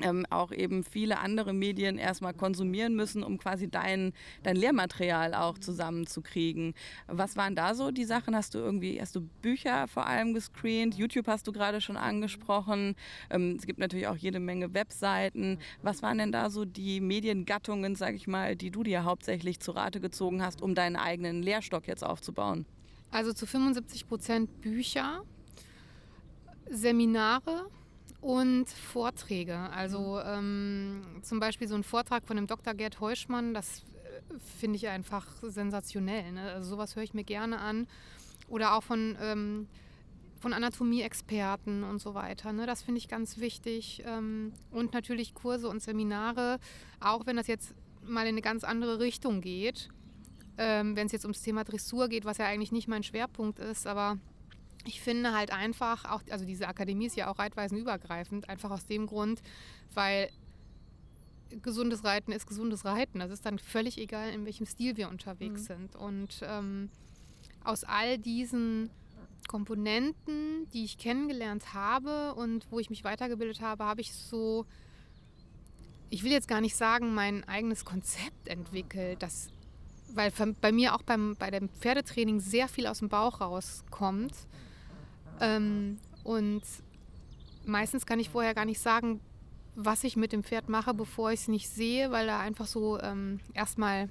ähm, 0.00 0.26
auch 0.30 0.52
eben 0.52 0.84
viele 0.84 1.18
andere 1.18 1.52
Medien 1.52 1.98
erstmal 1.98 2.34
konsumieren 2.34 2.94
müssen, 2.94 3.22
um 3.22 3.38
quasi 3.38 3.68
dein, 3.68 4.12
dein 4.42 4.56
Lehrmaterial 4.56 5.34
auch 5.34 5.58
zusammenzukriegen. 5.58 6.74
Was 7.06 7.36
waren 7.36 7.54
da 7.54 7.74
so 7.74 7.90
die 7.90 8.04
Sachen? 8.04 8.34
Hast 8.34 8.54
du 8.54 8.58
irgendwie, 8.58 9.00
hast 9.00 9.16
du 9.16 9.22
Bücher 9.42 9.88
vor 9.88 10.06
allem 10.06 10.34
gescreent? 10.34 10.94
YouTube 10.94 11.26
hast 11.26 11.46
du 11.46 11.52
gerade 11.52 11.80
schon 11.80 11.96
angesprochen. 11.96 12.94
Ähm, 13.30 13.56
es 13.58 13.66
gibt 13.66 13.78
natürlich 13.78 14.06
auch 14.06 14.16
jede 14.16 14.40
Menge 14.40 14.74
Webseiten. 14.74 15.58
Was 15.82 16.02
waren 16.02 16.18
denn 16.18 16.32
da 16.32 16.50
so 16.50 16.64
die 16.64 17.00
Mediengattungen, 17.00 17.94
sag 17.94 18.14
ich 18.14 18.26
mal, 18.26 18.56
die 18.56 18.70
du 18.70 18.82
dir 18.82 19.04
hauptsächlich 19.04 19.60
zu 19.60 19.72
Rate 19.72 20.00
gezogen 20.00 20.42
hast, 20.42 20.62
um 20.62 20.74
deinen 20.74 20.96
eigenen 20.96 21.42
Lehrstock 21.42 21.86
jetzt 21.86 22.04
aufzubauen? 22.04 22.66
Also 23.10 23.32
zu 23.32 23.46
75 23.46 24.06
Prozent 24.06 24.60
Bücher, 24.60 25.22
Seminare, 26.70 27.70
und 28.20 28.68
Vorträge. 28.68 29.56
Also 29.56 30.20
ähm, 30.20 31.02
zum 31.22 31.40
Beispiel 31.40 31.68
so 31.68 31.74
ein 31.74 31.84
Vortrag 31.84 32.26
von 32.26 32.36
dem 32.36 32.46
Dr. 32.46 32.74
Gerd 32.74 33.00
Heuschmann, 33.00 33.54
das 33.54 33.84
äh, 34.04 34.38
finde 34.58 34.76
ich 34.76 34.88
einfach 34.88 35.26
sensationell. 35.42 36.32
Ne? 36.32 36.42
Also 36.52 36.70
sowas 36.70 36.96
höre 36.96 37.04
ich 37.04 37.14
mir 37.14 37.24
gerne 37.24 37.58
an. 37.58 37.86
Oder 38.48 38.74
auch 38.74 38.82
von, 38.82 39.16
ähm, 39.20 39.68
von 40.40 40.52
Anatomie-Experten 40.52 41.84
und 41.84 42.00
so 42.00 42.14
weiter. 42.14 42.52
Ne? 42.52 42.66
Das 42.66 42.82
finde 42.82 42.98
ich 42.98 43.08
ganz 43.08 43.38
wichtig. 43.38 44.02
Ähm, 44.04 44.52
und 44.70 44.94
natürlich 44.94 45.34
Kurse 45.34 45.68
und 45.68 45.82
Seminare, 45.82 46.58
auch 46.98 47.26
wenn 47.26 47.36
das 47.36 47.46
jetzt 47.46 47.74
mal 48.02 48.22
in 48.22 48.28
eine 48.28 48.42
ganz 48.42 48.64
andere 48.64 48.98
Richtung 48.98 49.40
geht. 49.40 49.90
Ähm, 50.56 50.96
wenn 50.96 51.06
es 51.06 51.12
jetzt 51.12 51.24
ums 51.24 51.42
Thema 51.42 51.62
Dressur 51.62 52.08
geht, 52.08 52.24
was 52.24 52.38
ja 52.38 52.46
eigentlich 52.46 52.72
nicht 52.72 52.88
mein 52.88 53.04
Schwerpunkt 53.04 53.60
ist, 53.60 53.86
aber 53.86 54.18
ich 54.84 55.00
finde 55.00 55.34
halt 55.34 55.52
einfach, 55.52 56.04
auch, 56.04 56.22
also 56.30 56.44
diese 56.44 56.68
Akademie 56.68 57.06
ist 57.06 57.16
ja 57.16 57.30
auch 57.30 57.38
reitweisenübergreifend, 57.38 58.48
einfach 58.48 58.70
aus 58.70 58.86
dem 58.86 59.06
Grund, 59.06 59.42
weil 59.94 60.30
gesundes 61.62 62.04
Reiten 62.04 62.32
ist 62.32 62.46
gesundes 62.46 62.84
Reiten. 62.84 63.18
Das 63.20 63.30
ist 63.30 63.44
dann 63.46 63.58
völlig 63.58 63.98
egal, 63.98 64.30
in 64.30 64.44
welchem 64.44 64.66
Stil 64.66 64.96
wir 64.96 65.08
unterwegs 65.08 65.62
mhm. 65.62 65.66
sind. 65.66 65.96
Und 65.96 66.40
ähm, 66.42 66.90
aus 67.64 67.84
all 67.84 68.18
diesen 68.18 68.90
Komponenten, 69.48 70.68
die 70.72 70.84
ich 70.84 70.98
kennengelernt 70.98 71.72
habe 71.72 72.34
und 72.34 72.66
wo 72.70 72.78
ich 72.78 72.90
mich 72.90 73.04
weitergebildet 73.04 73.60
habe, 73.60 73.84
habe 73.84 74.00
ich 74.00 74.12
so, 74.12 74.66
ich 76.10 76.22
will 76.22 76.32
jetzt 76.32 76.48
gar 76.48 76.60
nicht 76.60 76.76
sagen, 76.76 77.14
mein 77.14 77.44
eigenes 77.44 77.84
Konzept 77.84 78.46
entwickelt, 78.46 79.22
das, 79.22 79.48
weil 80.12 80.32
bei 80.60 80.70
mir 80.70 80.94
auch 80.94 81.02
beim, 81.02 81.34
bei 81.38 81.50
dem 81.50 81.68
Pferdetraining 81.68 82.40
sehr 82.40 82.68
viel 82.68 82.86
aus 82.86 82.98
dem 82.98 83.08
Bauch 83.08 83.40
rauskommt 83.40 84.34
ähm, 85.40 85.98
und 86.24 86.62
meistens 87.64 88.06
kann 88.06 88.20
ich 88.20 88.30
vorher 88.30 88.54
gar 88.54 88.64
nicht 88.64 88.80
sagen, 88.80 89.20
was 89.74 90.02
ich 90.04 90.16
mit 90.16 90.32
dem 90.32 90.42
Pferd 90.42 90.68
mache, 90.68 90.92
bevor 90.92 91.30
ich 91.30 91.40
es 91.40 91.48
nicht 91.48 91.68
sehe, 91.68 92.10
weil 92.10 92.26
da 92.26 92.40
einfach 92.40 92.66
so 92.66 93.00
ähm, 93.00 93.40
erstmal 93.54 94.08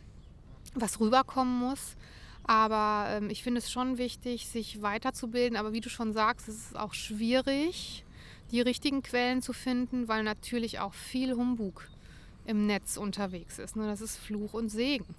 was 0.74 1.00
rüberkommen 1.00 1.60
muss. 1.60 1.96
Aber 2.44 3.10
ähm, 3.10 3.30
ich 3.30 3.44
finde 3.44 3.60
es 3.60 3.70
schon 3.70 3.98
wichtig, 3.98 4.48
sich 4.48 4.82
weiterzubilden. 4.82 5.58
Aber 5.58 5.74
wie 5.74 5.82
du 5.82 5.90
schon 5.90 6.14
sagst, 6.14 6.48
es 6.48 6.56
ist 6.56 6.78
auch 6.78 6.94
schwierig, 6.94 8.06
die 8.52 8.62
richtigen 8.62 9.04
Quellen 9.04 9.42
zu 9.42 9.52
finden, 9.52 10.08
weil 10.08 10.24
natürlich 10.24 10.80
auch 10.80 10.94
viel 10.94 11.34
Humbug 11.36 11.90
im 12.46 12.66
Netz 12.66 12.96
unterwegs 12.96 13.60
ist. 13.60 13.76
Ne? 13.76 13.86
Das 13.88 14.00
ist 14.00 14.18
Fluch 14.18 14.54
und 14.54 14.70
Segen. 14.70 15.14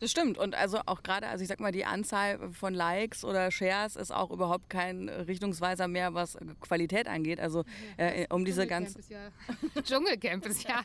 Das 0.00 0.10
stimmt. 0.10 0.38
Und 0.38 0.54
also 0.54 0.80
auch 0.86 1.02
gerade, 1.02 1.28
also 1.28 1.42
ich 1.42 1.48
sag 1.48 1.60
mal, 1.60 1.72
die 1.72 1.84
Anzahl 1.84 2.50
von 2.52 2.74
Likes 2.74 3.24
oder 3.24 3.50
Shares 3.50 3.96
ist 3.96 4.12
auch 4.12 4.30
überhaupt 4.30 4.70
kein 4.70 5.08
Richtungsweiser 5.08 5.88
mehr, 5.88 6.14
was 6.14 6.36
Qualität 6.60 7.08
angeht. 7.08 7.40
Also 7.40 7.64
äh, 7.96 8.26
um 8.30 8.44
diese 8.44 8.66
ganz. 8.66 8.96
Ist 8.96 9.10
ja, 9.10 9.30
Dschungelcamp 9.82 10.46
ist 10.46 10.66
ja 10.68 10.82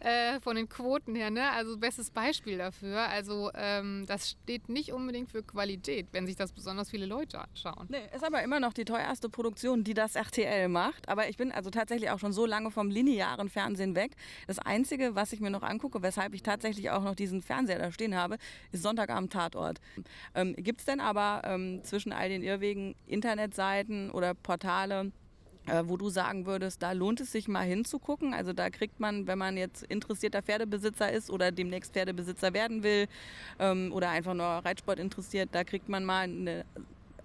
äh, 0.00 0.40
von 0.40 0.56
den 0.56 0.68
Quoten 0.68 1.14
her, 1.14 1.30
ne? 1.30 1.50
Also 1.50 1.76
bestes 1.76 2.10
Beispiel 2.10 2.58
dafür. 2.58 3.08
Also 3.08 3.50
ähm, 3.54 4.04
das 4.06 4.30
steht 4.30 4.68
nicht 4.68 4.92
unbedingt 4.92 5.30
für 5.30 5.42
Qualität, 5.42 6.08
wenn 6.12 6.26
sich 6.26 6.36
das 6.36 6.52
besonders 6.52 6.90
viele 6.90 7.06
Leute 7.06 7.40
anschauen. 7.40 7.86
Nee, 7.88 8.02
ist 8.14 8.24
aber 8.24 8.42
immer 8.42 8.60
noch 8.60 8.72
die 8.72 8.84
teuerste 8.84 9.28
Produktion, 9.28 9.84
die 9.84 9.94
das 9.94 10.16
RTL 10.16 10.68
macht. 10.68 11.08
Aber 11.08 11.28
ich 11.28 11.36
bin 11.36 11.52
also 11.52 11.70
tatsächlich 11.70 12.10
auch 12.10 12.18
schon 12.18 12.32
so 12.32 12.46
lange 12.46 12.70
vom 12.70 12.90
linearen 12.90 13.48
Fernsehen 13.48 13.94
weg. 13.94 14.12
Das 14.46 14.58
Einzige, 14.58 15.14
was 15.14 15.32
ich 15.32 15.40
mir 15.40 15.50
noch 15.50 15.62
angucke, 15.62 16.02
weshalb 16.02 16.34
ich 16.34 16.42
tatsächlich 16.42 16.90
auch 16.90 17.02
noch 17.02 17.14
diesen 17.14 17.42
Fernseher 17.42 17.78
da 17.78 17.92
stehen 17.92 18.14
habe, 18.14 18.38
ist 18.72 18.82
Sonntagabend 18.82 19.32
Tatort. 19.32 19.80
Ähm, 20.34 20.54
Gibt 20.56 20.80
es 20.80 20.86
denn 20.86 21.00
aber 21.00 21.42
ähm, 21.44 21.82
zwischen 21.84 22.12
all 22.12 22.28
den 22.28 22.42
Irrwegen 22.42 22.94
Internetseiten 23.06 24.10
oder 24.10 24.34
Portale, 24.34 25.12
äh, 25.66 25.82
wo 25.86 25.96
du 25.96 26.10
sagen 26.10 26.46
würdest, 26.46 26.82
da 26.82 26.92
lohnt 26.92 27.20
es 27.20 27.32
sich 27.32 27.48
mal 27.48 27.64
hinzugucken? 27.64 28.34
Also 28.34 28.52
da 28.52 28.70
kriegt 28.70 29.00
man, 29.00 29.26
wenn 29.26 29.38
man 29.38 29.56
jetzt 29.56 29.82
interessierter 29.84 30.42
Pferdebesitzer 30.42 31.10
ist 31.10 31.30
oder 31.30 31.52
demnächst 31.52 31.92
Pferdebesitzer 31.94 32.52
werden 32.52 32.82
will 32.82 33.06
ähm, 33.58 33.92
oder 33.92 34.10
einfach 34.10 34.34
nur 34.34 34.46
Reitsport 34.46 34.98
interessiert, 34.98 35.50
da 35.52 35.64
kriegt 35.64 35.88
man 35.88 36.04
mal 36.04 36.24
eine 36.24 36.64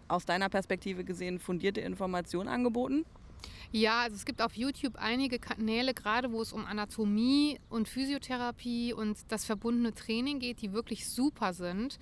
aus 0.07 0.25
deiner 0.25 0.49
Perspektive 0.49 1.03
gesehen 1.03 1.39
fundierte 1.39 1.81
Information 1.81 2.47
angeboten? 2.47 3.05
Ja, 3.71 4.01
also 4.01 4.15
es 4.15 4.25
gibt 4.25 4.41
auf 4.41 4.55
YouTube 4.55 4.95
einige 4.95 5.39
Kanäle, 5.39 5.93
gerade 5.93 6.31
wo 6.31 6.41
es 6.41 6.53
um 6.53 6.65
Anatomie 6.65 7.59
und 7.69 7.87
Physiotherapie 7.87 8.93
und 8.93 9.17
das 9.29 9.45
verbundene 9.45 9.93
Training 9.93 10.39
geht, 10.39 10.61
die 10.61 10.73
wirklich 10.73 11.07
super 11.07 11.53
sind. 11.53 11.99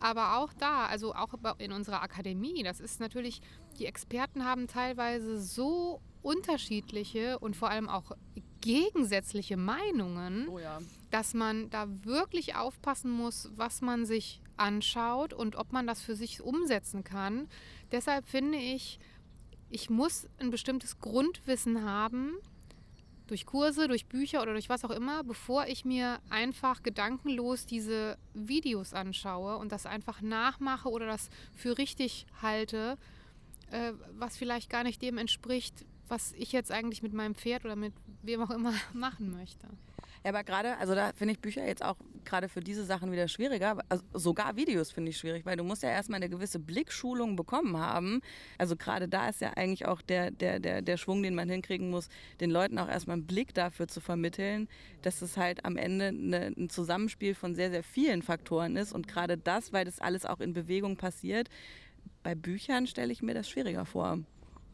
Aber 0.00 0.38
auch 0.38 0.52
da, 0.54 0.86
also 0.86 1.14
auch 1.14 1.34
in 1.58 1.72
unserer 1.72 2.02
Akademie, 2.02 2.62
das 2.62 2.80
ist 2.80 2.98
natürlich, 2.98 3.40
die 3.78 3.86
Experten 3.86 4.44
haben 4.44 4.66
teilweise 4.66 5.40
so 5.40 6.00
unterschiedliche 6.22 7.38
und 7.38 7.56
vor 7.56 7.70
allem 7.70 7.88
auch 7.88 8.12
gegensätzliche 8.60 9.56
Meinungen, 9.56 10.48
oh 10.48 10.58
ja. 10.58 10.78
dass 11.10 11.34
man 11.34 11.68
da 11.70 11.86
wirklich 12.04 12.56
aufpassen 12.56 13.10
muss, 13.10 13.50
was 13.56 13.80
man 13.80 14.06
sich 14.06 14.40
anschaut 14.56 15.34
und 15.34 15.56
ob 15.56 15.72
man 15.72 15.86
das 15.86 16.00
für 16.00 16.16
sich 16.16 16.40
umsetzen 16.40 17.04
kann. 17.04 17.48
Deshalb 17.90 18.28
finde 18.28 18.58
ich, 18.58 18.98
ich 19.72 19.88
muss 19.88 20.28
ein 20.38 20.50
bestimmtes 20.50 21.00
Grundwissen 21.00 21.84
haben, 21.84 22.34
durch 23.26 23.46
Kurse, 23.46 23.88
durch 23.88 24.06
Bücher 24.06 24.42
oder 24.42 24.52
durch 24.52 24.68
was 24.68 24.84
auch 24.84 24.90
immer, 24.90 25.24
bevor 25.24 25.66
ich 25.66 25.86
mir 25.86 26.20
einfach 26.28 26.82
gedankenlos 26.82 27.64
diese 27.64 28.18
Videos 28.34 28.92
anschaue 28.92 29.56
und 29.56 29.72
das 29.72 29.86
einfach 29.86 30.20
nachmache 30.20 30.90
oder 30.90 31.06
das 31.06 31.30
für 31.56 31.78
richtig 31.78 32.26
halte, 32.42 32.98
äh, 33.70 33.92
was 34.18 34.36
vielleicht 34.36 34.68
gar 34.68 34.84
nicht 34.84 35.00
dem 35.00 35.16
entspricht, 35.16 35.86
was 36.08 36.32
ich 36.32 36.52
jetzt 36.52 36.70
eigentlich 36.70 37.02
mit 37.02 37.14
meinem 37.14 37.34
Pferd 37.34 37.64
oder 37.64 37.76
mit 37.76 37.94
wem 38.20 38.42
auch 38.42 38.50
immer 38.50 38.74
machen 38.92 39.30
möchte. 39.32 39.66
Ja, 40.24 40.30
aber 40.30 40.44
gerade, 40.44 40.76
also 40.78 40.94
da 40.94 41.12
finde 41.12 41.32
ich 41.32 41.40
Bücher 41.40 41.66
jetzt 41.66 41.84
auch 41.84 41.96
gerade 42.24 42.48
für 42.48 42.60
diese 42.60 42.84
Sachen 42.84 43.10
wieder 43.10 43.26
schwieriger. 43.26 43.78
Also 43.88 44.04
sogar 44.12 44.56
Videos 44.56 44.92
finde 44.92 45.10
ich 45.10 45.18
schwierig, 45.18 45.44
weil 45.44 45.56
du 45.56 45.64
musst 45.64 45.82
ja 45.82 45.90
erstmal 45.90 46.18
eine 46.18 46.28
gewisse 46.28 46.60
Blickschulung 46.60 47.34
bekommen 47.34 47.76
haben. 47.76 48.20
Also 48.56 48.76
gerade 48.76 49.08
da 49.08 49.28
ist 49.28 49.40
ja 49.40 49.50
eigentlich 49.54 49.86
auch 49.86 50.00
der, 50.00 50.30
der, 50.30 50.60
der, 50.60 50.80
der 50.82 50.96
Schwung, 50.96 51.22
den 51.22 51.34
man 51.34 51.48
hinkriegen 51.48 51.90
muss, 51.90 52.08
den 52.40 52.50
Leuten 52.50 52.78
auch 52.78 52.88
erstmal 52.88 53.16
einen 53.16 53.26
Blick 53.26 53.52
dafür 53.54 53.88
zu 53.88 54.00
vermitteln, 54.00 54.68
dass 55.02 55.22
es 55.22 55.36
halt 55.36 55.64
am 55.64 55.76
Ende 55.76 56.06
eine, 56.06 56.52
ein 56.56 56.70
Zusammenspiel 56.70 57.34
von 57.34 57.56
sehr, 57.56 57.70
sehr 57.70 57.82
vielen 57.82 58.22
Faktoren 58.22 58.76
ist. 58.76 58.92
Und 58.92 59.08
gerade 59.08 59.36
das, 59.36 59.72
weil 59.72 59.84
das 59.84 59.98
alles 59.98 60.24
auch 60.24 60.40
in 60.40 60.52
Bewegung 60.52 60.96
passiert, 60.96 61.48
bei 62.22 62.36
Büchern 62.36 62.86
stelle 62.86 63.12
ich 63.12 63.22
mir 63.22 63.34
das 63.34 63.48
schwieriger 63.48 63.84
vor. 63.84 64.20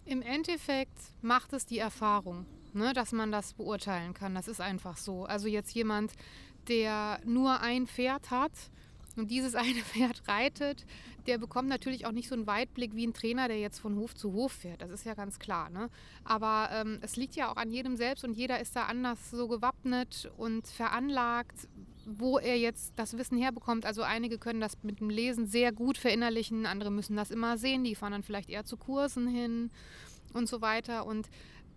Im 0.05 0.21
Endeffekt 0.23 0.99
macht 1.23 1.55
es 1.55 1.65
die 1.65 1.79
Erfahrung 1.79 2.47
ne, 2.75 2.93
dass 2.93 3.13
man 3.13 3.33
das 3.33 3.55
beurteilen 3.55 4.15
kann. 4.15 4.35
Das 4.35 4.49
ist 4.49 4.61
einfach 4.61 4.97
so. 4.97 5.25
Also 5.25 5.49
jetzt 5.49 5.75
jemand, 5.75 6.13
der 6.69 7.21
nur 7.25 7.61
ein 7.61 7.87
Pferd 7.87 8.31
hat 8.31 8.53
und 9.17 9.31
dieses 9.31 9.55
eine 9.55 9.81
Pferd 9.81 10.23
reitet, 10.29 10.87
der 11.27 11.39
bekommt 11.39 11.69
natürlich 11.69 12.07
auch 12.07 12.13
nicht 12.13 12.29
so 12.29 12.35
einen 12.35 12.47
Weitblick 12.47 12.95
wie 12.95 13.07
ein 13.07 13.13
Trainer, 13.13 13.49
der 13.49 13.59
jetzt 13.59 13.81
von 13.81 13.97
Hof 13.97 14.15
zu 14.15 14.33
Hof 14.33 14.53
fährt. 14.53 14.81
Das 14.81 14.91
ist 14.91 15.05
ja 15.05 15.15
ganz 15.15 15.39
klar. 15.39 15.69
Ne? 15.69 15.91
Aber 16.25 16.71
ähm, 16.73 16.99
es 17.03 17.17
liegt 17.17 17.37
ja 17.37 17.53
auch 17.53 17.57
an 17.57 17.71
jedem 17.71 17.97
selbst 17.97 18.25
und 18.25 18.33
jeder 18.35 18.61
ist 18.61 18.75
da 18.75 18.87
anders 18.87 19.31
so 19.31 19.47
gewappnet 19.47 20.31
und 20.39 20.67
veranlagt, 20.67 21.69
wo 22.07 22.39
er 22.39 22.57
jetzt 22.59 22.95
das 22.97 23.19
Wissen 23.19 23.37
herbekommt. 23.37 23.85
Also 23.85 24.03
einige 24.03 24.39
können 24.39 24.61
das 24.61 24.83
mit 24.83 25.01
dem 25.01 25.11
Lesen 25.11 25.47
sehr 25.47 25.73
gut 25.73 25.99
verinnerlichen, 25.99 26.65
andere 26.65 26.91
müssen 26.91 27.17
das 27.17 27.31
immer 27.31 27.59
sehen, 27.59 27.85
die 27.85 27.95
fahren 27.95 28.13
dann 28.13 28.23
vielleicht 28.23 28.49
eher 28.49 28.65
zu 28.65 28.79
Kursen 28.79 29.29
hin 29.29 29.71
und 30.33 30.49
so 30.49 30.63
weiter. 30.63 31.05
Und 31.05 31.29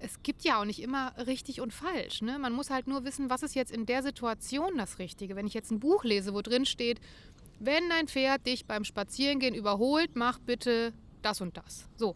es 0.01 0.23
gibt 0.23 0.43
ja 0.43 0.59
auch 0.59 0.65
nicht 0.65 0.81
immer 0.81 1.13
richtig 1.27 1.61
und 1.61 1.73
falsch. 1.73 2.21
Ne? 2.21 2.39
Man 2.39 2.53
muss 2.53 2.69
halt 2.69 2.87
nur 2.87 3.03
wissen, 3.03 3.29
was 3.29 3.43
ist 3.43 3.55
jetzt 3.55 3.71
in 3.71 3.85
der 3.85 4.03
Situation 4.03 4.77
das 4.77 4.99
Richtige. 4.99 5.35
Wenn 5.35 5.47
ich 5.47 5.53
jetzt 5.53 5.71
ein 5.71 5.79
Buch 5.79 6.03
lese, 6.03 6.33
wo 6.33 6.41
drin 6.41 6.65
steht, 6.65 6.99
wenn 7.59 7.87
dein 7.89 8.07
Pferd 8.07 8.45
dich 8.47 8.65
beim 8.65 8.83
Spazierengehen 8.83 9.53
überholt, 9.53 10.15
mach 10.15 10.39
bitte 10.39 10.93
das 11.21 11.41
und 11.41 11.57
das. 11.57 11.87
So, 11.95 12.15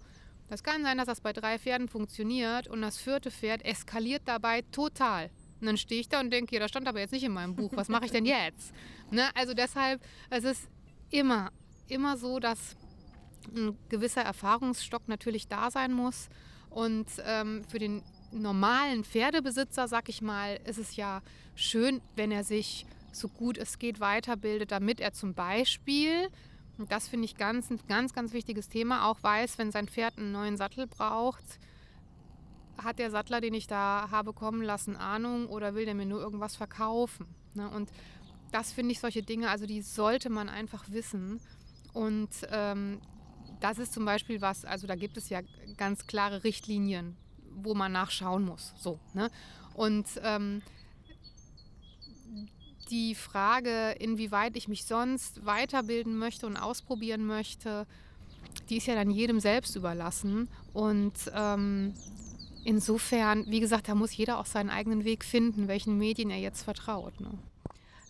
das 0.49 0.63
kann 0.63 0.83
sein, 0.83 0.97
dass 0.97 1.05
das 1.05 1.21
bei 1.21 1.33
drei 1.33 1.59
Pferden 1.59 1.87
funktioniert 1.87 2.67
und 2.67 2.81
das 2.81 2.97
vierte 2.97 3.29
Pferd 3.29 3.63
eskaliert 3.63 4.23
dabei 4.25 4.63
total. 4.71 5.29
Und 5.61 5.67
dann 5.67 5.77
stehe 5.77 6.01
ich 6.01 6.09
da 6.09 6.19
und 6.19 6.31
denke, 6.31 6.55
ja, 6.55 6.61
das 6.61 6.71
stand 6.71 6.87
aber 6.87 6.99
jetzt 6.99 7.11
nicht 7.11 7.23
in 7.23 7.31
meinem 7.31 7.55
Buch. 7.55 7.71
Was 7.75 7.89
mache 7.89 8.05
ich 8.05 8.11
denn 8.11 8.25
jetzt? 8.25 8.73
Ne? 9.11 9.29
Also 9.35 9.53
deshalb, 9.53 10.01
es 10.31 10.43
ist 10.43 10.67
immer, 11.11 11.51
immer 11.87 12.17
so, 12.17 12.39
dass 12.39 12.75
ein 13.55 13.77
gewisser 13.87 14.23
Erfahrungsstock 14.23 15.07
natürlich 15.07 15.47
da 15.47 15.69
sein 15.69 15.93
muss. 15.93 16.27
Und 16.75 17.07
ähm, 17.25 17.63
für 17.69 17.79
den 17.79 18.03
normalen 18.33 19.05
Pferdebesitzer, 19.05 19.87
sag 19.87 20.09
ich 20.09 20.21
mal, 20.21 20.59
ist 20.65 20.77
es 20.77 20.97
ja 20.97 21.21
schön, 21.55 22.01
wenn 22.17 22.33
er 22.33 22.43
sich 22.43 22.85
so 23.13 23.29
gut 23.29 23.57
es 23.57 23.79
geht 23.79 24.01
weiterbildet, 24.01 24.71
damit 24.73 24.99
er 24.99 25.13
zum 25.13 25.33
Beispiel, 25.33 26.27
und 26.77 26.91
das 26.91 27.07
finde 27.07 27.23
ich 27.23 27.37
ganz, 27.37 27.69
ein 27.69 27.79
ganz, 27.87 28.13
ganz 28.13 28.33
wichtiges 28.33 28.67
Thema, 28.67 29.09
auch 29.09 29.23
weiß, 29.23 29.57
wenn 29.57 29.71
sein 29.71 29.87
Pferd 29.87 30.17
einen 30.17 30.33
neuen 30.33 30.57
Sattel 30.57 30.85
braucht, 30.85 31.45
hat 32.77 32.99
der 32.99 33.09
Sattler, 33.09 33.39
den 33.39 33.53
ich 33.53 33.67
da 33.67 34.09
habe 34.11 34.33
kommen 34.33 34.61
lassen, 34.61 34.97
Ahnung 34.97 35.47
oder 35.47 35.75
will 35.75 35.85
der 35.85 35.95
mir 35.95 36.05
nur 36.05 36.19
irgendwas 36.19 36.57
verkaufen? 36.57 37.25
Ne? 37.53 37.69
Und 37.69 37.89
das 38.51 38.73
finde 38.73 38.91
ich 38.91 38.99
solche 38.99 39.23
Dinge, 39.23 39.49
also 39.49 39.65
die 39.65 39.81
sollte 39.81 40.29
man 40.29 40.49
einfach 40.49 40.83
wissen. 40.89 41.39
Und 41.93 42.31
ähm, 42.51 42.99
das 43.59 43.79
ist 43.79 43.93
zum 43.93 44.05
Beispiel 44.05 44.41
was, 44.41 44.65
also 44.65 44.87
da 44.87 44.95
gibt 44.95 45.17
es 45.17 45.29
ja 45.29 45.41
ganz 45.77 46.07
klare 46.07 46.43
Richtlinien, 46.43 47.15
wo 47.55 47.73
man 47.73 47.91
nachschauen 47.91 48.43
muss. 48.43 48.73
So, 48.77 48.99
ne? 49.13 49.29
Und 49.73 50.05
ähm, 50.23 50.61
die 52.89 53.15
Frage, 53.15 53.95
inwieweit 53.99 54.55
ich 54.55 54.67
mich 54.67 54.85
sonst 54.85 55.45
weiterbilden 55.45 56.17
möchte 56.17 56.45
und 56.47 56.57
ausprobieren 56.57 57.25
möchte, 57.25 57.87
die 58.69 58.77
ist 58.77 58.87
ja 58.87 58.95
dann 58.95 59.11
jedem 59.11 59.39
selbst 59.39 59.75
überlassen. 59.75 60.47
Und 60.73 61.13
ähm, 61.33 61.93
insofern, 62.63 63.45
wie 63.47 63.59
gesagt, 63.59 63.87
da 63.87 63.95
muss 63.95 64.15
jeder 64.15 64.39
auch 64.39 64.45
seinen 64.45 64.69
eigenen 64.69 65.03
Weg 65.03 65.23
finden, 65.25 65.67
welchen 65.67 65.97
Medien 65.97 66.29
er 66.29 66.39
jetzt 66.39 66.63
vertraut. 66.63 67.19
Ne? 67.19 67.31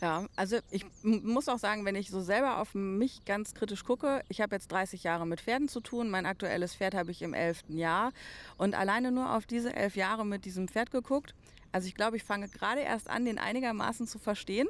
Ja, 0.06 0.28
also 0.36 0.60
ich 0.70 0.86
muss 1.02 1.50
auch 1.50 1.58
sagen, 1.58 1.84
wenn 1.84 1.96
ich 1.96 2.12
so 2.12 2.22
selber 2.22 2.60
auf 2.60 2.76
mich 2.76 3.26
ganz 3.26 3.56
kritisch 3.56 3.84
gucke, 3.84 4.22
ich 4.30 4.40
habe 4.40 4.54
jetzt 4.54 4.72
30 4.72 5.02
Jahre 5.02 5.26
mit 5.26 5.42
Pferden 5.42 5.68
zu 5.68 5.80
tun, 5.80 6.12
mein 6.12 6.28
aktuelles 6.28 6.76
Pferd 6.76 6.94
habe 6.94 7.10
ich 7.10 7.24
im 7.24 7.34
11. 7.34 7.64
Jahr 7.70 8.12
und 8.60 8.76
alleine 8.76 9.12
nur 9.12 9.36
auf 9.36 9.48
diese 9.48 9.76
elf 9.76 9.96
Jahre 9.96 10.24
mit 10.24 10.46
diesem 10.46 10.68
Pferd 10.68 10.92
geguckt. 10.92 11.34
Also 11.72 11.88
ich 11.88 11.96
glaube, 11.96 12.18
ich 12.18 12.24
fange 12.24 12.50
gerade 12.50 12.82
erst 12.82 13.10
an, 13.10 13.26
den 13.26 13.40
einigermaßen 13.40 14.06
zu 14.06 14.20
verstehen. 14.20 14.68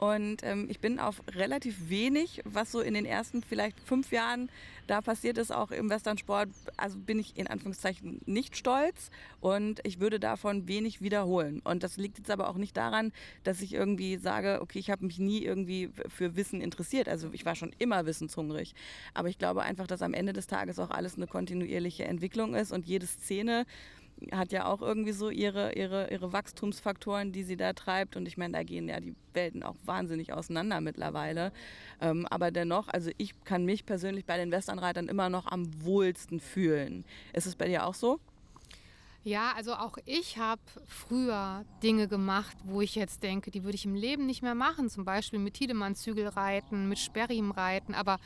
Und 0.00 0.42
ähm, 0.44 0.66
ich 0.70 0.80
bin 0.80 0.98
auf 0.98 1.22
relativ 1.34 1.90
wenig, 1.90 2.40
was 2.46 2.72
so 2.72 2.80
in 2.80 2.94
den 2.94 3.04
ersten 3.04 3.42
vielleicht 3.42 3.78
fünf 3.80 4.12
Jahren 4.12 4.48
da 4.86 5.02
passiert 5.02 5.36
ist, 5.36 5.52
auch 5.52 5.70
im 5.70 5.90
Westernsport, 5.90 6.48
also 6.78 6.98
bin 6.98 7.18
ich 7.18 7.36
in 7.36 7.46
Anführungszeichen 7.46 8.22
nicht 8.24 8.56
stolz 8.56 9.10
und 9.40 9.80
ich 9.84 10.00
würde 10.00 10.18
davon 10.18 10.66
wenig 10.66 11.02
wiederholen. 11.02 11.60
Und 11.64 11.82
das 11.82 11.98
liegt 11.98 12.16
jetzt 12.16 12.30
aber 12.30 12.48
auch 12.48 12.56
nicht 12.56 12.78
daran, 12.78 13.12
dass 13.44 13.60
ich 13.60 13.74
irgendwie 13.74 14.16
sage, 14.16 14.60
okay, 14.62 14.78
ich 14.78 14.90
habe 14.90 15.04
mich 15.04 15.18
nie 15.18 15.44
irgendwie 15.44 15.90
für 16.08 16.34
Wissen 16.34 16.62
interessiert. 16.62 17.06
Also 17.06 17.28
ich 17.32 17.44
war 17.44 17.54
schon 17.54 17.74
immer 17.78 18.06
wissenshungrig. 18.06 18.74
Aber 19.12 19.28
ich 19.28 19.36
glaube 19.36 19.60
einfach, 19.60 19.86
dass 19.86 20.00
am 20.00 20.14
Ende 20.14 20.32
des 20.32 20.46
Tages 20.46 20.78
auch 20.78 20.90
alles 20.90 21.16
eine 21.16 21.26
kontinuierliche 21.26 22.04
Entwicklung 22.04 22.54
ist 22.54 22.72
und 22.72 22.86
jede 22.86 23.06
Szene 23.06 23.66
hat 24.32 24.52
ja 24.52 24.66
auch 24.66 24.82
irgendwie 24.82 25.12
so 25.12 25.30
ihre, 25.30 25.72
ihre, 25.74 26.10
ihre 26.10 26.32
Wachstumsfaktoren, 26.32 27.32
die 27.32 27.42
sie 27.42 27.56
da 27.56 27.72
treibt. 27.72 28.16
Und 28.16 28.26
ich 28.26 28.36
meine, 28.36 28.52
da 28.52 28.62
gehen 28.62 28.88
ja 28.88 29.00
die 29.00 29.14
Welten 29.32 29.62
auch 29.62 29.76
wahnsinnig 29.84 30.32
auseinander 30.32 30.80
mittlerweile. 30.80 31.52
Ähm, 32.00 32.26
aber 32.28 32.50
dennoch, 32.50 32.88
also 32.88 33.10
ich 33.16 33.34
kann 33.44 33.64
mich 33.64 33.86
persönlich 33.86 34.24
bei 34.24 34.36
den 34.36 34.50
Westernreitern 34.50 35.08
immer 35.08 35.28
noch 35.28 35.46
am 35.46 35.68
wohlsten 35.82 36.40
fühlen. 36.40 37.04
Ist 37.32 37.46
es 37.46 37.56
bei 37.56 37.66
dir 37.66 37.86
auch 37.86 37.94
so? 37.94 38.20
Ja, 39.22 39.52
also 39.54 39.74
auch 39.74 39.98
ich 40.06 40.38
habe 40.38 40.62
früher 40.86 41.66
Dinge 41.82 42.08
gemacht, 42.08 42.56
wo 42.64 42.80
ich 42.80 42.94
jetzt 42.94 43.22
denke, 43.22 43.50
die 43.50 43.64
würde 43.64 43.74
ich 43.74 43.84
im 43.84 43.94
Leben 43.94 44.24
nicht 44.24 44.40
mehr 44.40 44.54
machen. 44.54 44.88
Zum 44.88 45.04
Beispiel 45.04 45.38
mit 45.38 45.54
Tiedemann-Zügel 45.54 46.28
reiten, 46.28 46.88
mit 46.88 46.98
Sperrim 46.98 47.50
reiten. 47.50 47.94
Aber 47.94 48.18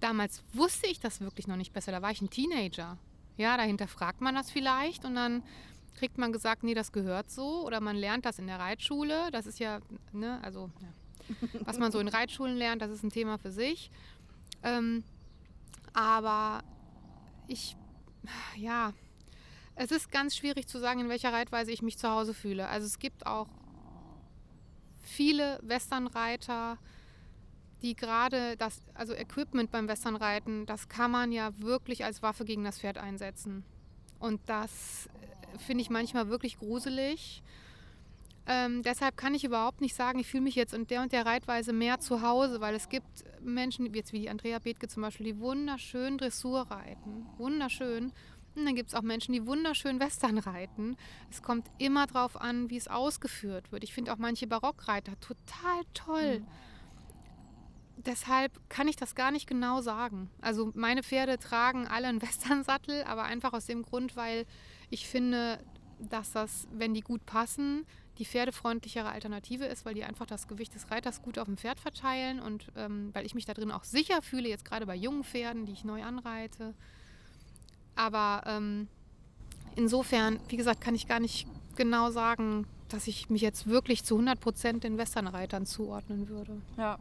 damals 0.00 0.42
wusste 0.52 0.88
ich 0.88 1.00
das 1.00 1.22
wirklich 1.22 1.46
noch 1.46 1.56
nicht 1.56 1.72
besser. 1.72 1.90
Da 1.90 2.02
war 2.02 2.10
ich 2.10 2.20
ein 2.20 2.28
Teenager. 2.28 2.98
Ja, 3.42 3.56
dahinter 3.56 3.88
fragt 3.88 4.20
man 4.20 4.36
das 4.36 4.52
vielleicht 4.52 5.04
und 5.04 5.16
dann 5.16 5.42
kriegt 5.98 6.16
man 6.16 6.32
gesagt, 6.32 6.62
nee, 6.62 6.74
das 6.74 6.92
gehört 6.92 7.28
so. 7.28 7.66
Oder 7.66 7.80
man 7.80 7.96
lernt 7.96 8.24
das 8.24 8.38
in 8.38 8.46
der 8.46 8.60
Reitschule. 8.60 9.32
Das 9.32 9.46
ist 9.46 9.58
ja, 9.58 9.80
ne, 10.12 10.38
also 10.44 10.70
ja. 10.80 11.48
was 11.64 11.76
man 11.80 11.90
so 11.90 11.98
in 11.98 12.06
Reitschulen 12.06 12.56
lernt, 12.56 12.82
das 12.82 12.92
ist 12.92 13.02
ein 13.02 13.10
Thema 13.10 13.38
für 13.38 13.50
sich. 13.50 13.90
Ähm, 14.62 15.02
aber 15.92 16.62
ich, 17.48 17.76
ja, 18.54 18.92
es 19.74 19.90
ist 19.90 20.12
ganz 20.12 20.36
schwierig 20.36 20.68
zu 20.68 20.78
sagen, 20.78 21.00
in 21.00 21.08
welcher 21.08 21.32
Reitweise 21.32 21.72
ich 21.72 21.82
mich 21.82 21.98
zu 21.98 22.08
Hause 22.08 22.34
fühle. 22.34 22.68
Also 22.68 22.86
es 22.86 23.00
gibt 23.00 23.26
auch 23.26 23.48
viele 25.00 25.58
Westernreiter, 25.62 26.78
die 27.82 27.94
gerade 27.94 28.56
das, 28.56 28.80
also 28.94 29.14
Equipment 29.14 29.70
beim 29.70 29.88
Westernreiten, 29.88 30.66
das 30.66 30.88
kann 30.88 31.10
man 31.10 31.32
ja 31.32 31.50
wirklich 31.58 32.04
als 32.04 32.22
Waffe 32.22 32.44
gegen 32.44 32.64
das 32.64 32.78
Pferd 32.78 32.98
einsetzen. 32.98 33.64
Und 34.18 34.40
das 34.46 35.08
äh, 35.54 35.58
finde 35.58 35.82
ich 35.82 35.90
manchmal 35.90 36.28
wirklich 36.28 36.58
gruselig. 36.58 37.42
Ähm, 38.46 38.82
deshalb 38.82 39.16
kann 39.16 39.34
ich 39.34 39.44
überhaupt 39.44 39.80
nicht 39.80 39.94
sagen, 39.94 40.18
ich 40.18 40.26
fühle 40.26 40.42
mich 40.42 40.56
jetzt 40.56 40.74
in 40.74 40.86
der 40.86 41.02
und 41.02 41.12
der 41.12 41.26
Reitweise 41.26 41.72
mehr 41.72 42.00
zu 42.00 42.22
Hause, 42.22 42.60
weil 42.60 42.74
es 42.74 42.88
gibt 42.88 43.24
Menschen, 43.40 43.92
jetzt 43.94 44.12
wie 44.12 44.20
die 44.20 44.30
Andrea 44.30 44.58
Bethke 44.58 44.88
zum 44.88 45.02
Beispiel, 45.02 45.26
die 45.26 45.38
wunderschön 45.38 46.18
Dressur 46.18 46.62
reiten. 46.62 47.26
Wunderschön. 47.36 48.12
Und 48.54 48.66
dann 48.66 48.74
gibt 48.74 48.90
es 48.90 48.94
auch 48.94 49.02
Menschen, 49.02 49.32
die 49.32 49.46
wunderschön 49.46 50.00
Western 50.00 50.38
reiten. 50.38 50.96
Es 51.30 51.40
kommt 51.40 51.70
immer 51.78 52.06
darauf 52.06 52.40
an, 52.40 52.68
wie 52.68 52.76
es 52.76 52.88
ausgeführt 52.88 53.72
wird. 53.72 53.84
Ich 53.84 53.94
finde 53.94 54.12
auch 54.12 54.18
manche 54.18 54.46
Barockreiter 54.46 55.18
total 55.20 55.82
toll. 55.94 56.40
Mhm. 56.40 56.46
Deshalb 57.96 58.52
kann 58.68 58.88
ich 58.88 58.96
das 58.96 59.14
gar 59.14 59.30
nicht 59.30 59.46
genau 59.46 59.80
sagen. 59.80 60.30
Also 60.40 60.72
meine 60.74 61.02
Pferde 61.02 61.38
tragen 61.38 61.86
alle 61.86 62.08
einen 62.08 62.22
Westernsattel, 62.22 63.04
aber 63.04 63.24
einfach 63.24 63.52
aus 63.52 63.66
dem 63.66 63.82
Grund, 63.82 64.16
weil 64.16 64.46
ich 64.90 65.06
finde, 65.06 65.58
dass 65.98 66.32
das, 66.32 66.66
wenn 66.72 66.94
die 66.94 67.00
gut 67.00 67.24
passen, 67.26 67.86
die 68.18 68.24
pferdefreundlichere 68.24 69.08
Alternative 69.08 69.64
ist, 69.64 69.84
weil 69.84 69.94
die 69.94 70.04
einfach 70.04 70.26
das 70.26 70.48
Gewicht 70.48 70.74
des 70.74 70.90
Reiters 70.90 71.22
gut 71.22 71.38
auf 71.38 71.46
dem 71.46 71.56
Pferd 71.56 71.80
verteilen 71.80 72.40
und 72.40 72.66
ähm, 72.76 73.10
weil 73.14 73.24
ich 73.24 73.34
mich 73.34 73.46
da 73.46 73.54
drin 73.54 73.70
auch 73.70 73.84
sicher 73.84 74.20
fühle, 74.20 74.48
jetzt 74.48 74.64
gerade 74.64 74.86
bei 74.86 74.94
jungen 74.94 75.24
Pferden, 75.24 75.64
die 75.64 75.72
ich 75.72 75.84
neu 75.84 76.02
anreite. 76.02 76.74
Aber 77.94 78.42
ähm, 78.46 78.88
insofern, 79.76 80.40
wie 80.48 80.56
gesagt, 80.56 80.80
kann 80.80 80.94
ich 80.94 81.06
gar 81.06 81.20
nicht 81.20 81.46
genau 81.76 82.10
sagen, 82.10 82.66
dass 82.88 83.06
ich 83.06 83.30
mich 83.30 83.40
jetzt 83.40 83.66
wirklich 83.66 84.04
zu 84.04 84.16
100 84.16 84.38
Prozent 84.40 84.84
den 84.84 84.98
Westernreitern 84.98 85.64
zuordnen 85.64 86.28
würde. 86.28 86.60
Ja. 86.76 86.98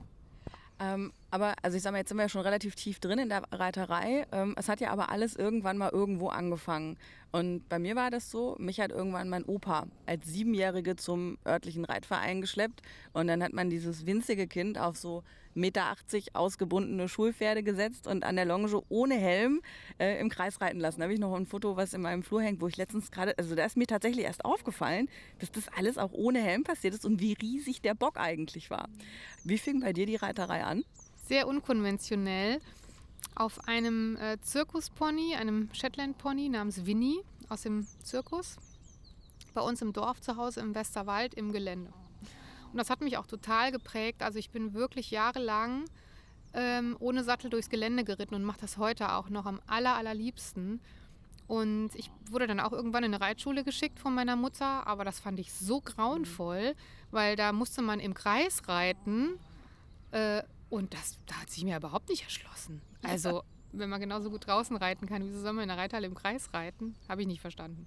Ähm, 0.81 1.13
aber, 1.29 1.53
also 1.61 1.77
ich 1.77 1.83
sage 1.83 1.93
mal, 1.93 1.99
jetzt 1.99 2.09
sind 2.09 2.17
wir 2.17 2.23
ja 2.23 2.29
schon 2.29 2.41
relativ 2.41 2.73
tief 2.73 2.99
drin 2.99 3.19
in 3.19 3.29
der 3.29 3.43
Reiterei. 3.51 4.25
Ähm, 4.31 4.55
es 4.57 4.67
hat 4.67 4.81
ja 4.81 4.89
aber 4.89 5.09
alles 5.09 5.35
irgendwann 5.35 5.77
mal 5.77 5.91
irgendwo 5.91 6.29
angefangen. 6.29 6.97
Und 7.31 7.69
bei 7.69 7.77
mir 7.77 7.95
war 7.95 8.09
das 8.09 8.31
so, 8.31 8.55
mich 8.59 8.79
hat 8.79 8.91
irgendwann 8.91 9.29
mein 9.29 9.45
Opa 9.45 9.85
als 10.07 10.25
Siebenjährige 10.25 10.95
zum 10.95 11.37
örtlichen 11.45 11.85
Reitverein 11.85 12.41
geschleppt. 12.41 12.81
Und 13.13 13.27
dann 13.27 13.43
hat 13.43 13.53
man 13.53 13.69
dieses 13.69 14.07
winzige 14.07 14.47
Kind 14.47 14.79
auf 14.79 14.97
so 14.97 15.23
Meter 15.53 15.85
80 15.85 16.35
ausgebundene 16.35 17.09
Schulpferde 17.09 17.63
gesetzt 17.63 18.07
und 18.07 18.23
an 18.23 18.35
der 18.35 18.45
Longe 18.45 18.81
ohne 18.89 19.15
Helm 19.15 19.61
äh, 19.99 20.19
im 20.19 20.29
Kreis 20.29 20.61
reiten 20.61 20.79
lassen. 20.79 20.99
Da 20.99 21.03
habe 21.05 21.13
ich 21.13 21.19
noch 21.19 21.33
ein 21.33 21.45
Foto, 21.45 21.75
was 21.75 21.93
in 21.93 22.01
meinem 22.01 22.23
Flur 22.23 22.41
hängt, 22.41 22.61
wo 22.61 22.67
ich 22.67 22.77
letztens 22.77 23.11
gerade, 23.11 23.37
also 23.37 23.55
da 23.55 23.65
ist 23.65 23.77
mir 23.77 23.87
tatsächlich 23.87 24.25
erst 24.25 24.45
aufgefallen, 24.45 25.09
dass 25.39 25.51
das 25.51 25.67
alles 25.69 25.97
auch 25.97 26.11
ohne 26.13 26.39
Helm 26.39 26.63
passiert 26.63 26.93
ist 26.93 27.05
und 27.05 27.19
wie 27.19 27.33
riesig 27.33 27.81
der 27.81 27.93
Bock 27.93 28.17
eigentlich 28.17 28.69
war. 28.69 28.87
Wie 29.43 29.57
fing 29.57 29.81
bei 29.81 29.93
dir 29.93 30.05
die 30.05 30.15
Reiterei 30.15 30.63
an? 30.63 30.83
Sehr 31.27 31.47
unkonventionell. 31.47 32.59
Auf 33.35 33.67
einem 33.67 34.17
äh, 34.17 34.37
Zirkuspony, 34.41 35.35
einem 35.35 35.69
Shetland-Pony 35.73 36.49
namens 36.49 36.85
Winnie 36.85 37.21
aus 37.49 37.61
dem 37.61 37.87
Zirkus, 38.03 38.57
bei 39.53 39.61
uns 39.61 39.81
im 39.81 39.93
Dorf 39.93 40.21
zu 40.21 40.37
Hause 40.37 40.59
im 40.59 40.75
Westerwald 40.75 41.33
im 41.33 41.51
Gelände. 41.51 41.93
Und 42.71 42.77
das 42.77 42.89
hat 42.89 43.01
mich 43.01 43.17
auch 43.17 43.27
total 43.27 43.71
geprägt. 43.71 44.23
Also 44.23 44.39
ich 44.39 44.49
bin 44.49 44.73
wirklich 44.73 45.11
jahrelang 45.11 45.85
ähm, 46.53 46.95
ohne 46.99 47.23
Sattel 47.23 47.49
durchs 47.49 47.69
Gelände 47.69 48.03
geritten 48.03 48.35
und 48.35 48.43
mache 48.43 48.61
das 48.61 48.77
heute 48.77 49.13
auch 49.13 49.29
noch 49.29 49.45
am 49.45 49.61
aller, 49.67 49.95
allerliebsten. 49.95 50.81
Und 51.47 51.89
ich 51.95 52.09
wurde 52.29 52.47
dann 52.47 52.59
auch 52.59 52.71
irgendwann 52.71 53.03
in 53.03 53.13
eine 53.13 53.21
Reitschule 53.21 53.63
geschickt 53.63 53.99
von 53.99 54.15
meiner 54.15 54.37
Mutter, 54.37 54.87
aber 54.87 55.03
das 55.03 55.19
fand 55.19 55.39
ich 55.39 55.51
so 55.51 55.81
grauenvoll, 55.81 56.75
weil 57.11 57.35
da 57.35 57.51
musste 57.51 57.81
man 57.81 57.99
im 57.99 58.13
Kreis 58.13 58.67
reiten 58.67 59.37
äh, 60.11 60.43
und 60.69 60.93
das 60.93 61.17
da 61.25 61.35
hat 61.41 61.49
sich 61.49 61.65
mir 61.65 61.75
überhaupt 61.75 62.07
nicht 62.07 62.23
erschlossen. 62.23 62.81
Also, 63.03 63.43
wenn 63.73 63.89
man 63.89 63.99
genauso 63.99 64.29
gut 64.29 64.47
draußen 64.47 64.75
reiten 64.77 65.07
kann, 65.07 65.23
wieso 65.25 65.41
soll 65.41 65.53
man 65.53 65.63
in 65.63 65.69
der 65.69 65.77
Reithalle 65.77 66.07
im 66.07 66.15
Kreis 66.15 66.53
reiten? 66.53 66.95
Habe 67.09 67.21
ich 67.21 67.27
nicht 67.27 67.41
verstanden. 67.41 67.85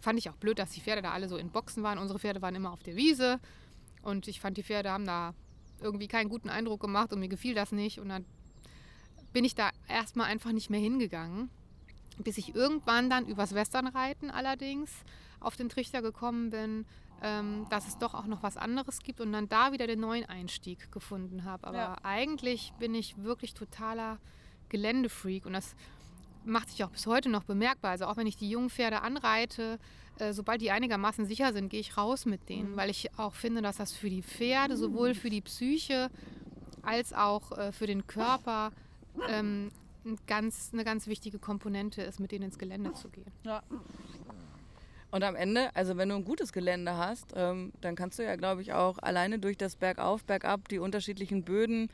Fand 0.00 0.18
ich 0.18 0.28
auch 0.28 0.36
blöd, 0.36 0.58
dass 0.58 0.70
die 0.70 0.80
Pferde 0.80 1.00
da 1.00 1.12
alle 1.12 1.28
so 1.28 1.36
in 1.36 1.50
Boxen 1.50 1.82
waren. 1.82 1.98
Unsere 1.98 2.18
Pferde 2.18 2.42
waren 2.42 2.54
immer 2.54 2.72
auf 2.72 2.82
der 2.82 2.96
Wiese 2.96 3.40
und 4.02 4.28
ich 4.28 4.40
fand, 4.40 4.56
die 4.56 4.62
Pferde 4.62 4.90
haben 4.90 5.06
da 5.06 5.34
irgendwie 5.80 6.08
keinen 6.08 6.28
guten 6.28 6.48
Eindruck 6.48 6.80
gemacht 6.80 7.12
und 7.12 7.20
mir 7.20 7.28
gefiel 7.28 7.54
das 7.54 7.72
nicht. 7.72 7.98
Und 7.98 8.08
dann 8.08 8.24
bin 9.32 9.44
ich 9.44 9.54
da 9.54 9.70
erstmal 9.88 10.26
einfach 10.26 10.52
nicht 10.52 10.70
mehr 10.70 10.80
hingegangen. 10.80 11.50
Bis 12.18 12.38
ich 12.38 12.54
irgendwann 12.54 13.08
dann 13.08 13.26
übers 13.26 13.54
Westernreiten 13.54 14.30
allerdings 14.30 14.90
auf 15.40 15.56
den 15.56 15.68
Trichter 15.68 16.02
gekommen 16.02 16.50
bin, 16.50 16.86
ähm, 17.22 17.66
dass 17.70 17.88
es 17.88 17.98
doch 17.98 18.14
auch 18.14 18.26
noch 18.26 18.42
was 18.42 18.56
anderes 18.56 19.00
gibt 19.00 19.20
und 19.20 19.32
dann 19.32 19.48
da 19.48 19.72
wieder 19.72 19.86
den 19.86 20.00
neuen 20.00 20.26
Einstieg 20.26 20.92
gefunden 20.92 21.44
habe. 21.44 21.66
Aber 21.66 21.78
ja. 21.78 21.96
eigentlich 22.02 22.72
bin 22.78 22.94
ich 22.94 23.22
wirklich 23.22 23.54
totaler 23.54 24.18
Geländefreak 24.68 25.46
und 25.46 25.54
das 25.54 25.74
macht 26.44 26.70
sich 26.70 26.82
auch 26.84 26.90
bis 26.90 27.06
heute 27.06 27.28
noch 27.28 27.44
bemerkbar. 27.44 27.92
Also 27.92 28.06
auch 28.06 28.16
wenn 28.16 28.26
ich 28.26 28.36
die 28.36 28.50
jungen 28.50 28.70
Pferde 28.70 29.02
anreite, 29.02 29.78
äh, 30.18 30.32
sobald 30.32 30.60
die 30.60 30.70
einigermaßen 30.70 31.26
sicher 31.26 31.52
sind, 31.52 31.68
gehe 31.68 31.80
ich 31.80 31.96
raus 31.96 32.26
mit 32.26 32.48
denen, 32.48 32.72
mhm. 32.72 32.76
weil 32.76 32.90
ich 32.90 33.18
auch 33.18 33.34
finde, 33.34 33.62
dass 33.62 33.76
das 33.76 33.92
für 33.92 34.10
die 34.10 34.22
Pferde, 34.22 34.76
sowohl 34.76 35.14
für 35.14 35.30
die 35.30 35.40
Psyche 35.40 36.10
als 36.82 37.12
auch 37.12 37.52
äh, 37.56 37.72
für 37.72 37.86
den 37.86 38.06
Körper 38.06 38.72
ähm, 39.28 39.70
ein 40.04 40.18
ganz, 40.26 40.70
eine 40.72 40.84
ganz 40.84 41.06
wichtige 41.06 41.38
Komponente 41.38 42.02
ist, 42.02 42.20
mit 42.20 42.32
denen 42.32 42.46
ins 42.46 42.58
Gelände 42.58 42.92
zu 42.92 43.08
gehen. 43.08 43.30
Ja. 43.44 43.62
Und 45.10 45.22
am 45.24 45.36
Ende, 45.36 45.74
also 45.76 45.96
wenn 45.98 46.08
du 46.08 46.14
ein 46.16 46.24
gutes 46.24 46.52
Gelände 46.52 46.96
hast, 46.96 47.34
ähm, 47.36 47.72
dann 47.82 47.96
kannst 47.96 48.18
du 48.18 48.24
ja, 48.24 48.34
glaube 48.36 48.62
ich, 48.62 48.72
auch 48.72 48.98
alleine 48.98 49.38
durch 49.38 49.58
das 49.58 49.76
Bergauf, 49.76 50.24
Bergab, 50.24 50.68
die 50.68 50.78
unterschiedlichen 50.78 51.44
Böden, 51.44 51.90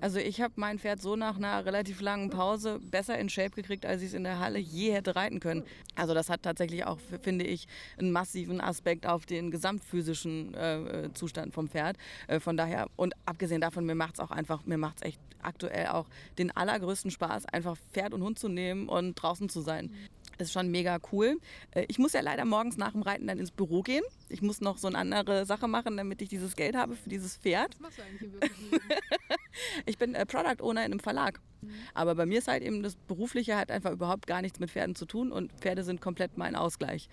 also 0.00 0.18
ich 0.18 0.40
habe 0.40 0.54
mein 0.56 0.78
Pferd 0.78 1.00
so 1.00 1.16
nach 1.16 1.36
einer 1.36 1.64
relativ 1.64 2.00
langen 2.00 2.30
Pause 2.30 2.80
besser 2.80 3.18
in 3.18 3.28
Shape 3.28 3.50
gekriegt, 3.50 3.86
als 3.86 4.02
ich 4.02 4.08
es 4.08 4.14
in 4.14 4.24
der 4.24 4.38
Halle 4.38 4.58
je 4.58 4.92
hätte 4.92 5.16
reiten 5.16 5.40
können. 5.40 5.64
Also 5.94 6.14
das 6.14 6.30
hat 6.30 6.42
tatsächlich 6.42 6.84
auch, 6.84 6.98
finde 7.22 7.44
ich, 7.44 7.66
einen 7.98 8.12
massiven 8.12 8.60
Aspekt 8.60 9.06
auf 9.06 9.26
den 9.26 9.50
gesamtphysischen 9.50 10.54
äh, 10.54 11.10
Zustand 11.14 11.54
vom 11.54 11.68
Pferd. 11.68 11.96
Äh, 12.26 12.40
von 12.40 12.56
daher, 12.56 12.88
und 12.96 13.14
abgesehen 13.26 13.60
davon, 13.60 13.84
mir 13.84 13.94
macht 13.94 14.14
es 14.14 14.20
auch 14.20 14.30
einfach, 14.30 14.64
mir 14.64 14.78
macht 14.78 14.96
es 14.98 15.02
echt 15.02 15.20
aktuell 15.42 15.88
auch 15.88 16.06
den 16.38 16.50
allergrößten 16.50 17.10
Spaß, 17.10 17.46
einfach 17.46 17.76
Pferd 17.92 18.12
und 18.12 18.22
Hund 18.22 18.38
zu 18.38 18.48
nehmen 18.48 18.88
und 18.88 19.14
draußen 19.14 19.48
zu 19.48 19.60
sein. 19.60 19.90
Ist 20.38 20.52
schon 20.52 20.70
mega 20.70 20.98
cool. 21.12 21.38
Äh, 21.72 21.84
ich 21.88 21.98
muss 21.98 22.12
ja 22.12 22.20
leider 22.20 22.44
morgens 22.44 22.76
nach 22.76 22.92
dem 22.92 23.02
Reiten 23.02 23.26
dann 23.26 23.38
ins 23.38 23.50
Büro 23.50 23.82
gehen. 23.82 24.04
Ich 24.28 24.40
muss 24.40 24.60
noch 24.60 24.78
so 24.78 24.86
eine 24.88 24.98
andere 24.98 25.46
Sache 25.46 25.66
machen, 25.68 25.96
damit 25.96 26.22
ich 26.22 26.28
dieses 26.28 26.54
Geld 26.54 26.76
habe 26.76 26.94
für 26.94 27.08
dieses 27.08 27.36
Pferd. 27.36 27.74
Was 27.74 27.80
machst 27.80 27.98
du 27.98 28.02
eigentlich 28.02 28.22
im 28.22 28.80
Ich 29.86 29.98
bin 29.98 30.14
äh, 30.14 30.24
Product 30.26 30.62
Owner 30.62 30.84
in 30.84 30.92
einem 30.92 31.00
Verlag. 31.00 31.40
Mhm. 31.60 31.70
Aber 31.94 32.14
bei 32.14 32.26
mir 32.26 32.38
ist 32.38 32.48
halt 32.48 32.62
eben 32.62 32.82
das 32.82 32.94
Berufliche 32.94 33.56
hat 33.56 33.70
einfach 33.70 33.90
überhaupt 33.90 34.26
gar 34.26 34.42
nichts 34.42 34.60
mit 34.60 34.70
Pferden 34.70 34.94
zu 34.94 35.06
tun 35.06 35.32
und 35.32 35.52
Pferde 35.52 35.82
sind 35.82 36.00
komplett 36.00 36.38
mein 36.38 36.54
Ausgleich. 36.54 37.08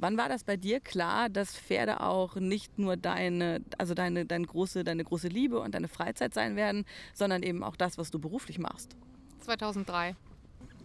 Wann 0.00 0.16
war 0.16 0.28
das 0.28 0.44
bei 0.44 0.56
dir 0.56 0.78
klar, 0.78 1.28
dass 1.28 1.56
Pferde 1.56 2.00
auch 2.00 2.36
nicht 2.36 2.78
nur 2.78 2.96
deine, 2.96 3.60
also 3.78 3.94
deine, 3.94 4.26
deine, 4.26 4.46
große, 4.46 4.84
deine 4.84 5.02
große 5.02 5.26
Liebe 5.26 5.58
und 5.58 5.74
deine 5.74 5.88
Freizeit 5.88 6.34
sein 6.34 6.54
werden, 6.54 6.84
sondern 7.14 7.42
eben 7.42 7.64
auch 7.64 7.74
das, 7.74 7.98
was 7.98 8.12
du 8.12 8.20
beruflich 8.20 8.60
machst? 8.60 8.96
2003. 9.40 10.14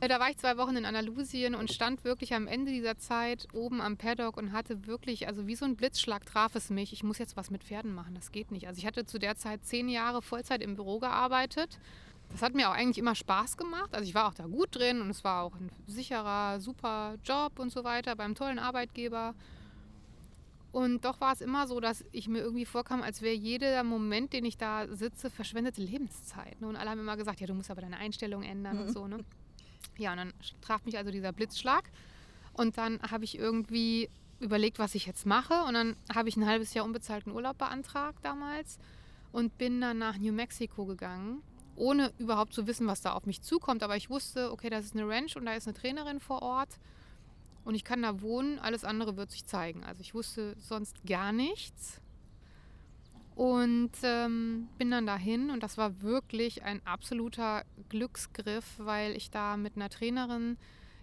Äh, 0.04 0.10
da 0.10 0.20
war 0.20 0.30
ich 0.30 0.38
zwei 0.38 0.58
Wochen 0.58 0.76
in 0.76 0.86
Andalusien 0.86 1.56
und 1.56 1.72
stand 1.72 2.04
wirklich 2.04 2.34
am 2.34 2.46
Ende 2.46 2.74
dieser 2.74 2.98
Zeit 2.98 3.48
oben 3.54 3.80
am 3.80 3.96
Paddock 3.96 4.36
und 4.36 4.52
hatte 4.52 4.86
wirklich, 4.86 5.28
also 5.28 5.48
wie 5.48 5.56
so 5.56 5.64
ein 5.64 5.78
Blitzschlag 5.78 6.26
traf 6.26 6.56
es 6.56 6.70
mich. 6.70 6.92
Ich 6.92 7.04
muss 7.04 7.20
jetzt 7.20 7.38
was 7.38 7.50
mit 7.50 7.64
Pferden 7.64 7.94
machen, 7.94 8.14
das 8.14 8.34
geht 8.34 8.52
nicht. 8.52 8.68
Also 8.68 8.80
ich 8.80 8.86
hatte 8.86 9.06
zu 9.06 9.18
der 9.18 9.38
Zeit 9.38 9.64
zehn 9.64 9.88
Jahre 9.88 10.22
Vollzeit 10.22 10.62
im 10.62 10.76
Büro 10.76 11.00
gearbeitet. 11.00 11.80
Das 12.34 12.42
hat 12.42 12.54
mir 12.54 12.70
auch 12.70 12.74
eigentlich 12.74 12.98
immer 12.98 13.16
Spaß 13.16 13.56
gemacht. 13.56 13.94
Also 13.94 14.06
ich 14.06 14.14
war 14.14 14.28
auch 14.28 14.34
da 14.34 14.46
gut 14.46 14.76
drin 14.76 15.00
und 15.00 15.10
es 15.10 15.24
war 15.24 15.44
auch 15.44 15.56
ein 15.56 15.70
sicherer, 15.88 16.60
super 16.60 17.16
Job 17.24 17.58
und 17.58 17.72
so 17.72 17.86
weiter 17.86 18.18
beim 18.18 18.36
tollen 18.36 18.60
Arbeitgeber. 18.60 19.36
Und 20.74 21.06
doch 21.06 21.22
war 21.22 21.32
es 21.32 21.40
immer 21.40 21.66
so, 21.66 21.80
dass 21.80 22.04
ich 22.12 22.28
mir 22.28 22.40
irgendwie 22.40 22.66
vorkam, 22.66 23.04
als 23.04 23.22
wäre 23.22 23.36
jeder 23.36 23.84
Moment, 23.84 24.34
den 24.34 24.44
ich 24.44 24.58
da 24.58 24.86
sitze, 24.94 25.30
verschwendete 25.30 25.80
Lebenszeit. 25.80 26.62
Und 26.62 26.76
alle 26.76 26.90
haben 26.90 27.00
immer 27.00 27.16
gesagt, 27.16 27.40
ja, 27.40 27.48
du 27.48 27.54
musst 27.54 27.72
aber 27.72 27.82
deine 27.82 27.98
Einstellung 27.98 28.44
ändern 28.44 28.78
mhm. 28.78 28.82
und 28.82 28.92
so. 28.92 29.08
Ne? 29.08 29.20
Ja, 29.98 30.12
und 30.12 30.18
dann 30.18 30.34
traf 30.62 30.86
mich 30.86 30.98
also 30.98 31.12
dieser 31.12 31.32
Blitzschlag. 31.32 31.90
Und 32.54 32.78
dann 32.78 33.00
habe 33.02 33.24
ich 33.24 33.38
irgendwie 33.38 34.10
überlegt, 34.40 34.80
was 34.80 34.96
ich 34.96 35.06
jetzt 35.06 35.26
mache. 35.26 35.64
Und 35.64 35.74
dann 35.74 35.96
habe 36.14 36.30
ich 36.30 36.38
ein 36.38 36.46
halbes 36.46 36.74
Jahr 36.74 36.86
unbezahlten 36.86 37.32
Urlaub 37.32 37.58
beantragt 37.58 38.20
damals 38.24 38.78
und 39.32 39.58
bin 39.58 39.82
dann 39.82 39.98
nach 39.98 40.18
New 40.18 40.34
Mexico 40.34 40.86
gegangen, 40.86 41.42
ohne 41.76 42.12
überhaupt 42.20 42.54
zu 42.54 42.68
wissen, 42.68 42.88
was 42.88 43.02
da 43.02 43.14
auf 43.14 43.26
mich 43.26 43.42
zukommt. 43.42 43.84
Aber 43.84 43.98
ich 43.98 44.10
wusste, 44.10 44.52
okay, 44.52 44.70
das 44.70 44.86
ist 44.86 44.96
eine 44.96 45.08
Ranch 45.08 45.36
und 45.36 45.46
da 45.46 45.54
ist 45.54 45.68
eine 45.68 45.74
Trainerin 45.74 46.20
vor 46.20 46.42
Ort 46.42 46.78
und 47.66 47.76
ich 47.76 47.84
kann 47.84 48.02
da 48.02 48.22
wohnen. 48.22 48.60
Alles 48.60 48.84
andere 48.84 49.18
wird 49.18 49.32
sich 49.32 49.46
zeigen. 49.46 49.84
Also 49.84 50.02
ich 50.02 50.14
wusste 50.14 50.56
sonst 50.60 51.04
gar 51.06 51.32
nichts. 51.32 52.00
Und 53.36 53.92
ähm, 54.04 54.68
bin 54.78 54.92
dann 54.92 55.08
dahin 55.08 55.50
und 55.50 55.64
das 55.64 55.78
war 55.78 56.02
wirklich 56.02 56.64
ein 56.64 56.86
absoluter 56.86 57.64
Glücksgriff, 57.90 58.66
weil 58.78 59.16
ich 59.16 59.32
da 59.32 59.58
mit 59.58 59.76
einer 59.76 59.90
Trainerin 59.90 60.58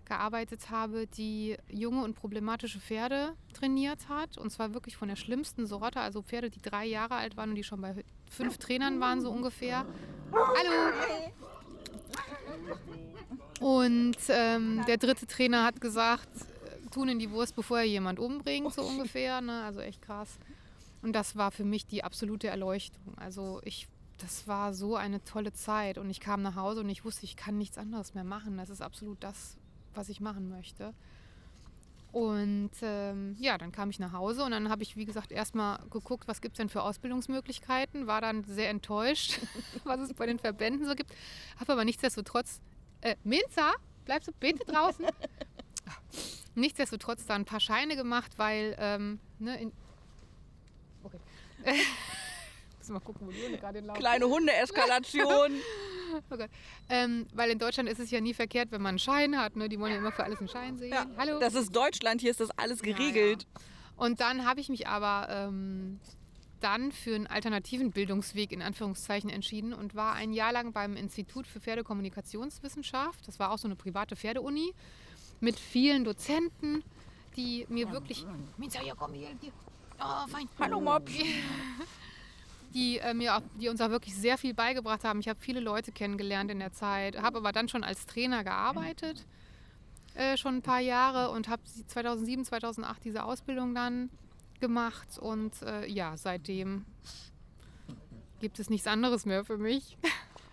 gearbeitet 0.05 0.71
habe, 0.71 1.07
die 1.07 1.57
junge 1.69 2.03
und 2.03 2.15
problematische 2.15 2.81
Pferde 2.81 3.35
trainiert 3.53 4.09
hat. 4.09 4.39
Und 4.39 4.51
zwar 4.51 4.75
wirklich 4.75 4.97
von 4.97 5.09
der 5.09 5.17
schlimmsten 5.17 5.67
Sorte, 5.67 6.01
also 6.01 6.23
Pferde, 6.23 6.51
die 6.51 6.61
drei 6.61 6.85
Jahre 6.85 7.15
alt 7.15 7.37
waren 7.37 7.51
und 7.51 7.55
die 7.57 7.65
schon 7.65 7.81
bei 7.81 8.05
fünf 8.29 8.59
Trainern 8.59 9.01
waren, 9.01 9.21
so 9.21 9.31
ungefähr. 9.31 9.87
Hallo! 10.33 10.93
Und 13.61 14.17
ähm, 14.29 14.83
der 14.87 14.97
dritte 14.97 15.27
Trainer 15.27 15.65
hat 15.65 15.81
gesagt, 15.81 16.29
tun 16.91 17.09
in 17.09 17.19
die 17.19 17.31
Wurst, 17.31 17.55
bevor 17.55 17.79
er 17.79 17.85
jemand 17.85 18.19
umbringt, 18.19 18.73
so 18.73 18.83
ungefähr. 18.83 19.41
Ne? 19.41 19.63
Also 19.63 19.81
echt 19.81 20.03
krass. 20.03 20.39
Und 21.03 21.13
das 21.15 21.37
war 21.37 21.51
für 21.51 21.65
mich 21.65 21.87
die 21.87 22.05
absolute 22.05 22.49
Erleuchtung. 22.49 23.17
Also 23.17 23.61
ich, 23.65 23.89
das 24.19 24.47
war 24.47 24.75
so 24.75 24.97
eine 24.97 25.25
tolle 25.25 25.53
Zeit. 25.53 25.99
Und 25.99 26.11
ich 26.11 26.21
kam 26.21 26.43
nach 26.43 26.57
Hause 26.57 26.81
und 26.81 26.89
ich 26.89 27.05
wusste, 27.05 27.25
ich 27.25 27.37
kann 27.37 27.59
nichts 27.59 27.79
anderes 27.79 28.15
mehr 28.15 28.25
machen. 28.25 28.57
Das 28.57 28.71
ist 28.71 28.83
absolut 28.83 29.23
das, 29.23 29.57
was 29.95 30.09
ich 30.09 30.21
machen 30.21 30.49
möchte. 30.49 30.95
Und 32.13 32.71
ähm, 32.83 33.37
ja, 33.39 33.57
dann 33.57 33.71
kam 33.71 33.89
ich 33.91 34.01
nach 34.01 34.13
Hause 34.13 34.45
und 34.45 34.51
dann 34.51 34.69
habe 34.69 34.83
ich, 34.83 34.97
wie 34.97 35.05
gesagt, 35.05 35.31
erstmal 35.31 35.79
geguckt, 35.91 36.27
was 36.27 36.41
gibt 36.41 36.55
es 36.55 36.59
denn 36.59 36.69
für 36.69 36.83
Ausbildungsmöglichkeiten. 36.83 38.09
War 38.09 38.21
dann 38.21 38.43
sehr 38.45 38.69
enttäuscht, 38.69 39.39
was 39.85 40.01
es 40.01 40.15
bei 40.15 40.27
den 40.27 40.39
Verbänden 40.39 40.87
so 40.87 40.95
gibt. 40.95 41.13
Habe 41.59 41.73
aber 41.73 41.85
nichtsdestotrotz, 41.85 42.61
äh, 43.01 43.15
Minza, 43.23 43.75
bleibst 44.05 44.29
du 44.29 44.33
bitte 44.33 44.65
draußen? 44.65 45.07
nichtsdestotrotz 46.57 47.27
da 47.27 47.35
ein 47.35 47.45
paar 47.45 47.61
Scheine 47.61 47.95
gemacht, 47.95 48.33
weil, 48.39 48.77
ähm, 48.79 49.21
ne, 49.39 49.61
in. 49.61 49.73
Müssen 52.79 52.93
mal 52.93 53.01
gucken, 53.01 53.27
wo 53.27 53.31
die 53.31 53.43
Hunde 53.43 53.59
gerade 53.59 53.79
hinlaufen. 53.79 54.01
Kleine 54.01 54.27
Hundeeskalation. 54.27 55.53
Oh 56.29 56.37
Gott. 56.37 56.51
Ähm, 56.89 57.29
weil 57.35 57.51
in 57.51 57.61
Deutschland 57.61 57.89
ist 57.89 58.01
es 58.01 58.11
ja 58.11 58.21
nie 58.21 58.35
verkehrt, 58.35 58.73
wenn 58.73 58.83
man 58.83 58.91
einen 58.91 58.99
Schein 58.99 59.39
hat. 59.39 59.55
Ne? 59.55 59.69
Die 59.69 59.79
wollen 59.79 59.93
ja 59.93 59.99
immer 59.99 60.11
für 60.11 60.25
alles 60.25 60.41
einen 60.41 60.49
Schein 60.49 60.77
sehen. 60.77 60.91
Ja, 60.91 61.07
Hallo. 61.17 61.39
Das 61.39 61.55
ist 61.55 61.71
Deutschland, 61.75 62.21
hier 62.21 62.33
ist 62.33 62.41
das 62.41 62.51
alles 62.59 62.83
geregelt. 62.83 63.43
Ja, 63.43 63.61
ja. 63.61 64.05
Und 64.05 64.21
dann 64.21 64.45
habe 64.45 64.59
ich 64.59 64.69
mich 64.69 64.89
aber 64.89 65.29
ähm, 65.31 66.01
dann 66.61 66.93
für 66.93 67.15
einen 67.15 67.27
alternativen 67.27 67.91
Bildungsweg 67.91 68.53
in 68.53 68.63
Anführungszeichen 68.63 69.31
entschieden 69.31 69.73
und 69.73 69.95
war 69.95 70.15
ein 70.15 70.33
Jahr 70.33 70.53
lang 70.53 70.73
beim 70.73 70.97
Institut 70.97 71.47
für 71.47 71.61
Pferdekommunikationswissenschaft. 71.61 73.27
Das 73.29 73.39
war 73.39 73.51
auch 73.51 73.59
so 73.59 73.69
eine 73.69 73.77
private 73.77 74.17
Pferdeuni 74.17 74.73
mit 75.41 75.59
vielen 75.59 76.05
Dozenten, 76.05 76.83
die 77.37 77.67
mir 77.69 77.91
wirklich. 77.93 78.27
Minza, 78.57 78.83
ja, 78.83 78.95
komm 78.97 79.15
hier. 79.15 79.29
hier. 79.41 79.53
Oh, 80.03 80.27
fein. 80.29 80.49
Hallo 80.59 80.81
Mops. 80.81 81.13
Die, 82.75 82.99
äh, 82.99 83.13
mir 83.15 83.37
auch, 83.37 83.43
die 83.61 83.69
uns 83.69 83.81
auch 83.81 83.91
wirklich 83.91 84.15
sehr 84.15 84.39
viel 84.39 84.55
beigebracht 84.55 85.03
haben. 85.03 85.19
Ich 85.19 85.29
habe 85.29 85.41
viele 85.41 85.59
Leute 85.59 85.91
kennengelernt 85.91 86.53
in 86.53 86.61
der 86.61 86.73
Zeit, 86.73 87.21
habe 87.21 87.39
aber 87.39 87.51
dann 87.51 87.69
schon 87.69 87.83
als 87.83 88.07
Trainer 88.07 88.45
gearbeitet, 88.45 89.27
äh, 90.15 90.37
schon 90.37 90.59
ein 90.59 90.63
paar 90.63 90.79
Jahre 90.79 91.33
und 91.33 91.49
habe 91.49 91.63
2007, 91.65 92.45
2008 92.45 93.05
diese 93.05 93.25
Ausbildung 93.25 93.75
dann 93.75 94.09
gemacht 94.61 95.19
und 95.19 95.61
äh, 95.63 95.85
ja, 95.89 96.17
seitdem 96.17 96.85
gibt 98.39 98.61
es 98.61 98.71
nichts 98.71 98.87
anderes 98.87 99.27
mehr 99.27 99.45
für 99.45 99.59
mich. 99.59 99.99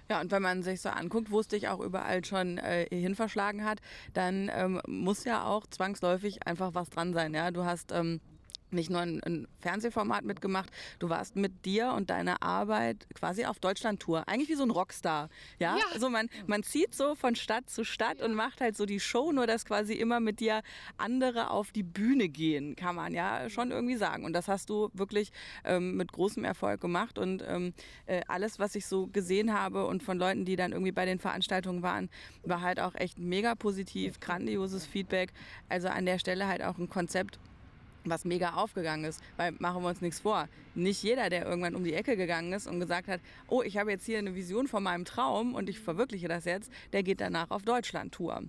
Ja, 0.09 0.21
und 0.21 0.31
wenn 0.31 0.41
man 0.41 0.63
sich 0.63 0.81
so 0.81 0.89
anguckt, 0.89 1.29
wo 1.29 1.39
es 1.39 1.49
dich 1.49 1.67
auch 1.67 1.81
überall 1.81 2.25
schon 2.25 2.57
äh, 2.57 2.87
hin 2.89 3.13
verschlagen 3.13 3.63
hat, 3.63 3.79
dann 4.13 4.49
ähm, 4.53 4.81
muss 4.87 5.23
ja 5.25 5.43
auch 5.43 5.67
zwangsläufig 5.67 6.47
einfach 6.47 6.73
was 6.73 6.89
dran 6.89 7.13
sein. 7.13 7.33
Ja, 7.33 7.51
du 7.51 7.65
hast 7.65 7.91
ähm, 7.91 8.21
nicht 8.71 8.89
nur 8.89 9.01
ein, 9.01 9.21
ein, 9.23 9.47
Fernsehformat 9.59 10.23
mitgemacht, 10.23 10.69
du 10.99 11.09
warst 11.09 11.35
mit 11.35 11.65
dir 11.65 11.93
und 11.93 12.09
deiner 12.09 12.41
Arbeit 12.43 13.07
quasi 13.13 13.45
auf 13.45 13.59
Deutschland-Tour. 13.59 14.27
Eigentlich 14.27 14.49
wie 14.49 14.55
so 14.55 14.63
ein 14.63 14.71
Rockstar. 14.71 15.29
Ja, 15.59 15.77
ja. 15.77 15.83
also 15.93 16.09
man, 16.09 16.29
man 16.45 16.63
zieht 16.63 16.93
so 16.93 17.15
von 17.15 17.35
Stadt 17.35 17.69
zu 17.69 17.83
Stadt 17.83 18.19
ja. 18.19 18.25
und 18.25 18.33
macht 18.33 18.61
halt 18.61 18.77
so 18.77 18.85
die 18.85 18.99
Show, 18.99 19.31
nur 19.31 19.47
dass 19.47 19.65
quasi 19.65 19.93
immer 19.93 20.19
mit 20.19 20.39
dir 20.39 20.61
andere 20.97 21.49
auf 21.49 21.71
die 21.71 21.83
Bühne 21.83 22.29
gehen, 22.29 22.75
kann 22.75 22.95
man 22.95 23.13
ja 23.13 23.49
schon 23.49 23.71
irgendwie 23.71 23.95
sagen. 23.95 24.25
Und 24.25 24.33
das 24.33 24.47
hast 24.47 24.69
du 24.69 24.89
wirklich 24.93 25.31
ähm, 25.63 25.95
mit 25.95 26.11
großem 26.11 26.43
Erfolg 26.43 26.81
gemacht. 26.81 27.17
Und 27.17 27.43
ähm, 27.47 27.73
äh, 28.05 28.21
alles, 28.27 28.59
was 28.59 28.75
ich 28.75 28.85
so 28.85 29.07
gesehen 29.07 29.53
habe 29.53 29.85
und 29.85 30.03
von 30.03 30.17
Leuten, 30.17 30.45
die 30.45 30.55
dann 30.55 30.71
irgendwie 30.71 30.91
bei 30.91 31.05
den 31.05 31.19
Veranstaltungen 31.19 31.81
waren, 31.81 32.09
war 32.43 32.61
halt 32.61 32.79
auch 32.79 32.95
echt 32.95 33.19
mega 33.19 33.55
positiv, 33.55 34.19
grandioses 34.19 34.85
Feedback. 34.85 35.31
Also 35.69 35.87
an 35.87 36.05
der 36.05 36.19
Stelle 36.19 36.47
halt 36.47 36.63
auch 36.63 36.77
ein 36.77 36.89
Konzept, 36.89 37.39
was 38.09 38.25
mega 38.25 38.53
aufgegangen 38.53 39.05
ist. 39.05 39.21
Weil 39.37 39.53
machen 39.59 39.83
wir 39.83 39.89
uns 39.89 40.01
nichts 40.01 40.19
vor. 40.19 40.47
Nicht 40.75 41.03
jeder, 41.03 41.29
der 41.29 41.45
irgendwann 41.45 41.75
um 41.75 41.83
die 41.83 41.93
Ecke 41.93 42.17
gegangen 42.17 42.53
ist 42.53 42.67
und 42.67 42.79
gesagt 42.79 43.07
hat, 43.07 43.21
oh, 43.47 43.61
ich 43.63 43.77
habe 43.77 43.91
jetzt 43.91 44.05
hier 44.05 44.19
eine 44.19 44.35
Vision 44.35 44.67
von 44.67 44.83
meinem 44.83 45.05
Traum 45.05 45.55
und 45.55 45.69
ich 45.69 45.79
verwirkliche 45.79 46.27
das 46.27 46.45
jetzt, 46.45 46.71
der 46.93 47.03
geht 47.03 47.21
danach 47.21 47.51
auf 47.51 47.63
Deutschland-Tour. 47.63 48.43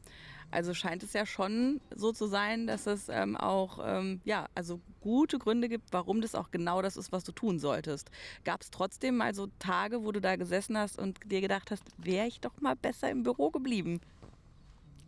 Also 0.50 0.72
scheint 0.72 1.02
es 1.02 1.12
ja 1.12 1.26
schon 1.26 1.80
so 1.94 2.12
zu 2.12 2.26
sein, 2.26 2.66
dass 2.66 2.86
es 2.86 3.08
ähm, 3.10 3.36
auch 3.36 3.80
ähm, 3.84 4.20
ja, 4.24 4.46
also 4.54 4.80
gute 5.00 5.38
Gründe 5.38 5.68
gibt, 5.68 5.92
warum 5.92 6.22
das 6.22 6.34
auch 6.34 6.50
genau 6.50 6.80
das 6.80 6.96
ist, 6.96 7.12
was 7.12 7.24
du 7.24 7.32
tun 7.32 7.58
solltest. 7.58 8.10
Gab 8.44 8.62
es 8.62 8.70
trotzdem 8.70 9.16
mal 9.18 9.34
so 9.34 9.48
Tage, 9.58 10.04
wo 10.04 10.12
du 10.12 10.20
da 10.20 10.36
gesessen 10.36 10.78
hast 10.78 10.98
und 10.98 11.18
dir 11.26 11.42
gedacht 11.42 11.70
hast, 11.70 11.82
wäre 11.98 12.26
ich 12.26 12.40
doch 12.40 12.58
mal 12.60 12.76
besser 12.76 13.10
im 13.10 13.24
Büro 13.24 13.50
geblieben? 13.50 14.00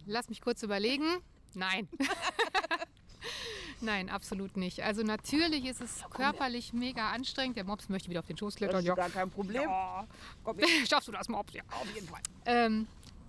Lass 0.06 0.28
mich 0.28 0.42
kurz 0.42 0.62
überlegen. 0.62 1.04
Nein. 1.54 1.88
Nein, 3.82 4.10
absolut 4.10 4.56
nicht. 4.56 4.82
Also 4.82 5.02
natürlich 5.02 5.64
ist 5.64 5.80
es 5.80 6.04
körperlich 6.10 6.72
mega 6.72 7.10
anstrengend. 7.10 7.56
Der 7.56 7.64
Mops 7.64 7.88
möchte 7.88 8.10
wieder 8.10 8.20
auf 8.20 8.26
den 8.26 8.36
Schoß 8.36 8.56
klettern. 8.56 8.76
Das 8.76 8.82
ist 8.82 8.88
ja. 8.88 8.94
gar 8.94 9.10
kein 9.10 9.30
Problem. 9.30 9.62
Ja. 9.62 10.06
Komm, 10.44 10.58
Schaffst 10.88 11.08
du 11.08 11.12
das, 11.12 11.28
Mops? 11.28 11.52
Ja, 11.52 11.62
auf 11.70 11.94
jeden 11.94 12.08
Fall. 12.08 12.20
Ähm, 12.46 12.86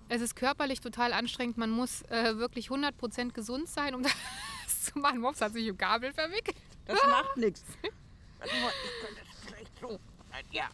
es 0.08 0.20
ist 0.20 0.36
körperlich 0.36 0.80
total 0.80 1.12
anstrengend. 1.12 1.56
Man 1.56 1.70
muss 1.70 2.02
äh, 2.10 2.36
wirklich 2.36 2.68
100% 2.68 3.32
gesund 3.32 3.68
sein, 3.68 3.94
um 3.94 4.02
das 4.64 4.82
zu 4.84 4.98
machen. 4.98 5.20
Mops 5.20 5.40
hat 5.40 5.52
sich 5.52 5.66
im 5.66 5.78
Kabel 5.78 6.12
verwickelt. 6.12 6.56
Das 6.86 6.98
macht 7.08 7.36
nichts. 7.36 7.62
Warte 8.38 8.54
mal, 8.60 8.72
ich 8.84 9.06
könnte 9.06 9.22
das 9.24 9.40
vielleicht 9.46 9.78
so. 9.80 9.98
Ja. 10.50 10.68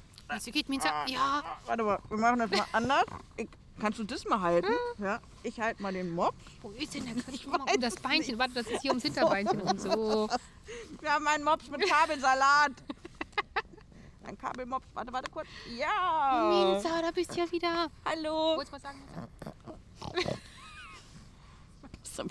Wie 0.45 0.51
geht, 0.51 0.69
Minza? 0.69 1.07
Ja. 1.07 1.43
Warte 1.67 1.83
mal, 1.83 1.99
wir 2.09 2.19
machen 2.19 2.38
das 2.38 2.51
mal 2.51 2.67
anders. 2.73 3.05
Ich 3.37 3.49
Kannst 3.81 3.99
du 3.99 4.05
das 4.05 4.25
mal 4.25 4.41
halten? 4.41 4.69
Hm? 4.69 5.05
Ja. 5.05 5.21
Ich 5.43 5.61
halte 5.61 5.83
mal 5.83 5.93
den 5.93 6.11
Mops. 6.11 6.37
Wo 6.62 6.71
ist 6.71 6.95
denn 6.95 7.05
der 7.05 7.14
Ich 7.35 7.47
mal 7.47 7.61
um 7.61 7.81
das 7.81 7.97
Beinchen. 7.97 8.38
Warte, 8.38 8.55
das 8.55 8.67
ist 8.67 8.83
hier 8.83 8.91
ums 8.91 9.05
Hinterbeinchen 9.05 9.61
und 9.61 9.81
so. 9.81 10.29
Wir 11.01 11.12
haben 11.12 11.27
einen 11.29 11.45
Mops 11.45 11.69
mit 11.69 11.88
Kabelsalat. 11.88 12.73
Ein 14.25 14.37
Kabelmops. 14.37 14.87
Warte, 14.93 15.12
warte 15.12 15.31
kurz. 15.31 15.47
Ja. 15.79 16.51
Minza, 16.51 17.01
da 17.01 17.11
bist 17.12 17.35
du 17.35 17.41
ja 17.41 17.51
wieder. 17.51 17.91
Hallo. 18.05 18.57
Wolltest 18.57 18.73
du 18.73 18.77
was 18.77 18.83
sagen? 18.83 20.38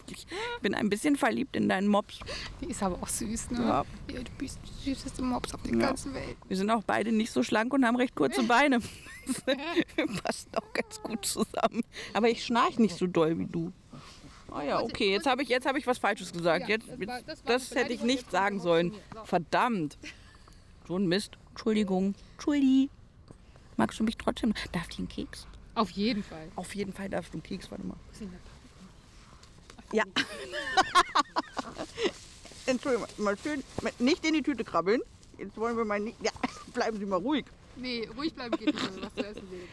Ich 0.09 0.27
bin 0.61 0.73
ein 0.73 0.89
bisschen 0.89 1.15
verliebt 1.15 1.55
in 1.55 1.69
deinen 1.69 1.87
Mops. 1.87 2.19
Die 2.61 2.67
ist 2.67 2.83
aber 2.83 3.01
auch 3.01 3.07
süß, 3.07 3.51
ne? 3.51 3.59
Ja. 3.59 3.85
ja 4.13 4.19
du 4.19 4.31
bist 4.37 4.59
die 4.63 4.89
süßeste 4.89 5.21
Mops 5.21 5.53
auf 5.53 5.61
der 5.63 5.73
ja. 5.73 5.79
ganzen 5.79 6.13
Welt. 6.13 6.37
Wir 6.47 6.57
sind 6.57 6.69
auch 6.69 6.83
beide 6.83 7.11
nicht 7.11 7.31
so 7.31 7.43
schlank 7.43 7.73
und 7.73 7.85
haben 7.85 7.95
recht 7.95 8.15
kurze 8.15 8.43
Beine. 8.47 8.79
Wir 9.45 10.07
passen 10.23 10.49
auch 10.55 10.73
ganz 10.73 11.01
gut 11.01 11.25
zusammen. 11.25 11.83
Aber 12.13 12.29
ich 12.29 12.43
schnarch 12.43 12.79
nicht 12.79 12.97
so 12.97 13.07
doll 13.07 13.37
wie 13.37 13.45
du. 13.45 13.71
Oh 14.49 14.61
ja, 14.61 14.81
okay, 14.81 15.11
jetzt 15.11 15.27
habe 15.27 15.43
ich, 15.43 15.53
hab 15.53 15.75
ich 15.75 15.85
was 15.85 15.97
Falsches 15.97 16.31
gesagt. 16.31 16.69
Jetzt, 16.69 16.87
das, 17.25 17.43
das 17.43 17.75
hätte 17.75 17.93
ich 17.93 18.01
nicht 18.01 18.31
sagen 18.31 18.59
sollen. 18.59 18.93
Verdammt. 19.25 19.97
So 20.87 20.97
ein 20.97 21.07
Mist. 21.07 21.37
Entschuldigung. 21.49 22.15
Entschuldi. 22.33 22.89
Magst 23.75 23.99
du 23.99 24.03
mich 24.03 24.17
trotzdem? 24.17 24.53
Darf 24.71 24.87
ich 24.89 24.99
einen 24.99 25.09
Keks? 25.09 25.47
Auf 25.75 25.91
jeden 25.91 26.23
Fall. 26.23 26.47
Auf 26.55 26.73
jeden 26.75 26.93
Fall 26.93 27.09
darfst 27.09 27.33
du 27.33 27.35
einen 27.35 27.43
Keks. 27.43 27.69
Warte 27.69 27.85
mal. 27.85 27.97
Ja. 29.91 30.03
Entschuldigung, 32.65 33.07
mal 33.17 33.37
schön 33.37 33.63
nicht 33.99 34.25
in 34.25 34.33
die 34.33 34.41
Tüte 34.41 34.63
krabbeln. 34.63 35.01
Jetzt 35.37 35.55
wollen 35.57 35.77
wir 35.77 35.85
mal 35.85 35.99
nicht. 35.99 36.17
Ja, 36.21 36.31
bleiben 36.73 36.99
Sie 36.99 37.05
mal 37.05 37.17
ruhig. 37.17 37.45
Nee, 37.75 38.09
ruhig 38.17 38.33
bleiben 38.33 38.57
geht 38.57 38.73
nicht, 38.73 39.01
was 39.01 39.13
zu 39.13 39.25
essen 39.25 39.51
will. 39.51 39.67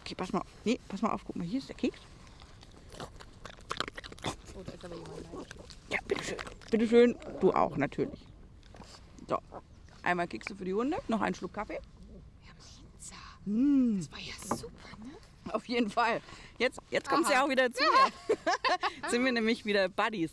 Okay, 0.00 0.14
pass 0.14 0.32
mal 0.32 0.40
auf. 0.40 0.46
Nee, 0.64 0.78
pass 0.88 1.02
mal 1.02 1.12
auf. 1.12 1.22
Guck 1.24 1.36
mal, 1.36 1.46
hier 1.46 1.58
ist 1.58 1.68
der 1.68 1.76
Keks. 1.76 1.98
Oh, 4.54 4.62
da 4.64 4.72
ist 4.72 4.84
aber 4.84 4.94
jemand 4.94 5.26
Ja, 5.90 5.98
bitteschön. 6.06 6.36
Bitteschön. 6.70 7.16
Du 7.40 7.52
auch, 7.52 7.76
natürlich. 7.76 8.20
So. 9.28 9.38
Einmal 10.02 10.28
Kekse 10.28 10.54
für 10.54 10.64
die 10.64 10.74
Hunde, 10.74 10.98
noch 11.08 11.20
einen 11.20 11.34
Schluck 11.34 11.54
Kaffee. 11.54 11.80
Ja, 12.46 12.52
Pizza. 12.56 13.16
Mm. 13.44 13.98
Das 13.98 14.12
war 14.12 14.18
ja 14.18 14.56
super, 14.56 14.88
ne? 14.98 15.19
Auf 15.54 15.66
jeden 15.66 15.90
Fall. 15.90 16.20
Jetzt, 16.58 16.80
jetzt 16.90 17.08
kommt 17.08 17.26
sie 17.26 17.32
ja 17.32 17.44
auch 17.44 17.48
wieder 17.48 17.72
zu. 17.72 17.82
Ja. 17.82 18.36
jetzt 19.02 19.10
sind 19.10 19.24
wir 19.24 19.32
nämlich 19.32 19.64
wieder 19.64 19.88
Buddies. 19.88 20.32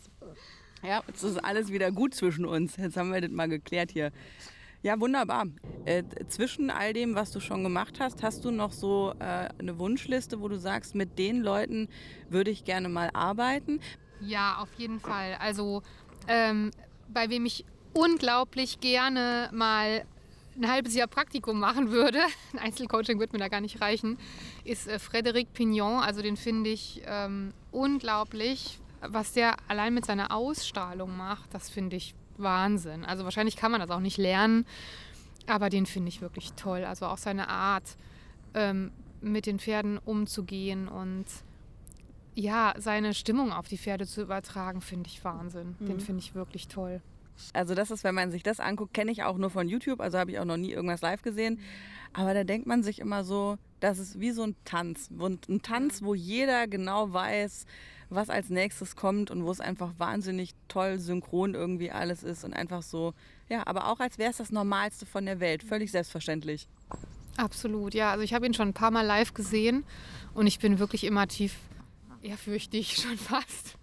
Ja, 0.82 1.02
jetzt 1.08 1.22
ist 1.22 1.44
alles 1.44 1.72
wieder 1.72 1.90
gut 1.90 2.14
zwischen 2.14 2.44
uns. 2.44 2.76
Jetzt 2.76 2.96
haben 2.96 3.12
wir 3.12 3.20
das 3.20 3.30
mal 3.30 3.48
geklärt 3.48 3.90
hier. 3.90 4.12
Ja, 4.82 5.00
wunderbar. 5.00 5.46
Äh, 5.86 6.04
zwischen 6.28 6.70
all 6.70 6.92
dem, 6.92 7.16
was 7.16 7.32
du 7.32 7.40
schon 7.40 7.64
gemacht 7.64 7.98
hast, 7.98 8.22
hast 8.22 8.44
du 8.44 8.52
noch 8.52 8.70
so 8.70 9.12
äh, 9.18 9.48
eine 9.58 9.78
Wunschliste, 9.78 10.40
wo 10.40 10.46
du 10.46 10.56
sagst, 10.56 10.94
mit 10.94 11.18
den 11.18 11.40
Leuten 11.40 11.88
würde 12.28 12.52
ich 12.52 12.64
gerne 12.64 12.88
mal 12.88 13.10
arbeiten? 13.12 13.80
Ja, 14.20 14.58
auf 14.58 14.72
jeden 14.74 15.00
Fall. 15.00 15.36
Also 15.40 15.82
ähm, 16.28 16.70
bei 17.08 17.28
wem 17.28 17.44
ich 17.44 17.64
unglaublich 17.92 18.78
gerne 18.78 19.50
mal 19.52 20.04
ein 20.58 20.68
halbes 20.68 20.94
Jahr 20.94 21.06
Praktikum 21.06 21.58
machen 21.58 21.90
würde, 21.90 22.20
ein 22.52 22.58
Einzelcoaching 22.58 23.18
wird 23.18 23.32
mir 23.32 23.38
da 23.38 23.48
gar 23.48 23.60
nicht 23.60 23.80
reichen, 23.80 24.18
ist 24.64 24.88
äh, 24.88 24.96
Frédéric 24.96 25.48
Pignon. 25.52 26.02
Also 26.02 26.22
den 26.22 26.36
finde 26.36 26.70
ich 26.70 27.02
ähm, 27.06 27.52
unglaublich. 27.70 28.80
Was 29.00 29.32
der 29.32 29.56
allein 29.68 29.94
mit 29.94 30.04
seiner 30.04 30.32
Ausstrahlung 30.32 31.16
macht, 31.16 31.54
das 31.54 31.70
finde 31.70 31.96
ich 31.96 32.14
Wahnsinn. 32.36 33.04
Also 33.04 33.24
wahrscheinlich 33.24 33.56
kann 33.56 33.70
man 33.70 33.80
das 33.80 33.90
auch 33.90 34.00
nicht 34.00 34.18
lernen, 34.18 34.66
aber 35.46 35.70
den 35.70 35.86
finde 35.86 36.08
ich 36.08 36.20
wirklich 36.20 36.52
toll. 36.54 36.84
Also 36.84 37.06
auch 37.06 37.18
seine 37.18 37.48
Art, 37.48 37.96
ähm, 38.54 38.90
mit 39.20 39.46
den 39.46 39.58
Pferden 39.58 39.98
umzugehen 39.98 40.88
und 40.88 41.26
ja, 42.34 42.74
seine 42.78 43.14
Stimmung 43.14 43.52
auf 43.52 43.66
die 43.66 43.78
Pferde 43.78 44.06
zu 44.06 44.22
übertragen, 44.22 44.80
finde 44.80 45.08
ich 45.08 45.24
Wahnsinn. 45.24 45.76
Mhm. 45.78 45.86
Den 45.86 46.00
finde 46.00 46.20
ich 46.22 46.34
wirklich 46.34 46.68
toll. 46.68 47.00
Also 47.52 47.74
das 47.74 47.90
ist, 47.90 48.04
wenn 48.04 48.14
man 48.14 48.30
sich 48.30 48.42
das 48.42 48.60
anguckt, 48.60 48.94
kenne 48.94 49.10
ich 49.10 49.22
auch 49.22 49.36
nur 49.36 49.50
von 49.50 49.68
YouTube, 49.68 50.00
also 50.00 50.18
habe 50.18 50.30
ich 50.30 50.38
auch 50.38 50.44
noch 50.44 50.56
nie 50.56 50.72
irgendwas 50.72 51.00
live 51.00 51.22
gesehen. 51.22 51.60
Aber 52.12 52.34
da 52.34 52.44
denkt 52.44 52.66
man 52.66 52.82
sich 52.82 53.00
immer 53.00 53.24
so, 53.24 53.58
das 53.80 53.98
ist 53.98 54.20
wie 54.20 54.30
so 54.30 54.42
ein 54.42 54.56
Tanz. 54.64 55.10
Und 55.16 55.48
ein 55.48 55.62
Tanz, 55.62 56.02
wo 56.02 56.14
jeder 56.14 56.66
genau 56.66 57.12
weiß, 57.12 57.66
was 58.10 58.30
als 58.30 58.48
nächstes 58.48 58.96
kommt 58.96 59.30
und 59.30 59.44
wo 59.44 59.50
es 59.50 59.60
einfach 59.60 59.92
wahnsinnig 59.98 60.54
toll 60.68 60.98
synchron 60.98 61.54
irgendwie 61.54 61.90
alles 61.90 62.22
ist 62.22 62.44
und 62.44 62.54
einfach 62.54 62.82
so, 62.82 63.12
ja, 63.48 63.66
aber 63.66 63.88
auch 63.88 64.00
als 64.00 64.18
wäre 64.18 64.30
es 64.30 64.38
das 64.38 64.50
Normalste 64.50 65.04
von 65.04 65.26
der 65.26 65.40
Welt, 65.40 65.62
völlig 65.62 65.90
selbstverständlich. 65.90 66.68
Absolut, 67.36 67.94
ja. 67.94 68.10
Also 68.10 68.24
ich 68.24 68.34
habe 68.34 68.46
ihn 68.46 68.54
schon 68.54 68.68
ein 68.68 68.74
paar 68.74 68.90
Mal 68.90 69.06
live 69.06 69.34
gesehen 69.34 69.84
und 70.34 70.46
ich 70.46 70.58
bin 70.58 70.78
wirklich 70.78 71.04
immer 71.04 71.28
tief 71.28 71.54
ehrfürchtig 72.22 72.96
schon 72.96 73.16
fast. 73.16 73.78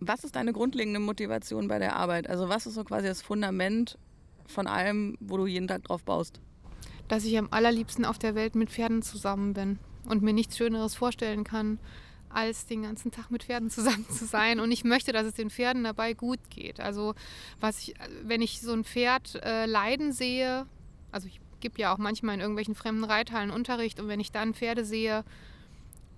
Was 0.00 0.24
ist 0.24 0.36
deine 0.36 0.52
grundlegende 0.52 1.00
Motivation 1.00 1.68
bei 1.68 1.78
der 1.78 1.96
Arbeit? 1.96 2.28
Also 2.28 2.48
was 2.48 2.66
ist 2.66 2.74
so 2.74 2.84
quasi 2.84 3.06
das 3.06 3.22
Fundament 3.22 3.98
von 4.46 4.66
allem, 4.66 5.16
wo 5.20 5.36
du 5.36 5.46
jeden 5.46 5.68
Tag 5.68 5.84
drauf 5.84 6.02
baust? 6.02 6.40
Dass 7.08 7.24
ich 7.24 7.38
am 7.38 7.48
allerliebsten 7.50 8.04
auf 8.04 8.18
der 8.18 8.34
Welt 8.34 8.54
mit 8.54 8.70
Pferden 8.70 9.02
zusammen 9.02 9.54
bin 9.54 9.78
und 10.08 10.22
mir 10.22 10.32
nichts 10.32 10.56
Schöneres 10.56 10.94
vorstellen 10.94 11.44
kann, 11.44 11.78
als 12.28 12.66
den 12.66 12.82
ganzen 12.82 13.10
Tag 13.10 13.30
mit 13.30 13.44
Pferden 13.44 13.70
zusammen 13.70 14.06
zu 14.10 14.26
sein. 14.26 14.60
Und 14.60 14.70
ich 14.70 14.84
möchte, 14.84 15.12
dass 15.12 15.26
es 15.26 15.34
den 15.34 15.50
Pferden 15.50 15.84
dabei 15.84 16.12
gut 16.12 16.40
geht. 16.50 16.80
Also 16.80 17.14
was 17.60 17.80
ich, 17.80 17.94
wenn 18.22 18.42
ich 18.42 18.60
so 18.60 18.72
ein 18.72 18.84
Pferd 18.84 19.36
äh, 19.42 19.66
leiden 19.66 20.12
sehe, 20.12 20.66
also 21.12 21.28
ich 21.28 21.40
gebe 21.60 21.80
ja 21.80 21.94
auch 21.94 21.98
manchmal 21.98 22.34
in 22.34 22.40
irgendwelchen 22.40 22.74
fremden 22.74 23.04
Reithallen 23.04 23.50
Unterricht 23.50 23.98
und 23.98 24.08
wenn 24.08 24.20
ich 24.20 24.32
dann 24.32 24.54
Pferde 24.54 24.84
sehe, 24.84 25.24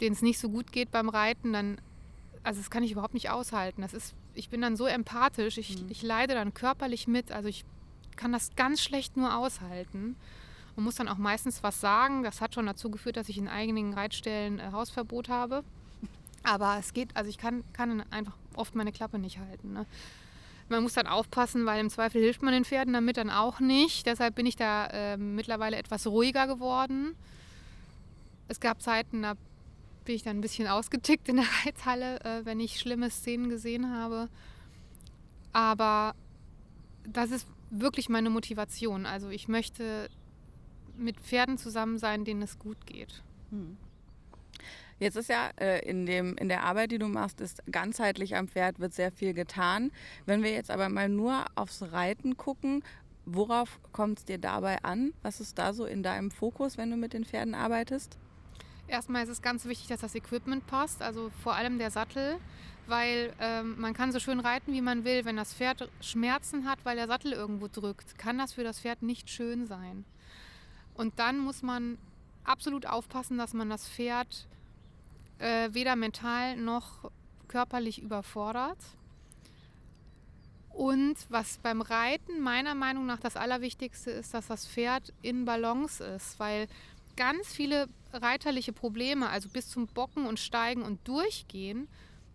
denen 0.00 0.14
es 0.14 0.22
nicht 0.22 0.38
so 0.38 0.48
gut 0.48 0.72
geht 0.72 0.90
beim 0.90 1.08
Reiten, 1.08 1.52
dann, 1.52 1.80
also 2.49 2.61
das 2.61 2.70
kann 2.70 2.82
ich 2.82 2.92
überhaupt 2.92 3.12
nicht 3.12 3.28
aushalten. 3.28 3.82
Das 3.82 3.92
ist, 3.92 4.14
ich 4.32 4.49
bin 4.49 4.62
dann 4.62 4.74
so 4.74 4.86
empathisch, 4.86 5.59
ich, 5.59 5.82
mhm. 5.82 5.90
ich 5.90 6.03
leide 6.03 6.32
dann 6.32 6.55
körperlich 6.55 7.07
mit, 7.07 7.30
also 7.30 7.46
ich 7.46 7.66
kann 8.16 8.32
das 8.32 8.57
ganz 8.57 8.80
schlecht 8.80 9.18
nur 9.18 9.36
aushalten 9.36 10.16
und 10.74 10.84
muss 10.84 10.94
dann 10.94 11.09
auch 11.09 11.18
meistens 11.18 11.62
was 11.62 11.78
sagen. 11.78 12.22
Das 12.22 12.40
hat 12.40 12.55
schon 12.55 12.64
dazu 12.64 12.90
geführt, 12.90 13.18
dass 13.18 13.28
ich 13.28 13.36
in 13.36 13.49
einigen 13.49 13.92
Reitstellen 13.92 14.61
äh, 14.61 14.70
Hausverbot 14.72 15.28
habe. 15.28 15.62
Aber 16.42 16.78
es 16.78 16.94
geht, 16.94 17.14
also 17.14 17.28
ich 17.28 17.36
kann, 17.36 17.64
kann 17.74 18.03
einfach 18.11 18.34
oft 18.57 18.74
meine 18.74 18.92
Klappe 18.92 19.18
nicht 19.18 19.38
halten. 19.38 19.74
Ne? 19.74 19.84
Man 20.70 20.82
muss 20.82 20.94
dann 20.94 21.07
aufpassen, 21.07 21.66
weil 21.66 21.80
im 21.80 21.90
Zweifel 21.90 22.22
hilft 22.22 22.40
man 22.40 22.55
den 22.55 22.64
Pferden 22.64 22.94
damit 22.94 23.18
dann 23.18 23.28
auch 23.28 23.61
nicht. 23.61 24.07
Deshalb 24.07 24.34
bin 24.36 24.46
ich 24.46 24.57
da 24.57 24.86
äh, 24.86 25.18
mittlerweile 25.18 25.76
etwas 25.76 26.07
ruhiger 26.07 26.46
geworden. 26.46 27.14
Es 28.49 28.59
gab 28.59 28.80
Zeiten, 28.80 29.20
da 29.20 29.34
bin 30.09 30.16
ich 30.16 30.22
dann 30.22 30.38
ein 30.38 30.40
bisschen 30.40 30.66
ausgetickt 30.66 31.28
in 31.28 31.36
der 31.36 31.44
Reithalle, 31.66 32.18
äh, 32.24 32.46
wenn 32.46 32.61
ich 32.61 32.80
schlimme 32.80 33.11
Szenen 33.11 33.50
gesehen 33.50 33.94
habe. 33.94 34.30
Aber 35.52 36.14
das 37.06 37.30
ist 37.30 37.46
wirklich 37.68 38.09
meine 38.09 38.30
Motivation. 38.30 39.04
Also 39.04 39.28
ich 39.28 39.48
möchte 39.48 40.09
mit 40.96 41.20
Pferden 41.20 41.59
zusammen 41.59 41.98
sein, 41.98 42.24
denen 42.24 42.40
es 42.40 42.59
gut 42.59 42.86
geht. 42.86 43.22
Hm. 43.50 43.76
Jetzt 44.98 45.16
ist 45.16 45.28
ja 45.28 45.50
äh, 45.61 45.86
in, 45.86 46.06
dem, 46.06 46.38
in 46.38 46.48
der 46.48 46.64
Arbeit, 46.64 46.90
die 46.90 46.98
du 46.98 47.06
machst, 47.06 47.42
ist 47.42 47.62
ganzheitlich 47.70 48.34
am 48.34 48.48
Pferd 48.48 48.80
wird 48.80 48.94
sehr 48.94 49.12
viel 49.12 49.34
getan. 49.34 49.92
Wenn 50.24 50.42
wir 50.42 50.52
jetzt 50.52 50.70
aber 50.70 50.88
mal 50.88 51.11
nur 51.11 51.44
aufs 51.54 51.82
Reiten 51.92 52.38
gucken, 52.38 52.82
worauf 53.26 53.78
kommt 53.92 54.20
es 54.20 54.24
dir 54.24 54.38
dabei 54.38 54.82
an? 54.84 55.12
Was 55.20 55.38
ist 55.40 55.59
da 55.59 55.74
so 55.74 55.84
in 55.84 56.02
deinem 56.02 56.30
Fokus, 56.30 56.78
wenn 56.78 56.90
du 56.90 56.96
mit 56.96 57.12
den 57.12 57.26
Pferden 57.26 57.54
arbeitest? 57.54 58.16
Erstmal 58.89 59.22
ist 59.22 59.28
es 59.28 59.43
ganz 59.43 59.66
wichtig, 59.66 59.89
dass 59.89 60.01
das 60.01 60.14
Equipment 60.14 60.66
passt, 60.66 61.03
also 61.03 61.30
vor 61.43 61.55
allem 61.55 61.78
der 61.78 61.91
Sattel, 61.91 62.39
weil 62.86 63.34
ähm, 63.39 63.78
man 63.78 63.93
kann 63.93 64.12
so 64.12 64.18
schön 64.18 64.41
reiten, 64.41 64.72
wie 64.72 64.80
man 64.80 65.05
will. 65.05 65.26
Wenn 65.26 65.36
das 65.36 65.53
Pferd 65.53 65.91
Schmerzen 66.01 66.66
hat, 66.66 66.78
weil 66.84 66.97
der 66.97 67.07
Sattel 67.07 67.32
irgendwo 67.32 67.68
drückt, 67.68 68.16
kann 68.18 68.39
das 68.39 68.55
für 68.55 68.64
das 68.64 68.80
Pferd 68.80 69.03
nicht 69.03 69.28
schön 69.28 69.66
sein. 69.66 70.07
Und 70.95 71.18
dann 71.18 71.39
muss 71.39 71.62
man 71.62 71.99
absolut 72.45 72.86
aufpassen, 72.86 73.36
dass 73.36 73.53
man 73.53 73.68
das 73.68 73.86
Pferd 73.86 74.49
äh, 75.39 75.68
weder 75.72 75.95
mental 75.95 76.57
noch 76.57 77.11
körperlich 77.47 78.03
überfordert. 78.03 78.78
Und 80.70 81.16
was 81.28 81.59
beim 81.59 81.82
Reiten 81.82 82.41
meiner 82.41 82.74
Meinung 82.74 83.05
nach 83.05 83.20
das 83.20 83.36
Allerwichtigste 83.36 84.12
ist, 84.12 84.32
dass 84.32 84.47
das 84.47 84.66
Pferd 84.66 85.12
in 85.22 85.45
Balance 85.45 86.03
ist, 86.03 86.39
weil 86.39 86.68
ganz 87.18 87.52
viele 87.52 87.88
reiterliche 88.12 88.72
Probleme, 88.72 89.28
also 89.28 89.48
bis 89.48 89.68
zum 89.68 89.88
Bocken 89.88 90.24
und 90.24 90.38
Steigen 90.38 90.82
und 90.82 91.06
Durchgehen, 91.06 91.88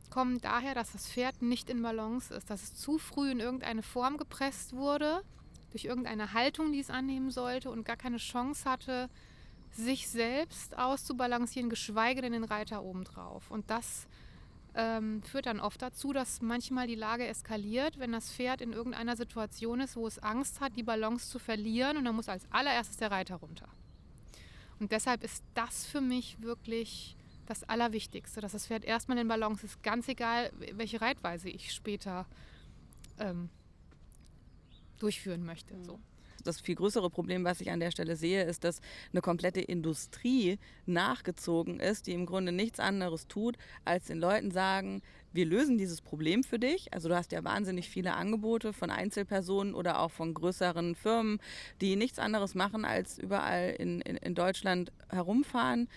kommen 0.10 0.42
daher, 0.42 0.76
dass 0.76 0.92
das 0.92 1.08
Pferd 1.10 1.42
nicht 1.42 1.70
in 1.70 1.82
Balance 1.82 2.34
ist, 2.34 2.50
dass 2.50 2.64
es 2.64 2.76
zu 2.76 3.00
früh 3.00 3.32
in 3.32 3.40
irgendeine 3.40 3.82
Form 3.82 4.18
gepresst 4.18 4.74
wurde, 4.74 5.24
durch 5.72 5.86
irgendeine 5.86 6.34
Haltung, 6.34 6.74
die 6.74 6.82
es 6.82 6.90
annehmen 6.90 7.32
sollte 7.32 7.72
und 7.72 7.86
gar 7.86 7.96
keine 7.96 8.18
Chance 8.18 8.70
hatte, 8.70 9.10
sich 9.72 10.10
selbst 10.10 10.78
auszubalancieren, 10.78 11.70
geschweige 11.70 12.22
denn 12.22 12.34
den 12.34 12.44
Reiter 12.44 12.84
obendrauf. 12.84 13.50
Und 13.50 13.72
das 13.72 14.06
ähm, 14.76 15.24
führt 15.24 15.46
dann 15.46 15.62
oft 15.62 15.82
dazu, 15.82 16.12
dass 16.12 16.42
manchmal 16.42 16.88
die 16.88 16.96
Lage 16.96 17.26
eskaliert, 17.26 18.00
wenn 18.00 18.12
das 18.12 18.32
Pferd 18.32 18.60
in 18.60 18.74
irgendeiner 18.74 19.16
Situation 19.16 19.80
ist, 19.80 19.96
wo 19.96 20.06
es 20.06 20.20
Angst 20.20 20.60
hat, 20.60 20.76
die 20.76 20.84
Balance 20.84 21.30
zu 21.30 21.40
verlieren 21.40 21.96
und 21.96 22.04
dann 22.04 22.16
muss 22.16 22.30
als 22.30 22.46
allererstes 22.52 22.98
der 22.98 23.12
Reiter 23.12 23.36
runter. 23.38 23.70
Und 24.84 24.92
deshalb 24.92 25.24
ist 25.24 25.46
das 25.54 25.86
für 25.86 26.02
mich 26.02 26.42
wirklich 26.42 27.16
das 27.46 27.64
Allerwichtigste, 27.64 28.42
dass 28.42 28.52
das 28.52 28.68
Pferd 28.68 28.84
erstmal 28.84 29.18
in 29.18 29.30
Balance 29.30 29.66
ist, 29.66 29.82
ganz 29.82 30.10
egal, 30.10 30.52
welche 30.74 31.00
Reitweise 31.00 31.48
ich 31.48 31.72
später 31.72 32.26
ähm, 33.18 33.50
durchführen 35.00 35.46
möchte. 35.46 35.82
So 35.86 36.02
das 36.44 36.60
viel 36.60 36.76
größere 36.76 37.10
Problem, 37.10 37.46
was 37.46 37.62
ich 37.62 37.72
an 37.72 37.80
der 37.80 37.92
Stelle 37.92 38.18
sehe, 38.18 38.44
ist, 38.44 38.66
dass 38.66 38.82
eine 39.14 39.22
komplette 39.22 39.62
Industrie 39.62 40.60
nachgezogen 40.86 41.80
ist, 41.80 42.08
die 42.08 42.12
im 42.12 42.26
Grunde 42.26 42.52
nichts 42.52 42.82
anderes 42.82 43.28
tut, 43.30 43.58
als 43.86 44.08
den 44.08 44.20
Leuten 44.20 44.52
sagen, 44.52 45.02
wir 45.34 45.46
lösen 45.46 45.78
dieses 45.78 46.02
Problem 46.02 46.44
für 46.44 46.60
dich. 46.60 46.94
Also 46.94 47.10
du 47.10 47.16
hast 47.16 47.32
ja 47.32 47.44
wahnsinnig 47.44 47.90
viele 47.90 48.14
Angebote 48.14 48.72
von 48.72 48.90
Einzelpersonen 48.90 49.74
oder 49.74 50.00
auch 50.00 50.12
von 50.12 50.34
größeren 50.34 50.96
Firmen, 50.96 51.40
die 51.82 51.96
nichts 51.96 52.20
anderes 52.20 52.56
machen, 52.56 52.86
als 52.86 53.18
überall 53.18 53.76
in, 53.78 54.02
in, 54.02 54.18
in 54.18 54.36
Deutschland 54.36 54.92
herumfahren 55.10 55.90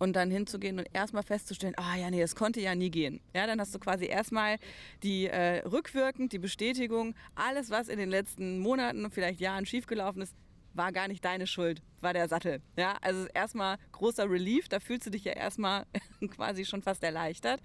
und 0.00 0.16
dann 0.16 0.30
hinzugehen 0.30 0.78
und 0.78 0.88
erstmal 0.92 1.22
festzustellen, 1.22 1.74
ah 1.76 1.94
ja, 1.96 2.10
nee, 2.10 2.20
das 2.20 2.34
konnte 2.34 2.60
ja 2.60 2.74
nie 2.74 2.90
gehen. 2.90 3.20
Ja, 3.34 3.46
dann 3.46 3.60
hast 3.60 3.74
du 3.74 3.78
quasi 3.78 4.06
erstmal 4.06 4.56
die 5.02 5.26
äh, 5.26 5.58
rückwirkend, 5.68 6.32
die 6.32 6.38
Bestätigung, 6.38 7.14
alles, 7.34 7.70
was 7.70 7.88
in 7.88 7.98
den 7.98 8.08
letzten 8.08 8.58
Monaten 8.58 9.04
und 9.04 9.12
vielleicht 9.12 9.40
Jahren 9.40 9.66
schiefgelaufen 9.66 10.22
ist, 10.22 10.34
war 10.74 10.92
gar 10.92 11.08
nicht 11.08 11.24
deine 11.24 11.46
Schuld, 11.46 11.82
war 12.00 12.12
der 12.12 12.28
Sattel. 12.28 12.62
Ja, 12.76 12.96
also 13.00 13.26
erstmal 13.34 13.76
großer 13.92 14.28
Relief, 14.30 14.68
da 14.68 14.80
fühlst 14.80 15.06
du 15.06 15.10
dich 15.10 15.24
ja 15.24 15.32
erstmal 15.32 15.86
quasi 16.30 16.64
schon 16.64 16.82
fast 16.82 17.02
erleichtert. 17.02 17.60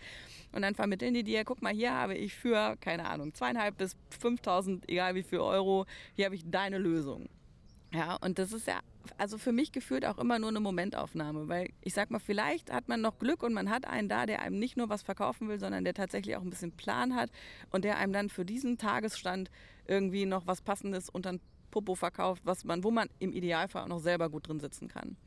Und 0.51 0.61
dann 0.61 0.75
vermitteln 0.75 1.13
die 1.13 1.23
dir, 1.23 1.43
guck 1.43 1.61
mal, 1.61 1.73
hier 1.73 1.93
habe 1.93 2.15
ich 2.15 2.33
für, 2.33 2.75
keine 2.79 3.07
Ahnung, 3.07 3.33
zweieinhalb 3.33 3.77
bis 3.77 3.95
5.000, 4.21 4.83
egal 4.87 5.15
wie 5.15 5.23
viel 5.23 5.39
Euro, 5.39 5.85
hier 6.15 6.25
habe 6.25 6.35
ich 6.35 6.49
deine 6.49 6.77
Lösung. 6.77 7.29
Ja, 7.93 8.15
und 8.15 8.39
das 8.39 8.51
ist 8.51 8.67
ja 8.67 8.79
also 9.17 9.37
für 9.37 9.51
mich 9.51 9.71
gefühlt 9.71 10.05
auch 10.05 10.17
immer 10.17 10.39
nur 10.39 10.49
eine 10.49 10.59
Momentaufnahme, 10.59 11.47
weil 11.47 11.69
ich 11.81 11.93
sag 11.93 12.11
mal, 12.11 12.19
vielleicht 12.19 12.71
hat 12.71 12.87
man 12.87 13.01
noch 13.01 13.19
Glück 13.19 13.43
und 13.43 13.53
man 13.53 13.69
hat 13.69 13.85
einen 13.85 14.09
da, 14.09 14.25
der 14.25 14.41
einem 14.41 14.59
nicht 14.59 14.77
nur 14.77 14.89
was 14.89 15.03
verkaufen 15.03 15.47
will, 15.47 15.59
sondern 15.59 15.83
der 15.83 15.93
tatsächlich 15.93 16.35
auch 16.35 16.41
ein 16.41 16.49
bisschen 16.49 16.71
Plan 16.71 17.15
hat 17.15 17.31
und 17.71 17.85
der 17.85 17.97
einem 17.97 18.13
dann 18.13 18.29
für 18.29 18.45
diesen 18.45 18.77
Tagesstand 18.77 19.49
irgendwie 19.87 20.25
noch 20.25 20.47
was 20.47 20.61
Passendes 20.61 21.09
unter 21.09 21.33
den 21.33 21.41
Popo 21.75 21.93
verkauft, 21.93 22.41
was 22.45 22.63
man, 22.63 22.85
wo 22.85 22.91
man 22.91 23.09
im 23.19 23.33
Idealfall 23.33 23.83
auch 23.83 23.89
noch 23.89 23.99
selber 23.99 24.29
gut 24.29 24.47
drin 24.47 24.61
sitzen 24.61 24.87
kann. 24.87 25.17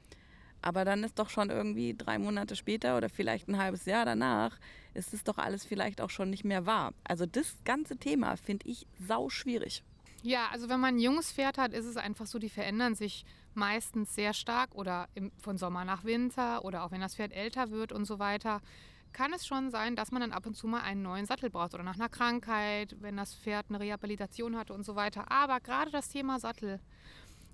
Aber 0.63 0.87
dann 0.87 1.05
ist 1.05 1.19
doch 1.19 1.29
schon 1.29 1.51
irgendwie 1.51 1.95
drei 1.95 2.19
Monate 2.19 2.57
später 2.57 2.97
oder 2.97 3.11
vielleicht 3.11 3.49
ein 3.49 3.59
halbes 3.59 3.85
Jahr 3.85 4.07
danach, 4.07 4.59
ist 4.95 5.13
es 5.13 5.23
doch 5.25 5.37
alles 5.37 5.67
vielleicht 5.67 6.01
auch 6.01 6.09
schon 6.09 6.31
nicht 6.31 6.45
mehr 6.45 6.65
wahr. 6.65 6.95
Also 7.05 7.27
das 7.27 7.55
ganze 7.67 7.99
Thema 7.99 8.37
finde 8.37 8.67
ich 8.67 8.87
sau 8.99 9.29
schwierig. 9.29 9.85
Ja, 10.23 10.49
also 10.51 10.71
wenn 10.71 10.81
man 10.81 10.97
ein 10.97 11.01
junges 11.01 11.31
Pferd 11.31 11.59
hat, 11.59 11.75
ist 11.75 11.85
es 11.85 11.99
einfach 11.99 12.27
so, 12.27 12.39
die 12.39 12.49
verändern 12.49 12.95
sich 12.95 13.27
meistens 13.53 14.15
sehr 14.15 14.33
stark 14.33 14.75
oder 14.75 15.07
im, 15.15 15.31
von 15.39 15.59
Sommer 15.59 15.85
nach 15.85 16.05
Winter 16.05 16.65
oder 16.65 16.83
auch 16.83 16.93
wenn 16.93 17.03
das 17.03 17.15
Pferd 17.15 17.33
älter 17.33 17.71
wird 17.71 17.93
und 17.93 18.07
so 18.07 18.19
weiter, 18.19 18.63
kann 19.13 19.33
es 19.33 19.47
schon 19.47 19.71
sein, 19.71 19.97
dass 19.97 20.13
man 20.13 20.21
dann 20.21 20.33
ab 20.33 20.47
und 20.47 20.55
zu 20.55 20.67
mal 20.67 20.81
einen 20.81 21.03
neuen 21.03 21.27
Sattel 21.27 21.51
braucht 21.51 21.75
oder 21.75 21.83
nach 21.83 21.97
einer 21.97 22.09
Krankheit, 22.09 22.97
wenn 23.01 23.17
das 23.17 23.35
Pferd 23.35 23.67
eine 23.69 23.81
Rehabilitation 23.81 24.57
hatte 24.57 24.75
und 24.75 24.85
so 24.85 24.97
weiter. 24.97 25.31
Aber 25.31 25.61
gerade 25.61 25.91
das 25.91 26.09
Thema 26.09 26.39
Sattel, 26.39 26.81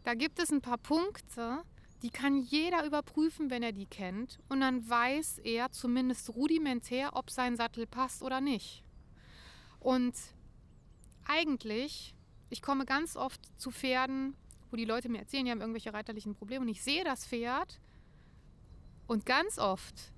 da 0.04 0.14
gibt 0.14 0.38
es 0.38 0.50
ein 0.50 0.60
paar 0.60 0.78
Punkte, 0.78 1.62
die 2.02 2.10
kann 2.10 2.36
jeder 2.36 2.84
überprüfen, 2.84 3.50
wenn 3.50 3.62
er 3.62 3.72
die 3.72 3.86
kennt. 3.86 4.38
Und 4.48 4.60
dann 4.60 4.88
weiß 4.88 5.38
er 5.38 5.72
zumindest 5.72 6.34
rudimentär, 6.34 7.16
ob 7.16 7.30
sein 7.30 7.56
Sattel 7.56 7.86
passt 7.86 8.22
oder 8.22 8.40
nicht. 8.40 8.84
Und 9.80 10.14
eigentlich, 11.24 12.14
ich 12.50 12.62
komme 12.62 12.84
ganz 12.84 13.16
oft 13.16 13.40
zu 13.58 13.70
Pferden, 13.70 14.36
wo 14.70 14.76
die 14.76 14.84
Leute 14.84 15.08
mir 15.08 15.18
erzählen, 15.18 15.44
die 15.44 15.50
haben 15.50 15.60
irgendwelche 15.60 15.94
reiterlichen 15.94 16.34
Probleme 16.34 16.62
und 16.62 16.68
ich 16.68 16.82
sehe 16.82 17.04
das 17.04 17.26
Pferd 17.26 17.80
und 19.06 19.24
ganz 19.24 19.58
oft 19.58 20.12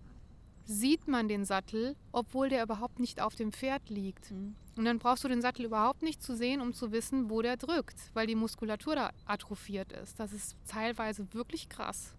sieht 0.66 1.06
man 1.06 1.28
den 1.28 1.44
Sattel, 1.44 1.96
obwohl 2.12 2.48
der 2.48 2.62
überhaupt 2.62 2.98
nicht 2.98 3.20
auf 3.20 3.34
dem 3.34 3.52
Pferd 3.52 3.88
liegt. 3.88 4.30
Mhm. 4.32 4.56
Und 4.76 4.84
dann 4.84 4.98
brauchst 4.98 5.24
du 5.24 5.28
den 5.28 5.40
Sattel 5.40 5.64
überhaupt 5.64 6.02
nicht 6.02 6.22
zu 6.22 6.36
sehen, 6.36 6.60
um 6.60 6.74
zu 6.74 6.92
wissen, 6.92 7.30
wo 7.30 7.40
der 7.40 7.56
drückt, 7.56 7.96
weil 8.12 8.26
die 8.26 8.34
Muskulatur 8.34 8.94
da 8.94 9.10
atrophiert 9.24 9.92
ist. 9.92 10.20
Das 10.20 10.32
ist 10.32 10.56
teilweise 10.66 11.32
wirklich 11.32 11.68
krass. 11.68 12.14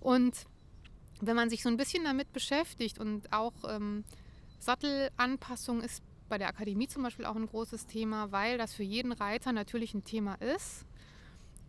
Und 0.00 0.46
wenn 1.20 1.36
man 1.36 1.50
sich 1.50 1.62
so 1.62 1.68
ein 1.68 1.76
bisschen 1.76 2.02
damit 2.02 2.32
beschäftigt 2.32 2.98
und 2.98 3.32
auch 3.32 3.52
ähm, 3.68 4.04
Sattelanpassung 4.58 5.82
ist 5.82 6.02
bei 6.28 6.38
der 6.38 6.48
Akademie 6.48 6.88
zum 6.88 7.02
Beispiel 7.02 7.26
auch 7.26 7.36
ein 7.36 7.46
großes 7.46 7.86
Thema, 7.86 8.32
weil 8.32 8.56
das 8.56 8.74
für 8.74 8.82
jeden 8.82 9.12
Reiter 9.12 9.52
natürlich 9.52 9.94
ein 9.94 10.04
Thema 10.04 10.34
ist. 10.36 10.86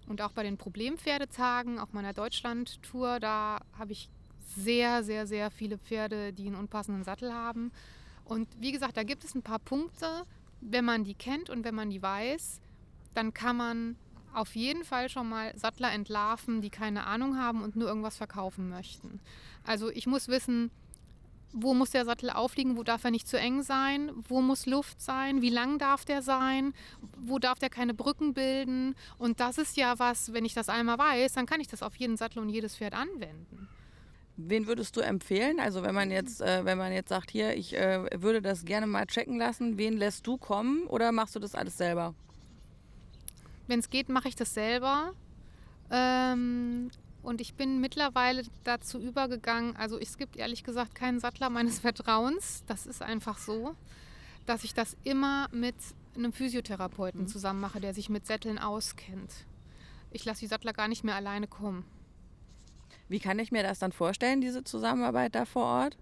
Und 0.08 0.22
auch 0.22 0.32
bei 0.32 0.44
den 0.44 0.58
Problempferdetagen, 0.58 1.80
auch 1.80 1.92
meiner 1.92 2.14
Deutschland-Tour, 2.14 3.20
da 3.20 3.60
habe 3.78 3.92
ich 3.92 4.10
sehr, 4.56 5.04
sehr, 5.04 5.28
sehr 5.28 5.52
viele 5.52 5.78
Pferde, 5.78 6.34
die 6.34 6.48
einen 6.48 6.56
unpassenden 6.56 7.04
Sattel 7.04 7.34
haben. 7.34 7.72
Und 8.26 8.48
wie 8.60 8.72
gesagt, 8.72 8.98
da 8.98 9.04
gibt 9.04 9.24
es 9.24 9.36
ein 9.36 9.42
paar 9.42 9.60
Punkte, 9.60 10.24
wenn 10.62 10.86
man 10.86 11.04
die 11.04 11.16
kennt 11.16 11.50
und 11.50 11.64
wenn 11.64 11.76
man 11.76 11.90
die 11.90 12.02
weiß, 12.02 12.62
dann 13.14 13.34
kann 13.34 13.58
man 13.58 13.96
auf 14.34 14.56
jeden 14.56 14.86
Fall 14.86 15.10
schon 15.10 15.28
mal 15.28 15.58
Sattler 15.58 15.92
entlarven, 15.92 16.62
die 16.62 16.70
keine 16.70 17.06
Ahnung 17.06 17.38
haben 17.38 17.62
und 17.62 17.76
nur 17.76 17.88
irgendwas 17.88 18.18
verkaufen 18.18 18.70
möchten. 18.70 19.20
Also 19.66 19.90
ich 19.90 20.08
muss 20.08 20.28
wissen, 20.28 20.72
wo 21.54 21.74
muss 21.74 21.92
der 21.92 22.06
Sattel 22.06 22.30
aufliegen, 22.30 22.78
wo 22.78 22.84
darf 22.84 23.04
er 23.04 23.12
nicht 23.12 23.28
zu 23.28 23.38
eng 23.38 23.62
sein, 23.62 24.12
wo 24.30 24.42
muss 24.42 24.66
Luft 24.66 25.02
sein, 25.02 25.42
wie 25.42 25.50
lang 25.50 25.80
darf 25.80 26.06
der 26.06 26.22
sein, 26.22 26.74
wo 27.18 27.40
darf 27.40 27.60
der 27.60 27.70
keine 27.70 27.94
Brücken 27.94 28.34
bilden. 28.34 28.96
Und 29.18 29.40
das 29.40 29.58
ist 29.58 29.76
ja 29.76 30.00
was, 30.00 30.32
wenn 30.34 30.46
ich 30.46 30.54
das 30.54 30.70
einmal 30.70 30.98
weiß, 30.98 31.34
dann 31.34 31.46
kann 31.46 31.60
ich 31.60 31.68
das 31.68 31.84
auf 31.84 31.96
jeden 31.98 32.18
Sattel 32.18 32.40
und 32.40 32.50
jedes 32.50 32.78
Pferd 32.78 32.94
anwenden. 32.94 33.68
Wen 34.48 34.68
würdest 34.68 34.96
du 34.96 35.02
empfehlen? 35.02 35.60
Also 35.60 35.84
wenn 35.84 35.96
man 35.96 36.12
jetzt, 36.12 36.42
äh, 36.42 36.66
wenn 36.66 36.78
man 36.78 36.92
jetzt 36.92 37.10
sagt, 37.10 37.32
hier, 37.32 37.56
ich 37.56 37.76
äh, 37.76 38.06
würde 38.22 38.42
das 38.42 38.66
gerne 38.66 38.88
mal 38.88 39.06
checken 39.06 39.38
lassen, 39.38 39.78
wen 39.78 39.98
lässt 39.98 40.26
du 40.28 40.38
kommen 40.38 40.86
oder 40.88 41.12
machst 41.12 41.36
du 41.36 41.40
das 41.40 41.56
alles 41.56 41.78
selber? 41.78 42.14
Wenn 43.68 43.80
es 43.80 43.90
geht, 43.90 44.10
mache 44.10 44.28
ich 44.28 44.36
das 44.36 44.54
selber. 44.54 45.14
Ähm, 45.90 46.90
und 47.24 47.42
ich 47.42 47.54
bin 47.54 47.80
mittlerweile 47.80 48.44
dazu 48.64 49.00
übergegangen, 49.00 49.76
also 49.76 50.00
es 50.00 50.18
gibt 50.18 50.38
ehrlich 50.38 50.64
gesagt 50.64 50.96
keinen 50.96 51.20
Sattler 51.20 51.50
meines 51.50 51.80
Vertrauens. 51.82 52.64
Das 52.68 52.86
ist 52.86 53.02
einfach 53.02 53.38
so, 53.38 53.76
dass 54.46 54.64
ich 54.64 54.74
das 54.74 54.98
immer 55.04 55.48
mit 55.52 55.76
einem 56.16 56.34
Physiotherapeuten 56.34 57.22
mhm. 57.22 57.28
zusammen 57.28 57.62
mache, 57.62 57.80
der 57.80 57.94
sich 57.94 58.10
mit 58.10 58.26
Sätteln 58.26 58.60
auskennt. 58.60 59.32
Ich 60.12 60.26
lasse 60.26 60.42
die 60.42 60.48
Sattler 60.48 60.74
gar 60.74 60.88
nicht 60.88 61.04
mehr 61.04 61.16
alleine 61.16 61.48
kommen. 61.48 61.86
Wie 63.12 63.20
kann 63.20 63.40
ich 63.40 63.52
mir 63.52 63.62
das 63.62 63.80
dann 63.80 63.92
vorstellen, 63.92 64.40
diese 64.40 64.64
Zusammenarbeit 64.64 65.36
da 65.36 65.44
vor 65.44 65.66
Ort? 65.66 65.98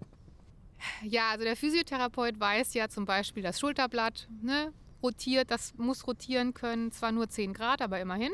Ja, 1.02 1.30
also 1.30 1.44
der 1.44 1.56
Physiotherapeut 1.56 2.38
weiß 2.38 2.72
ja 2.74 2.88
zum 2.88 3.04
Beispiel, 3.04 3.42
das 3.42 3.58
Schulterblatt 3.58 4.28
ne, 4.40 4.72
rotiert, 5.02 5.50
das 5.50 5.74
muss 5.76 6.06
rotieren 6.06 6.54
können, 6.54 6.92
zwar 6.92 7.10
nur 7.10 7.28
10 7.28 7.52
Grad, 7.52 7.82
aber 7.82 7.98
immerhin. 7.98 8.30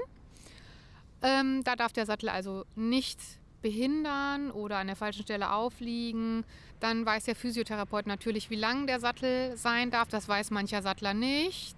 Ähm, 1.23 1.65
da 1.65 1.75
darf 1.75 1.95
der 1.95 2.05
Sattel 2.05 2.29
also 2.29 2.67
nicht 2.75 3.19
behindern 3.63 4.51
oder 4.51 4.77
an 4.77 4.89
der 4.89 4.97
falschen 4.97 5.23
Stelle 5.23 5.53
aufliegen. 5.53 6.45
Dann 6.79 7.07
weiß 7.07 7.25
der 7.25 7.35
Physiotherapeut 7.35 8.07
natürlich, 8.07 8.51
wie 8.51 8.57
lang 8.57 8.87
der 8.87 9.01
Sattel 9.01 9.57
sein 9.57 9.91
darf. 9.91 10.09
Das 10.09 10.29
weiß 10.29 10.51
mancher 10.51 10.83
Sattler 10.83 11.15
nicht. 11.15 11.77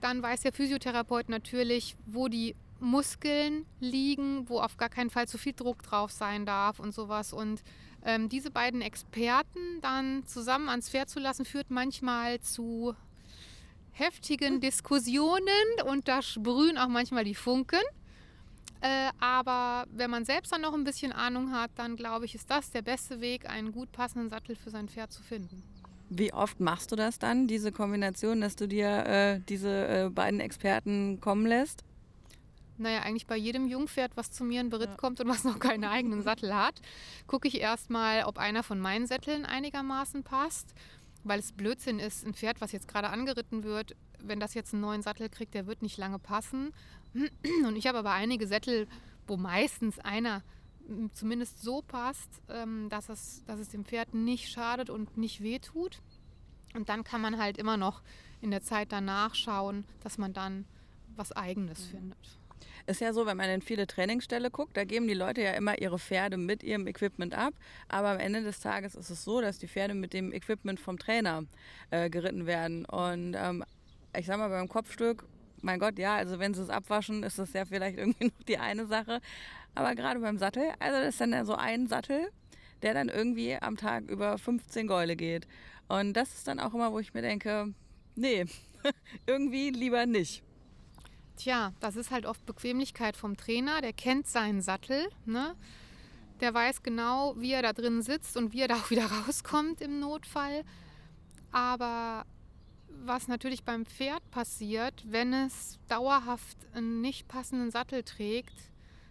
Dann 0.00 0.22
weiß 0.22 0.42
der 0.42 0.52
Physiotherapeut 0.52 1.28
natürlich, 1.28 1.96
wo 2.06 2.28
die 2.28 2.54
Muskeln 2.80 3.66
liegen, 3.80 4.48
wo 4.48 4.60
auf 4.60 4.76
gar 4.76 4.88
keinen 4.88 5.10
Fall 5.10 5.28
zu 5.28 5.38
viel 5.38 5.52
Druck 5.52 5.82
drauf 5.82 6.10
sein 6.10 6.46
darf 6.46 6.78
und 6.78 6.94
sowas. 6.94 7.32
Und 7.32 7.62
ähm, 8.04 8.28
diese 8.28 8.50
beiden 8.50 8.80
Experten 8.80 9.80
dann 9.82 10.24
zusammen 10.26 10.68
ans 10.68 10.88
Pferd 10.88 11.08
zu 11.10 11.20
lassen, 11.20 11.44
führt 11.44 11.70
manchmal 11.70 12.40
zu 12.40 12.94
heftigen 13.92 14.60
Diskussionen 14.60 15.42
und 15.84 16.08
da 16.08 16.22
sprühen 16.22 16.78
auch 16.78 16.88
manchmal 16.88 17.24
die 17.24 17.34
Funken. 17.34 17.80
Äh, 18.80 19.10
aber 19.18 19.86
wenn 19.90 20.10
man 20.10 20.24
selbst 20.24 20.52
dann 20.52 20.60
noch 20.60 20.72
ein 20.72 20.84
bisschen 20.84 21.10
Ahnung 21.10 21.52
hat, 21.52 21.72
dann 21.74 21.96
glaube 21.96 22.26
ich, 22.26 22.34
ist 22.36 22.48
das 22.48 22.70
der 22.70 22.82
beste 22.82 23.20
Weg, 23.20 23.48
einen 23.50 23.72
gut 23.72 23.90
passenden 23.90 24.30
Sattel 24.30 24.54
für 24.54 24.70
sein 24.70 24.88
Pferd 24.88 25.12
zu 25.12 25.22
finden. 25.22 25.64
Wie 26.10 26.32
oft 26.32 26.60
machst 26.60 26.92
du 26.92 26.96
das 26.96 27.18
dann, 27.18 27.48
diese 27.48 27.72
Kombination, 27.72 28.40
dass 28.40 28.56
du 28.56 28.66
dir 28.66 29.04
äh, 29.06 29.40
diese 29.48 29.88
äh, 29.88 30.10
beiden 30.10 30.40
Experten 30.40 31.20
kommen 31.20 31.44
lässt? 31.44 31.84
Naja, 32.78 33.02
eigentlich 33.02 33.26
bei 33.26 33.36
jedem 33.36 33.66
Jungpferd, 33.66 34.16
was 34.16 34.30
zu 34.30 34.44
mir 34.44 34.60
in 34.60 34.70
Beritt 34.70 34.90
ja. 34.90 34.96
kommt 34.96 35.20
und 35.20 35.28
was 35.28 35.44
noch 35.44 35.58
keinen 35.58 35.84
eigenen 35.84 36.22
Sattel 36.22 36.54
hat, 36.54 36.80
gucke 37.26 37.48
ich 37.48 37.60
erstmal, 37.60 38.24
ob 38.24 38.38
einer 38.38 38.62
von 38.62 38.80
meinen 38.80 39.06
Sätteln 39.06 39.44
einigermaßen 39.44 40.22
passt. 40.22 40.74
Weil 41.24 41.40
es 41.40 41.52
Blödsinn 41.52 41.98
ist, 41.98 42.24
ein 42.24 42.34
Pferd, 42.34 42.60
was 42.60 42.72
jetzt 42.72 42.86
gerade 42.86 43.10
angeritten 43.10 43.64
wird, 43.64 43.96
wenn 44.20 44.40
das 44.40 44.54
jetzt 44.54 44.72
einen 44.72 44.82
neuen 44.82 45.02
Sattel 45.02 45.28
kriegt, 45.28 45.54
der 45.54 45.66
wird 45.66 45.82
nicht 45.82 45.98
lange 45.98 46.18
passen. 46.18 46.72
Und 47.66 47.76
ich 47.76 47.86
habe 47.86 47.98
aber 47.98 48.12
einige 48.12 48.46
Sättel, 48.46 48.86
wo 49.26 49.36
meistens 49.36 49.98
einer 49.98 50.42
zumindest 51.12 51.60
so 51.60 51.82
passt, 51.82 52.40
ähm, 52.48 52.88
dass 52.88 53.08
es, 53.08 53.44
dass 53.44 53.60
es 53.60 53.68
dem 53.68 53.84
Pferd 53.84 54.14
nicht 54.14 54.50
schadet 54.50 54.90
und 54.90 55.16
nicht 55.16 55.42
wehtut. 55.42 56.00
Und 56.74 56.88
dann 56.88 57.04
kann 57.04 57.20
man 57.20 57.38
halt 57.38 57.58
immer 57.58 57.76
noch 57.76 58.02
in 58.40 58.50
der 58.50 58.62
Zeit 58.62 58.92
danach 58.92 59.34
schauen, 59.34 59.84
dass 60.00 60.18
man 60.18 60.32
dann 60.32 60.64
was 61.16 61.32
Eigenes 61.32 61.86
mhm. 61.86 61.90
findet. 61.90 62.37
Ist 62.88 63.02
ja 63.02 63.12
so, 63.12 63.26
wenn 63.26 63.36
man 63.36 63.50
in 63.50 63.60
viele 63.60 63.86
Trainingsställe 63.86 64.50
guckt, 64.50 64.74
da 64.74 64.84
geben 64.84 65.06
die 65.08 65.14
Leute 65.14 65.42
ja 65.42 65.52
immer 65.52 65.78
ihre 65.78 65.98
Pferde 65.98 66.38
mit 66.38 66.62
ihrem 66.62 66.86
Equipment 66.86 67.34
ab. 67.34 67.52
Aber 67.86 68.08
am 68.08 68.18
Ende 68.18 68.42
des 68.42 68.60
Tages 68.60 68.94
ist 68.94 69.10
es 69.10 69.24
so, 69.24 69.42
dass 69.42 69.58
die 69.58 69.68
Pferde 69.68 69.92
mit 69.92 70.14
dem 70.14 70.32
Equipment 70.32 70.80
vom 70.80 70.98
Trainer 70.98 71.44
äh, 71.90 72.08
geritten 72.08 72.46
werden. 72.46 72.86
Und 72.86 73.34
ähm, 73.36 73.62
ich 74.16 74.24
sag 74.24 74.38
mal, 74.38 74.48
beim 74.48 74.70
Kopfstück, 74.70 75.26
mein 75.60 75.78
Gott, 75.78 75.98
ja, 75.98 76.16
also 76.16 76.38
wenn 76.38 76.54
sie 76.54 76.62
es 76.62 76.70
abwaschen, 76.70 77.24
ist 77.24 77.38
das 77.38 77.52
ja 77.52 77.66
vielleicht 77.66 77.98
irgendwie 77.98 78.24
noch 78.24 78.42
die 78.48 78.56
eine 78.56 78.86
Sache. 78.86 79.20
Aber 79.74 79.94
gerade 79.94 80.20
beim 80.20 80.38
Sattel, 80.38 80.72
also 80.78 80.98
das 80.98 81.08
ist 81.08 81.20
dann 81.20 81.44
so 81.44 81.56
ein 81.56 81.88
Sattel, 81.88 82.30
der 82.80 82.94
dann 82.94 83.10
irgendwie 83.10 83.54
am 83.54 83.76
Tag 83.76 84.08
über 84.08 84.38
15 84.38 84.86
Gäule 84.86 85.14
geht. 85.14 85.46
Und 85.88 86.14
das 86.14 86.32
ist 86.32 86.48
dann 86.48 86.58
auch 86.58 86.72
immer, 86.72 86.90
wo 86.90 87.00
ich 87.00 87.12
mir 87.12 87.20
denke, 87.20 87.74
nee, 88.14 88.46
irgendwie 89.26 89.68
lieber 89.68 90.06
nicht. 90.06 90.42
Tja, 91.38 91.72
das 91.78 91.94
ist 91.94 92.10
halt 92.10 92.26
oft 92.26 92.44
Bequemlichkeit 92.46 93.16
vom 93.16 93.36
Trainer. 93.36 93.80
Der 93.80 93.92
kennt 93.92 94.26
seinen 94.26 94.60
Sattel. 94.60 95.08
Ne? 95.24 95.54
Der 96.40 96.52
weiß 96.52 96.82
genau, 96.82 97.34
wie 97.38 97.52
er 97.52 97.62
da 97.62 97.72
drin 97.72 98.02
sitzt 98.02 98.36
und 98.36 98.52
wie 98.52 98.60
er 98.60 98.68
da 98.68 98.74
auch 98.74 98.90
wieder 98.90 99.06
rauskommt 99.26 99.80
im 99.80 100.00
Notfall. 100.00 100.64
Aber 101.52 102.26
was 102.88 103.28
natürlich 103.28 103.62
beim 103.62 103.86
Pferd 103.86 104.28
passiert, 104.32 105.04
wenn 105.06 105.32
es 105.32 105.78
dauerhaft 105.86 106.58
einen 106.74 107.00
nicht 107.00 107.28
passenden 107.28 107.70
Sattel 107.70 108.02
trägt, 108.02 108.58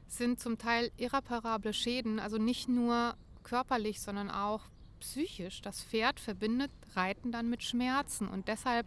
sind 0.08 0.42
zum 0.42 0.58
Teil 0.58 0.92
irreparable 0.98 1.72
Schäden. 1.72 2.20
Also 2.20 2.38
nicht 2.38 2.68
nur 2.68 3.16
körperlich, 3.44 4.02
sondern 4.02 4.30
auch 4.30 4.64
psychisch. 5.00 5.62
Das 5.62 5.82
Pferd 5.82 6.20
verbindet 6.20 6.72
Reiten 6.94 7.32
dann 7.32 7.50
mit 7.50 7.64
Schmerzen. 7.64 8.28
Und 8.28 8.50
deshalb 8.50 8.86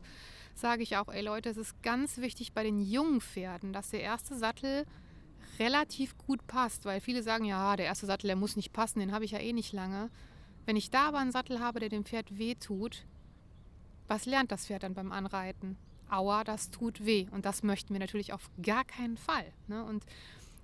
sage 0.55 0.83
ich 0.83 0.97
auch, 0.97 1.09
ey 1.09 1.23
Leute, 1.23 1.49
es 1.49 1.57
ist 1.57 1.83
ganz 1.83 2.19
wichtig 2.19 2.53
bei 2.53 2.63
den 2.63 2.81
jungen 2.81 3.21
Pferden, 3.21 3.73
dass 3.73 3.91
der 3.91 4.03
erste 4.03 4.37
Sattel 4.37 4.85
relativ 5.59 6.17
gut 6.19 6.47
passt, 6.47 6.85
weil 6.85 7.01
viele 7.01 7.23
sagen, 7.23 7.45
ja, 7.45 7.77
der 7.77 7.87
erste 7.87 8.07
Sattel, 8.07 8.29
der 8.29 8.37
muss 8.37 8.57
nicht 8.57 8.73
passen, 8.73 9.01
den 9.01 9.13
habe 9.13 9.25
ich 9.25 9.33
ja 9.33 9.39
eh 9.39 9.53
nicht 9.53 9.73
lange. 9.73 10.11
Wenn 10.67 10.77
ich 10.77 10.91
da 10.91 11.09
aber 11.09 11.19
einen 11.19 11.33
Sattel 11.33 11.61
habe, 11.61 11.81
der 11.81 11.89
dem 11.89 12.05
Pferd 12.05 12.39
weh 12.39 12.55
tut, 12.55 13.05
was 14.09 14.27
lernt 14.27 14.53
das 14.53 14.67
Pferd 14.67 14.83
dann 14.83 14.95
beim 14.95 15.13
Anreiten? 15.13 15.77
Aua, 16.09 16.45
das 16.45 16.71
tut 16.71 17.05
weh. 17.05 17.29
Und 17.31 17.45
das 17.45 17.63
möchten 17.63 17.93
wir 17.93 18.01
natürlich 18.01 18.33
auf 18.33 18.51
gar 18.63 18.85
keinen 18.85 19.17
Fall. 19.17 19.53
Ne? 19.69 19.85
Und 19.85 20.05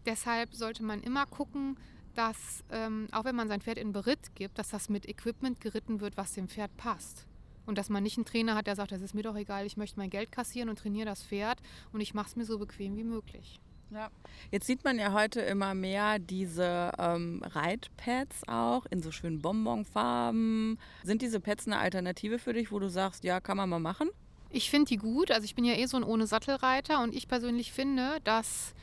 deshalb 0.04 0.54
sollte 0.54 0.82
man 0.82 1.02
immer 1.02 1.26
gucken, 1.26 1.76
dass 2.14 2.64
ähm, 2.70 3.08
auch 3.12 3.24
wenn 3.24 3.36
man 3.36 3.48
sein 3.48 3.60
Pferd 3.60 3.78
in 3.78 3.92
Beritt 3.92 4.34
gibt, 4.34 4.58
dass 4.58 4.70
das 4.70 4.88
mit 4.88 5.06
Equipment 5.08 5.60
geritten 5.60 6.00
wird, 6.00 6.16
was 6.16 6.32
dem 6.32 6.48
Pferd 6.48 6.76
passt. 6.76 7.26
Und 7.66 7.78
dass 7.78 7.90
man 7.90 8.02
nicht 8.02 8.16
einen 8.16 8.24
Trainer 8.24 8.54
hat, 8.54 8.66
der 8.66 8.76
sagt, 8.76 8.92
das 8.92 9.02
ist 9.02 9.14
mir 9.14 9.22
doch 9.22 9.36
egal, 9.36 9.66
ich 9.66 9.76
möchte 9.76 9.98
mein 9.98 10.10
Geld 10.10 10.32
kassieren 10.32 10.68
und 10.68 10.78
trainiere 10.78 11.06
das 11.06 11.22
Pferd 11.22 11.58
und 11.92 12.00
ich 12.00 12.14
mache 12.14 12.28
es 12.28 12.36
mir 12.36 12.44
so 12.44 12.58
bequem 12.58 12.96
wie 12.96 13.04
möglich. 13.04 13.60
Ja. 13.90 14.10
Jetzt 14.50 14.66
sieht 14.66 14.84
man 14.84 14.98
ja 14.98 15.12
heute 15.12 15.40
immer 15.40 15.74
mehr 15.74 16.18
diese 16.18 16.92
ähm, 16.98 17.42
Reitpads 17.44 18.48
auch 18.48 18.84
in 18.86 19.00
so 19.00 19.12
schönen 19.12 19.40
Bonbonfarben. 19.40 20.78
Sind 21.04 21.22
diese 21.22 21.40
Pads 21.40 21.66
eine 21.66 21.78
Alternative 21.78 22.38
für 22.38 22.52
dich, 22.52 22.72
wo 22.72 22.78
du 22.78 22.88
sagst, 22.88 23.22
ja, 23.24 23.40
kann 23.40 23.56
man 23.56 23.68
mal 23.68 23.78
machen? 23.78 24.10
Ich 24.50 24.70
finde 24.70 24.88
die 24.88 24.96
gut. 24.96 25.30
Also 25.30 25.44
ich 25.44 25.54
bin 25.54 25.64
ja 25.64 25.74
eh 25.74 25.86
so 25.86 25.96
ein 25.96 26.04
ohne 26.04 26.26
Sattelreiter 26.26 27.02
und 27.02 27.14
ich 27.14 27.28
persönlich 27.28 27.72
finde, 27.72 28.20
dass 28.24 28.74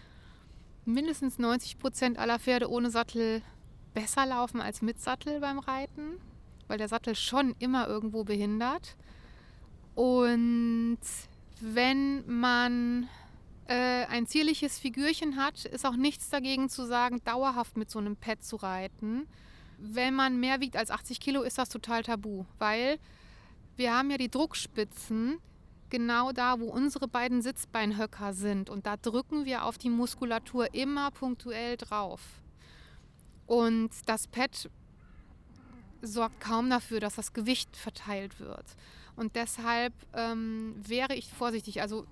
mindestens 0.86 1.38
90 1.38 1.80
Prozent 1.80 2.18
aller 2.18 2.40
Pferde 2.40 2.70
ohne 2.70 2.90
Sattel 2.90 3.42
besser 3.94 4.26
laufen 4.26 4.62
als 4.62 4.82
mit 4.82 5.02
Sattel 5.02 5.40
beim 5.40 5.60
Reiten, 5.60 6.20
weil 6.74 6.80
der 6.80 6.90
Sattel 6.90 7.16
schon 7.16 7.54
immer 7.60 7.88
irgendwo 7.88 8.24
behindert. 8.24 8.98
Und 9.94 10.98
wenn 11.62 12.26
man 12.26 13.08
äh, 13.68 14.06
ein 14.08 14.26
zierliches 14.26 14.80
Figürchen 14.80 15.36
hat, 15.36 15.66
ist 15.66 15.86
auch 15.86 15.96
nichts 15.96 16.32
dagegen 16.32 16.70
zu 16.70 16.88
sagen, 16.88 17.22
dauerhaft 17.26 17.78
mit 17.78 17.92
so 17.92 18.00
einem 18.00 18.16
Pad 18.16 18.44
zu 18.44 18.56
reiten. 18.56 19.28
Wenn 19.78 20.16
man 20.16 20.40
mehr 20.40 20.62
wiegt 20.62 20.76
als 20.76 20.90
80 20.90 21.20
Kilo, 21.20 21.44
ist 21.44 21.60
das 21.60 21.70
total 21.70 22.02
tabu, 22.02 22.46
weil 22.58 22.98
wir 23.76 23.96
haben 23.96 24.10
ja 24.10 24.18
die 24.18 24.32
Druckspitzen 24.32 25.38
genau 25.92 26.32
da, 26.32 26.60
wo 26.60 26.72
unsere 26.72 27.08
beiden 27.08 27.44
Sitzbeinhöcker 27.44 28.34
sind. 28.34 28.72
Und 28.72 28.88
da 28.88 28.98
drücken 28.98 29.46
wir 29.46 29.66
auf 29.66 29.78
die 29.78 29.92
Muskulatur 29.92 30.74
immer 30.74 31.12
punktuell 31.12 31.78
drauf. 31.78 32.20
Und 33.46 33.92
das 34.08 34.28
Pad 34.28 34.72
sorgt 36.04 36.39
kaum 36.39 36.70
dafür, 36.70 36.99
dass 36.99 37.16
das 37.16 37.34
Gewicht 37.34 37.76
verteilt 37.76 38.39
wird. 38.39 38.66
Und 39.16 39.36
deshalb 39.36 39.93
ähm, 40.14 40.76
wäre 40.78 41.16
ich 41.16 41.30
vorsichtig. 41.30 41.82
Also 41.82 42.06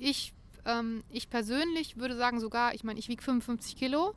ich 0.00 0.32
ähm, 0.68 1.02
ich 1.10 1.30
persönlich 1.30 1.96
würde 1.96 2.16
sagen 2.16 2.38
sogar, 2.40 2.74
ich 2.74 2.84
meine, 2.84 2.98
ich 2.98 3.08
wiege 3.08 3.22
55 3.22 3.76
Kilo 3.76 4.14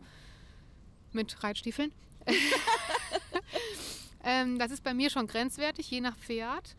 mit 1.14 1.44
Reitstiefeln. 1.44 1.92
ähm, 4.24 4.60
das 4.60 4.72
ist 4.72 4.84
bei 4.84 4.94
mir 4.94 5.10
schon 5.10 5.28
grenzwertig, 5.28 5.90
je 5.90 6.02
nach 6.02 6.18
Pferd. 6.18 6.76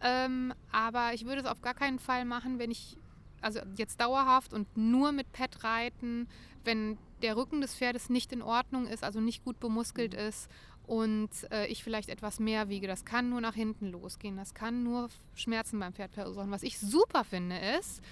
Ähm, 0.00 0.52
aber 0.70 1.14
ich 1.14 1.24
würde 1.24 1.40
es 1.40 1.46
auf 1.46 1.62
gar 1.62 1.74
keinen 1.74 1.98
Fall 1.98 2.24
machen, 2.24 2.58
wenn 2.58 2.70
ich, 2.70 2.96
also 3.40 3.60
jetzt 3.76 4.00
dauerhaft 4.00 4.52
und 4.52 4.76
nur 4.76 5.12
mit 5.12 5.32
Pet 5.32 5.64
reiten, 5.64 6.28
wenn 6.64 6.98
der 7.22 7.36
Rücken 7.36 7.60
des 7.60 7.74
Pferdes 7.74 8.10
nicht 8.10 8.32
in 8.32 8.42
Ordnung 8.42 8.86
ist, 8.86 9.04
also 9.04 9.20
nicht 9.20 9.44
gut 9.44 9.58
bemuskelt 9.58 10.12
mhm. 10.12 10.18
ist 10.18 10.48
und 10.86 11.30
äh, 11.50 11.66
ich 11.66 11.84
vielleicht 11.84 12.08
etwas 12.08 12.40
mehr 12.40 12.68
wiege. 12.68 12.86
Das 12.86 13.04
kann 13.04 13.30
nur 13.30 13.40
nach 13.40 13.54
hinten 13.54 13.90
losgehen. 13.90 14.36
Das 14.36 14.54
kann 14.54 14.82
nur 14.82 15.08
Schmerzen 15.34 15.78
beim 15.78 15.92
Pferd 15.92 16.12
verursachen. 16.12 16.50
Was 16.50 16.62
ich 16.62 16.78
super 16.78 17.24
finde 17.24 17.58
ist, 17.78 18.02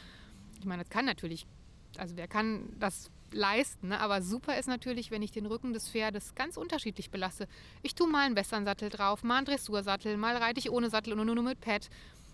ich 0.59 0.67
meine, 0.67 0.83
das 0.83 0.91
kann 0.91 1.05
natürlich, 1.05 1.47
also 1.97 2.17
wer 2.17 2.29
kann 2.29 2.77
das 2.79 3.11
leisten, 3.33 3.89
ne? 3.89 4.01
aber 4.01 4.23
super 4.23 4.59
ist 4.59 4.67
natürlich, 4.67 5.11
wenn 5.11 5.23
ich 5.23 5.31
den 5.31 5.47
Rücken 5.47 5.73
des 5.73 5.89
Pferdes 5.89 6.35
ganz 6.35 6.57
unterschiedlich 6.57 7.11
belasse. 7.11 7.47
Ich 7.83 7.95
tue 7.95 8.09
mal 8.09 8.27
einen 8.27 8.37
Western-Sattel 8.37 8.91
drauf, 8.91 9.23
mal 9.23 9.39
einen 9.39 9.47
Dressursattel, 9.47 10.17
mal 10.17 10.37
reite 10.37 10.59
ich 10.59 10.71
ohne 10.71 10.91
Sattel 10.91 11.13
und 11.13 11.27
nur, 11.27 11.35
nur 11.35 11.45
mit 11.45 11.61
Pad. 11.61 11.89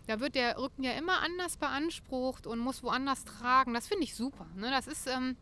Da 0.07 0.21
wird 0.21 0.35
der 0.35 0.59
Rücken 0.59 0.85
ja 0.85 0.93
immer 0.93 1.21
anders 1.23 1.57
beansprucht 1.57 2.47
und 2.47 2.61
muss 2.61 2.83
woanders 2.83 3.25
tragen. 3.25 3.75
Das 3.75 3.89
finde 3.89 4.05
ich 4.05 4.15
super. 4.15 4.47
Ne? 4.55 4.71
Das 4.71 4.87
ist 4.87 5.07
ähm, 5.09 5.37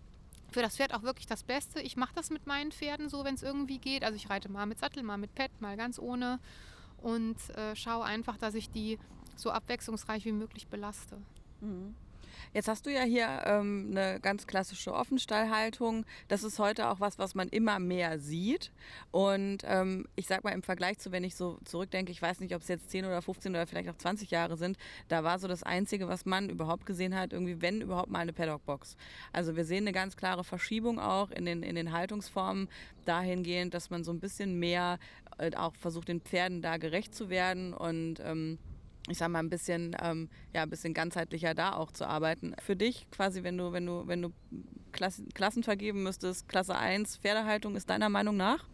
für 0.54 0.62
das 0.62 0.76
Pferd 0.76 0.94
auch 0.94 1.02
wirklich 1.02 1.26
das 1.26 1.42
Beste. 1.42 1.80
Ich 1.80 1.96
mache 1.96 2.14
das 2.14 2.30
mit 2.30 2.46
meinen 2.46 2.70
Pferden 2.70 3.08
so, 3.08 3.24
wenn 3.24 3.34
es 3.34 3.42
irgendwie 3.42 3.78
geht. 3.78 4.04
Also 4.04 4.14
ich 4.14 4.30
reite 4.30 4.48
mal 4.48 4.66
mit 4.66 4.78
Sattel, 4.78 5.02
mal 5.02 5.18
mit 5.18 5.34
Pad, 5.34 5.50
mal 5.60 5.76
ganz 5.76 5.98
ohne 5.98 6.38
und 6.98 7.36
äh, 7.56 7.74
schaue 7.74 8.04
einfach, 8.04 8.38
dass 8.38 8.54
ich 8.54 8.70
die 8.70 8.98
so 9.36 9.50
abwechslungsreich 9.50 10.24
wie 10.24 10.32
möglich 10.32 10.68
belaste. 10.68 11.18
Mhm. 11.60 11.96
Jetzt 12.52 12.68
hast 12.68 12.86
du 12.86 12.90
ja 12.90 13.02
hier 13.02 13.42
ähm, 13.44 13.88
eine 13.90 14.20
ganz 14.20 14.46
klassische 14.46 14.92
Offenstallhaltung. 14.92 16.04
Das 16.28 16.44
ist 16.44 16.58
heute 16.58 16.88
auch 16.88 17.00
was, 17.00 17.18
was 17.18 17.34
man 17.34 17.48
immer 17.48 17.78
mehr 17.78 18.18
sieht. 18.18 18.72
Und 19.10 19.58
ähm, 19.64 20.06
ich 20.16 20.26
sag 20.26 20.44
mal 20.44 20.50
im 20.50 20.62
Vergleich 20.62 20.98
zu, 20.98 21.12
wenn 21.12 21.24
ich 21.24 21.34
so 21.34 21.58
zurückdenke, 21.64 22.12
ich 22.12 22.20
weiß 22.20 22.40
nicht, 22.40 22.54
ob 22.54 22.62
es 22.62 22.68
jetzt 22.68 22.90
10 22.90 23.04
oder 23.04 23.22
15 23.22 23.52
oder 23.52 23.66
vielleicht 23.66 23.88
auch 23.88 23.96
20 23.96 24.30
Jahre 24.30 24.56
sind, 24.56 24.76
da 25.08 25.24
war 25.24 25.38
so 25.38 25.48
das 25.48 25.62
Einzige, 25.62 26.08
was 26.08 26.26
man 26.26 26.50
überhaupt 26.50 26.86
gesehen 26.86 27.14
hat, 27.14 27.32
irgendwie, 27.32 27.60
wenn 27.62 27.80
überhaupt 27.80 28.10
mal 28.10 28.20
eine 28.20 28.32
Paddockbox. 28.32 28.96
Also 29.32 29.56
wir 29.56 29.64
sehen 29.64 29.84
eine 29.84 29.92
ganz 29.92 30.16
klare 30.16 30.44
Verschiebung 30.44 30.98
auch 30.98 31.30
in 31.30 31.44
den, 31.44 31.62
in 31.62 31.76
den 31.76 31.92
Haltungsformen 31.92 32.68
dahingehend, 33.04 33.74
dass 33.74 33.90
man 33.90 34.04
so 34.04 34.12
ein 34.12 34.20
bisschen 34.20 34.58
mehr 34.58 34.98
äh, 35.38 35.54
auch 35.56 35.74
versucht, 35.76 36.08
den 36.08 36.20
Pferden 36.20 36.62
da 36.62 36.76
gerecht 36.76 37.14
zu 37.14 37.28
werden 37.28 37.74
und 37.74 38.20
ähm, 38.20 38.58
ich 39.08 39.18
sag 39.18 39.28
mal, 39.28 39.40
ein 39.40 39.50
bisschen, 39.50 39.96
ähm, 40.00 40.28
ja, 40.54 40.62
ein 40.62 40.70
bisschen 40.70 40.94
ganzheitlicher 40.94 41.54
da 41.54 41.74
auch 41.74 41.90
zu 41.90 42.06
arbeiten. 42.06 42.54
Für 42.64 42.76
dich 42.76 43.06
quasi, 43.10 43.42
wenn 43.42 43.58
du, 43.58 43.72
wenn 43.72 43.86
du, 43.86 44.06
wenn 44.06 44.22
du 44.22 44.32
Klassen, 44.92 45.28
Klassen 45.34 45.62
vergeben 45.62 46.02
müsstest, 46.02 46.48
Klasse 46.48 46.76
1, 46.76 47.18
Pferdehaltung 47.18 47.76
ist 47.76 47.90
deiner 47.90 48.08
Meinung 48.08 48.36
nach? 48.36 48.64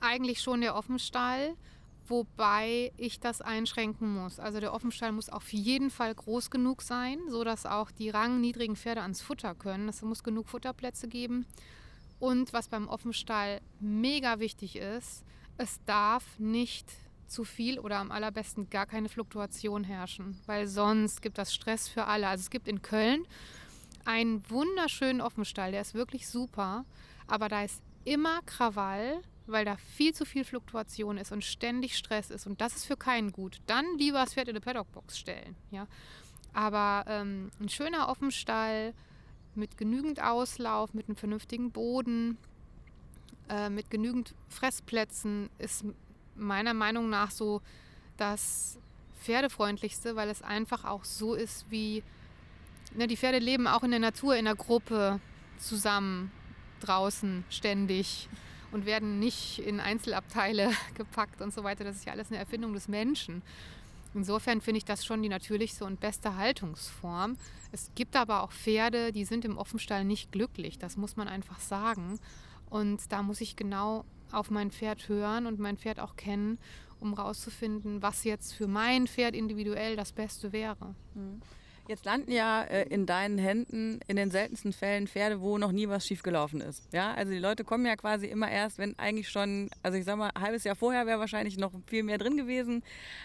Eigentlich 0.00 0.40
schon 0.40 0.60
der 0.60 0.74
Offenstall, 0.74 1.54
wobei 2.06 2.92
ich 2.96 3.20
das 3.20 3.40
einschränken 3.40 4.12
muss. 4.12 4.40
Also 4.40 4.58
der 4.58 4.72
Offenstall 4.74 5.12
muss 5.12 5.28
auf 5.28 5.52
jeden 5.52 5.90
Fall 5.90 6.14
groß 6.14 6.50
genug 6.50 6.82
sein, 6.82 7.18
sodass 7.28 7.64
auch 7.64 7.90
die 7.90 8.10
rangniedrigen 8.10 8.76
Pferde 8.76 9.02
ans 9.02 9.22
Futter 9.22 9.54
können. 9.54 9.88
Es 9.88 10.02
muss 10.02 10.24
genug 10.24 10.48
Futterplätze 10.48 11.06
geben. 11.06 11.46
Und 12.18 12.52
was 12.52 12.68
beim 12.68 12.88
Offenstall 12.88 13.60
mega 13.78 14.40
wichtig 14.40 14.76
ist, 14.76 15.24
es 15.58 15.80
darf 15.84 16.38
nicht 16.38 16.90
zu 17.26 17.44
viel 17.44 17.78
oder 17.78 17.98
am 17.98 18.10
allerbesten 18.10 18.70
gar 18.70 18.86
keine 18.86 19.08
Fluktuation 19.08 19.84
herrschen, 19.84 20.38
weil 20.46 20.66
sonst 20.66 21.22
gibt 21.22 21.38
das 21.38 21.54
Stress 21.54 21.88
für 21.88 22.06
alle. 22.06 22.28
Also 22.28 22.42
es 22.42 22.50
gibt 22.50 22.68
in 22.68 22.82
Köln 22.82 23.26
einen 24.04 24.48
wunderschönen 24.48 25.20
Offenstall, 25.20 25.72
der 25.72 25.80
ist 25.80 25.94
wirklich 25.94 26.28
super, 26.28 26.84
aber 27.26 27.48
da 27.48 27.64
ist 27.64 27.82
immer 28.04 28.40
Krawall, 28.46 29.20
weil 29.46 29.64
da 29.64 29.76
viel 29.76 30.14
zu 30.14 30.24
viel 30.24 30.44
Fluktuation 30.44 31.18
ist 31.18 31.32
und 31.32 31.44
ständig 31.44 31.96
Stress 31.96 32.30
ist 32.30 32.46
und 32.46 32.60
das 32.60 32.76
ist 32.76 32.84
für 32.84 32.96
keinen 32.96 33.32
gut. 33.32 33.60
Dann 33.66 33.84
lieber 33.98 34.20
das 34.20 34.34
Pferd 34.34 34.48
in 34.48 34.52
eine 34.52 34.60
Paddockbox 34.60 35.18
stellen, 35.18 35.56
ja. 35.70 35.86
Aber 36.52 37.04
ähm, 37.08 37.50
ein 37.60 37.68
schöner 37.68 38.08
Offenstall 38.08 38.94
mit 39.54 39.76
genügend 39.76 40.22
Auslauf, 40.22 40.94
mit 40.94 41.08
einem 41.08 41.16
vernünftigen 41.16 41.70
Boden, 41.70 42.38
äh, 43.48 43.68
mit 43.68 43.90
genügend 43.90 44.34
Fressplätzen 44.48 45.50
ist 45.58 45.84
meiner 46.36 46.74
Meinung 46.74 47.08
nach 47.08 47.30
so 47.30 47.62
das 48.16 48.78
Pferdefreundlichste, 49.22 50.16
weil 50.16 50.28
es 50.28 50.42
einfach 50.42 50.84
auch 50.84 51.04
so 51.04 51.34
ist, 51.34 51.66
wie 51.70 52.02
ne, 52.94 53.06
die 53.06 53.16
Pferde 53.16 53.38
leben 53.38 53.66
auch 53.66 53.82
in 53.82 53.90
der 53.90 54.00
Natur, 54.00 54.36
in 54.36 54.44
der 54.44 54.54
Gruppe 54.54 55.20
zusammen, 55.58 56.30
draußen, 56.80 57.44
ständig 57.48 58.28
und 58.72 58.86
werden 58.86 59.18
nicht 59.18 59.58
in 59.60 59.80
Einzelabteile 59.80 60.70
gepackt 60.94 61.40
und 61.40 61.52
so 61.52 61.64
weiter. 61.64 61.84
Das 61.84 61.96
ist 61.96 62.04
ja 62.04 62.12
alles 62.12 62.28
eine 62.28 62.38
Erfindung 62.38 62.72
des 62.72 62.88
Menschen. 62.88 63.42
Insofern 64.14 64.60
finde 64.60 64.78
ich 64.78 64.84
das 64.84 65.04
schon 65.04 65.22
die 65.22 65.28
natürlichste 65.28 65.84
und 65.84 66.00
beste 66.00 66.36
Haltungsform. 66.36 67.36
Es 67.70 67.90
gibt 67.94 68.16
aber 68.16 68.42
auch 68.42 68.50
Pferde, 68.50 69.12
die 69.12 69.24
sind 69.24 69.44
im 69.44 69.58
Offenstall 69.58 70.04
nicht 70.04 70.32
glücklich. 70.32 70.78
Das 70.78 70.96
muss 70.96 71.16
man 71.16 71.28
einfach 71.28 71.60
sagen. 71.60 72.18
Und 72.70 73.12
da 73.12 73.22
muss 73.22 73.42
ich 73.42 73.56
genau 73.56 74.04
auf 74.32 74.50
mein 74.50 74.70
Pferd 74.70 75.08
hören 75.08 75.46
und 75.46 75.58
mein 75.58 75.76
Pferd 75.76 76.00
auch 76.00 76.16
kennen, 76.16 76.58
um 77.00 77.14
rauszufinden, 77.14 78.02
was 78.02 78.24
jetzt 78.24 78.52
für 78.52 78.66
mein 78.66 79.06
Pferd 79.06 79.34
individuell 79.34 79.96
das 79.96 80.12
Beste 80.12 80.52
wäre. 80.52 80.94
Mhm. 81.14 81.40
Jetzt 81.88 82.04
landen 82.04 82.32
ja 82.32 82.62
äh, 82.62 82.88
in 82.88 83.06
deinen 83.06 83.38
Händen 83.38 84.00
in 84.08 84.16
den 84.16 84.30
seltensten 84.30 84.72
Fällen 84.72 85.06
Pferde, 85.06 85.40
wo 85.40 85.56
noch 85.58 85.72
nie 85.72 85.88
was 85.88 86.06
schiefgelaufen 86.06 86.60
ist. 86.60 86.82
Ja, 86.92 87.14
also 87.14 87.32
die 87.32 87.38
Leute 87.38 87.64
kommen 87.64 87.86
ja 87.86 87.96
quasi 87.96 88.26
immer 88.26 88.50
erst, 88.50 88.78
wenn 88.78 88.98
eigentlich 88.98 89.28
schon, 89.28 89.70
also 89.82 89.96
ich 89.96 90.04
sag 90.04 90.16
mal, 90.16 90.30
ein 90.34 90.42
halbes 90.42 90.64
Jahr 90.64 90.74
vorher 90.74 91.06
wäre 91.06 91.20
wahrscheinlich 91.20 91.58
noch 91.58 91.72
viel 91.86 92.02
mehr 92.02 92.18
drin 92.18 92.36
gewesen. 92.36 92.82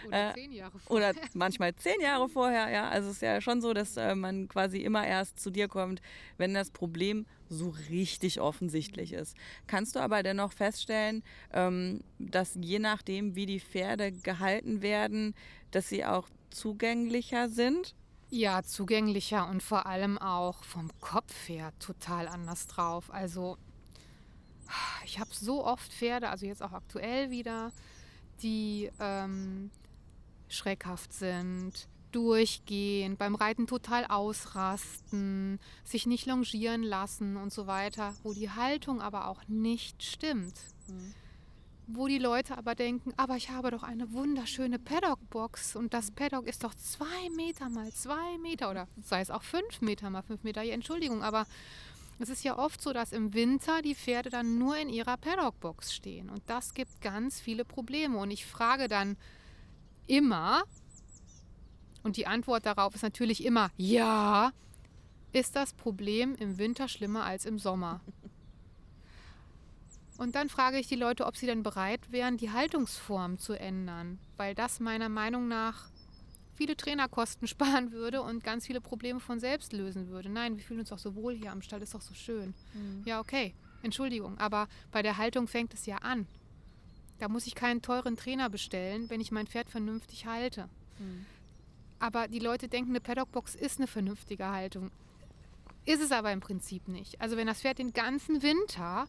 Oder 0.08 0.32
äh, 0.32 0.34
zehn 0.34 0.52
Jahre 0.52 0.80
vorher. 0.80 1.12
Oder 1.12 1.20
manchmal 1.34 1.76
zehn 1.76 2.00
Jahre 2.02 2.30
vorher, 2.30 2.70
ja. 2.70 2.90
Also 2.90 3.10
es 3.10 3.16
ist 3.16 3.22
ja 3.22 3.42
schon 3.42 3.62
so, 3.62 3.74
dass 3.74 3.98
äh, 3.98 4.16
man 4.16 4.48
quasi 4.48 4.80
immer 4.80 5.06
erst 5.06 5.40
zu 5.40 5.50
dir 5.50 5.68
kommt, 5.68 6.02
wenn 6.38 6.54
das 6.54 6.72
Problem 6.72 7.26
so 7.50 7.74
richtig 7.90 8.40
offensichtlich 8.40 9.14
ist. 9.14 9.36
Kannst 9.68 9.96
du 9.96 10.00
aber 10.00 10.24
dennoch 10.24 10.54
feststellen, 10.54 11.24
ähm, 11.52 12.02
dass 12.18 12.58
je 12.60 12.80
nachdem, 12.80 13.36
wie 13.36 13.46
die 13.46 13.60
Pferde 13.60 14.12
gehalten 14.12 14.82
werden, 14.82 15.34
dass 15.72 15.90
sie 15.90 16.06
auch 16.06 16.30
zugänglicher 16.50 17.50
sind? 17.50 17.96
Ja, 18.34 18.64
zugänglicher 18.64 19.50
und 19.50 19.62
vor 19.62 19.86
allem 19.86 20.18
auch 20.18 20.64
vom 20.64 20.90
Kopf 21.02 21.50
her 21.50 21.74
total 21.80 22.30
anders 22.30 22.66
drauf. 22.66 23.14
Also 23.14 23.58
ich 25.04 25.20
habe 25.20 25.30
so 25.34 25.66
oft 25.66 25.92
Pferde, 25.92 26.30
also 26.30 26.46
jetzt 26.46 26.64
auch 26.64 26.72
aktuell 26.72 27.30
wieder, 27.30 27.74
die 28.42 28.90
ähm, 29.02 29.70
schreckhaft 30.48 31.12
sind, 31.12 31.90
durchgehen, 32.14 33.18
beim 33.18 33.36
Reiten 33.36 33.68
total 33.68 34.06
ausrasten, 34.06 35.60
sich 35.84 36.06
nicht 36.06 36.26
longieren 36.26 36.84
lassen 36.84 37.36
und 37.36 37.52
so 37.52 37.68
weiter, 37.68 38.16
wo 38.24 38.34
die 38.34 38.50
Haltung 38.50 39.02
aber 39.02 39.28
auch 39.28 39.46
nicht 39.50 40.04
stimmt. 40.04 40.56
Mhm. 40.88 41.14
Wo 41.94 42.08
die 42.08 42.20
Leute 42.20 42.58
aber 42.58 42.74
denken, 42.74 43.14
aber 43.18 43.36
ich 43.36 43.50
habe 43.50 43.70
doch 43.70 43.84
eine 43.84 44.14
wunderschöne 44.14 44.80
Paddock-Box 44.80 45.76
und 45.76 45.94
das 45.94 46.10
Paddock 46.12 46.48
ist 46.48 46.64
doch 46.64 46.74
zwei 46.74 47.30
Meter 47.36 47.70
mal 47.70 47.92
zwei 47.92 48.38
Meter 48.42 48.72
oder 48.72 48.88
sei 49.04 49.20
es 49.20 49.30
auch 49.30 49.44
fünf 49.44 49.82
Meter 49.82 50.10
mal 50.10 50.22
fünf 50.22 50.44
Meter. 50.44 50.62
Ja, 50.62 50.74
Entschuldigung, 50.74 51.22
aber 51.22 51.46
es 52.20 52.30
ist 52.30 52.46
ja 52.46 52.58
oft 52.58 52.82
so, 52.82 52.94
dass 52.94 53.12
im 53.12 53.34
Winter 53.34 53.82
die 53.82 53.96
Pferde 53.96 54.30
dann 54.30 54.58
nur 54.58 54.78
in 54.78 54.88
ihrer 54.88 55.18
Paddock-Box 55.18 55.94
stehen 55.94 56.30
und 56.30 56.42
das 56.48 56.74
gibt 56.74 57.02
ganz 57.02 57.42
viele 57.42 57.66
Probleme 57.66 58.18
und 58.18 58.32
ich 58.32 58.46
frage 58.46 58.88
dann 58.88 59.18
immer, 60.08 60.64
und 62.04 62.16
die 62.16 62.26
Antwort 62.26 62.66
darauf 62.66 62.96
ist 62.96 63.04
natürlich 63.04 63.44
immer 63.44 63.70
ja. 63.76 64.54
Ist 65.34 65.56
das 65.56 65.74
Problem 65.74 66.36
im 66.36 66.58
Winter 66.58 66.88
schlimmer 66.88 67.24
als 67.26 67.46
im 67.46 67.60
Sommer? 67.60 68.02
Und 70.18 70.36
dann 70.36 70.50
frage 70.50 70.78
ich 70.78 70.88
die 70.88 70.96
Leute, 70.96 71.26
ob 71.26 71.36
sie 71.36 71.46
denn 71.46 71.64
bereit 71.64 72.12
wären, 72.12 72.38
die 72.38 72.52
Haltungsform 72.52 73.40
zu 73.40 73.54
ändern, 73.54 74.20
weil 74.38 74.54
das 74.54 74.80
meiner 74.80 75.10
Meinung 75.10 75.48
nach 75.48 75.90
viele 76.54 76.76
Trainerkosten 76.76 77.48
sparen 77.48 77.92
würde 77.92 78.22
und 78.22 78.44
ganz 78.44 78.68
viele 78.68 78.82
Probleme 78.82 79.20
von 79.20 79.40
selbst 79.40 79.74
lösen 79.74 80.10
würde. 80.10 80.30
Nein, 80.30 80.58
wir 80.58 80.64
fühlen 80.64 80.82
uns 80.82 80.90
doch 80.90 81.00
so 81.00 81.16
wohl 81.16 81.34
hier 81.34 81.52
am 81.52 81.62
Stall, 81.62 81.82
ist 81.82 81.96
doch 81.96 82.02
so 82.02 82.14
schön. 82.14 82.54
Mhm. 82.74 83.04
Ja, 83.06 83.20
okay, 83.20 83.56
Entschuldigung, 83.84 84.38
aber 84.38 84.68
bei 84.92 85.02
der 85.02 85.18
Haltung 85.18 85.48
fängt 85.48 85.74
es 85.74 85.86
ja 85.86 85.98
an. 85.98 86.28
Da 87.20 87.28
muss 87.28 87.48
ich 87.48 87.56
keinen 87.56 87.82
teuren 87.82 88.18
Trainer 88.18 88.50
bestellen, 88.50 89.10
wenn 89.10 89.22
ich 89.22 89.32
mein 89.32 89.48
Pferd 89.48 89.70
vernünftig 89.70 90.26
halte. 90.26 90.70
Mhm. 91.00 91.26
Aber 92.00 92.28
die 92.28 92.40
Leute 92.40 92.68
denken, 92.68 92.92
eine 92.92 93.00
Paddockbox 93.00 93.56
ist 93.56 93.78
eine 93.78 93.88
vernünftige 93.88 94.48
Haltung. 94.48 94.92
Ist 95.86 96.02
es 96.02 96.12
aber 96.12 96.32
im 96.32 96.40
Prinzip 96.40 96.88
nicht. 96.88 97.22
Also 97.22 97.38
wenn 97.38 97.48
das 97.48 97.62
Pferd 97.62 97.80
den 97.80 97.94
ganzen 97.94 98.42
Winter 98.42 99.08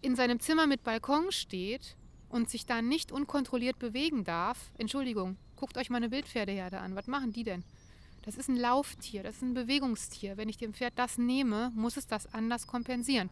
in 0.00 0.16
seinem 0.16 0.40
Zimmer 0.40 0.66
mit 0.66 0.84
Balkon 0.84 1.30
steht 1.32 1.96
und 2.28 2.50
sich 2.50 2.66
da 2.66 2.82
nicht 2.82 3.12
unkontrolliert 3.12 3.78
bewegen 3.78 4.24
darf, 4.24 4.70
Entschuldigung, 4.78 5.36
guckt 5.56 5.76
euch 5.76 5.90
mal 5.90 5.96
eine 5.96 6.10
Wildpferdeherde 6.10 6.78
an. 6.78 6.94
Was 6.94 7.06
machen 7.06 7.32
die 7.32 7.44
denn? 7.44 7.64
Das 8.22 8.36
ist 8.36 8.48
ein 8.48 8.56
Lauftier, 8.56 9.22
das 9.22 9.36
ist 9.36 9.42
ein 9.42 9.54
Bewegungstier. 9.54 10.36
Wenn 10.36 10.48
ich 10.48 10.58
dem 10.58 10.74
Pferd 10.74 10.94
das 10.96 11.18
nehme, 11.18 11.72
muss 11.74 11.96
es 11.96 12.06
das 12.06 12.32
anders 12.34 12.66
kompensieren. 12.66 13.30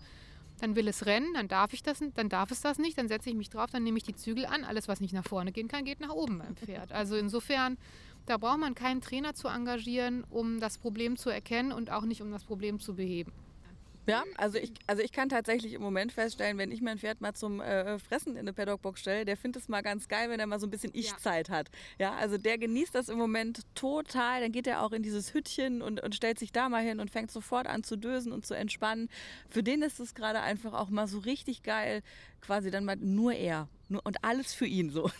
Dann 0.61 0.75
will 0.75 0.89
es 0.89 1.05
rennen, 1.05 1.35
dann 1.35 1.49
darf 1.49 1.75
ich 1.75 1.83
das, 1.83 1.99
dann 2.15 2.31
darf 2.31 2.51
es 2.51 2.63
das 2.63 2.79
nicht, 2.79 2.97
dann 2.97 3.09
setze 3.09 3.29
ich 3.29 3.37
mich 3.37 3.51
drauf, 3.51 3.71
dann 3.71 3.83
nehme 3.83 3.99
ich 3.99 4.05
die 4.05 4.15
Zügel 4.15 4.47
an. 4.47 4.65
Alles, 4.65 4.89
was 4.89 5.01
nicht 5.01 5.13
nach 5.13 5.27
vorne 5.27 5.53
gehen 5.53 5.69
kann, 5.69 5.85
geht 5.85 6.01
nach 6.01 6.09
oben 6.11 6.39
beim 6.39 6.57
Pferd. 6.57 6.93
Also 6.93 7.17
insofern 7.17 7.77
da 8.27 8.39
braucht 8.39 8.59
man 8.59 8.75
keinen 8.75 9.01
Trainer 9.01 9.35
zu 9.35 9.47
engagieren, 9.47 10.25
um 10.31 10.59
das 10.59 10.79
Problem 10.79 11.17
zu 11.17 11.31
erkennen 11.31 11.73
und 11.73 11.91
auch 11.91 12.03
nicht, 12.03 12.23
um 12.23 12.33
das 12.33 12.43
Problem 12.43 12.81
zu 12.81 12.97
beheben. 12.97 13.33
Ja, 14.07 14.25
also 14.37 14.59
ich, 14.59 14.73
also 14.87 15.03
ich 15.03 15.13
kann 15.13 15.29
tatsächlich 15.29 15.73
im 15.73 15.83
Moment 15.83 16.13
feststellen, 16.13 16.59
wenn 16.59 16.71
ich 16.71 16.81
mein 16.81 16.99
Pferd 16.99 17.21
mal 17.21 17.35
zum 17.35 17.61
äh, 17.61 17.99
Fressen 17.99 18.33
in 18.33 18.41
eine 18.41 18.53
Paddockbox 18.53 19.01
stelle, 19.01 19.25
der 19.25 19.37
findet 19.37 19.63
es 19.63 19.69
mal 19.69 19.83
ganz 19.83 20.07
geil, 20.09 20.31
wenn 20.31 20.39
er 20.39 20.47
mal 20.47 20.61
so 20.61 20.67
ein 20.67 20.71
bisschen 20.71 20.93
Ich-Zeit 20.95 21.49
ja. 21.49 21.55
hat. 21.55 21.71
Ja, 21.99 22.15
also 22.15 22.39
der 22.39 22.57
genießt 22.59 22.95
das 22.95 23.09
im 23.09 23.19
Moment 23.19 23.63
total. 23.75 24.41
Dann 24.41 24.53
geht 24.53 24.67
er 24.67 24.83
auch 24.83 24.93
in 24.93 25.03
dieses 25.03 25.35
Hüttchen 25.35 25.83
und, 25.83 26.03
und 26.03 26.15
stellt 26.15 26.39
sich 26.39 26.53
da 26.53 26.69
mal 26.69 26.85
hin 26.85 27.01
und 27.01 27.11
fängt 27.11 27.31
sofort 27.31 27.67
an 27.67 27.83
zu 27.83 27.97
dösen 27.97 28.33
und 28.33 28.47
zu 28.47 28.55
entspannen. 28.55 29.09
Für 29.51 29.63
den 29.63 29.83
ist 29.83 29.99
es 29.99 30.15
gerade 30.15 30.41
einfach 30.41 30.73
auch 30.73 30.89
mal 30.89 31.09
so 31.09 31.19
richtig 31.19 31.65
geil, 31.65 32.03
quasi 32.41 32.71
dann 32.71 32.85
mal 32.85 32.97
nur 32.97 33.33
er. 33.33 33.69
Und 33.89 34.25
alles 34.25 34.53
für 34.53 34.67
ihn 34.67 34.91
so. 34.91 35.11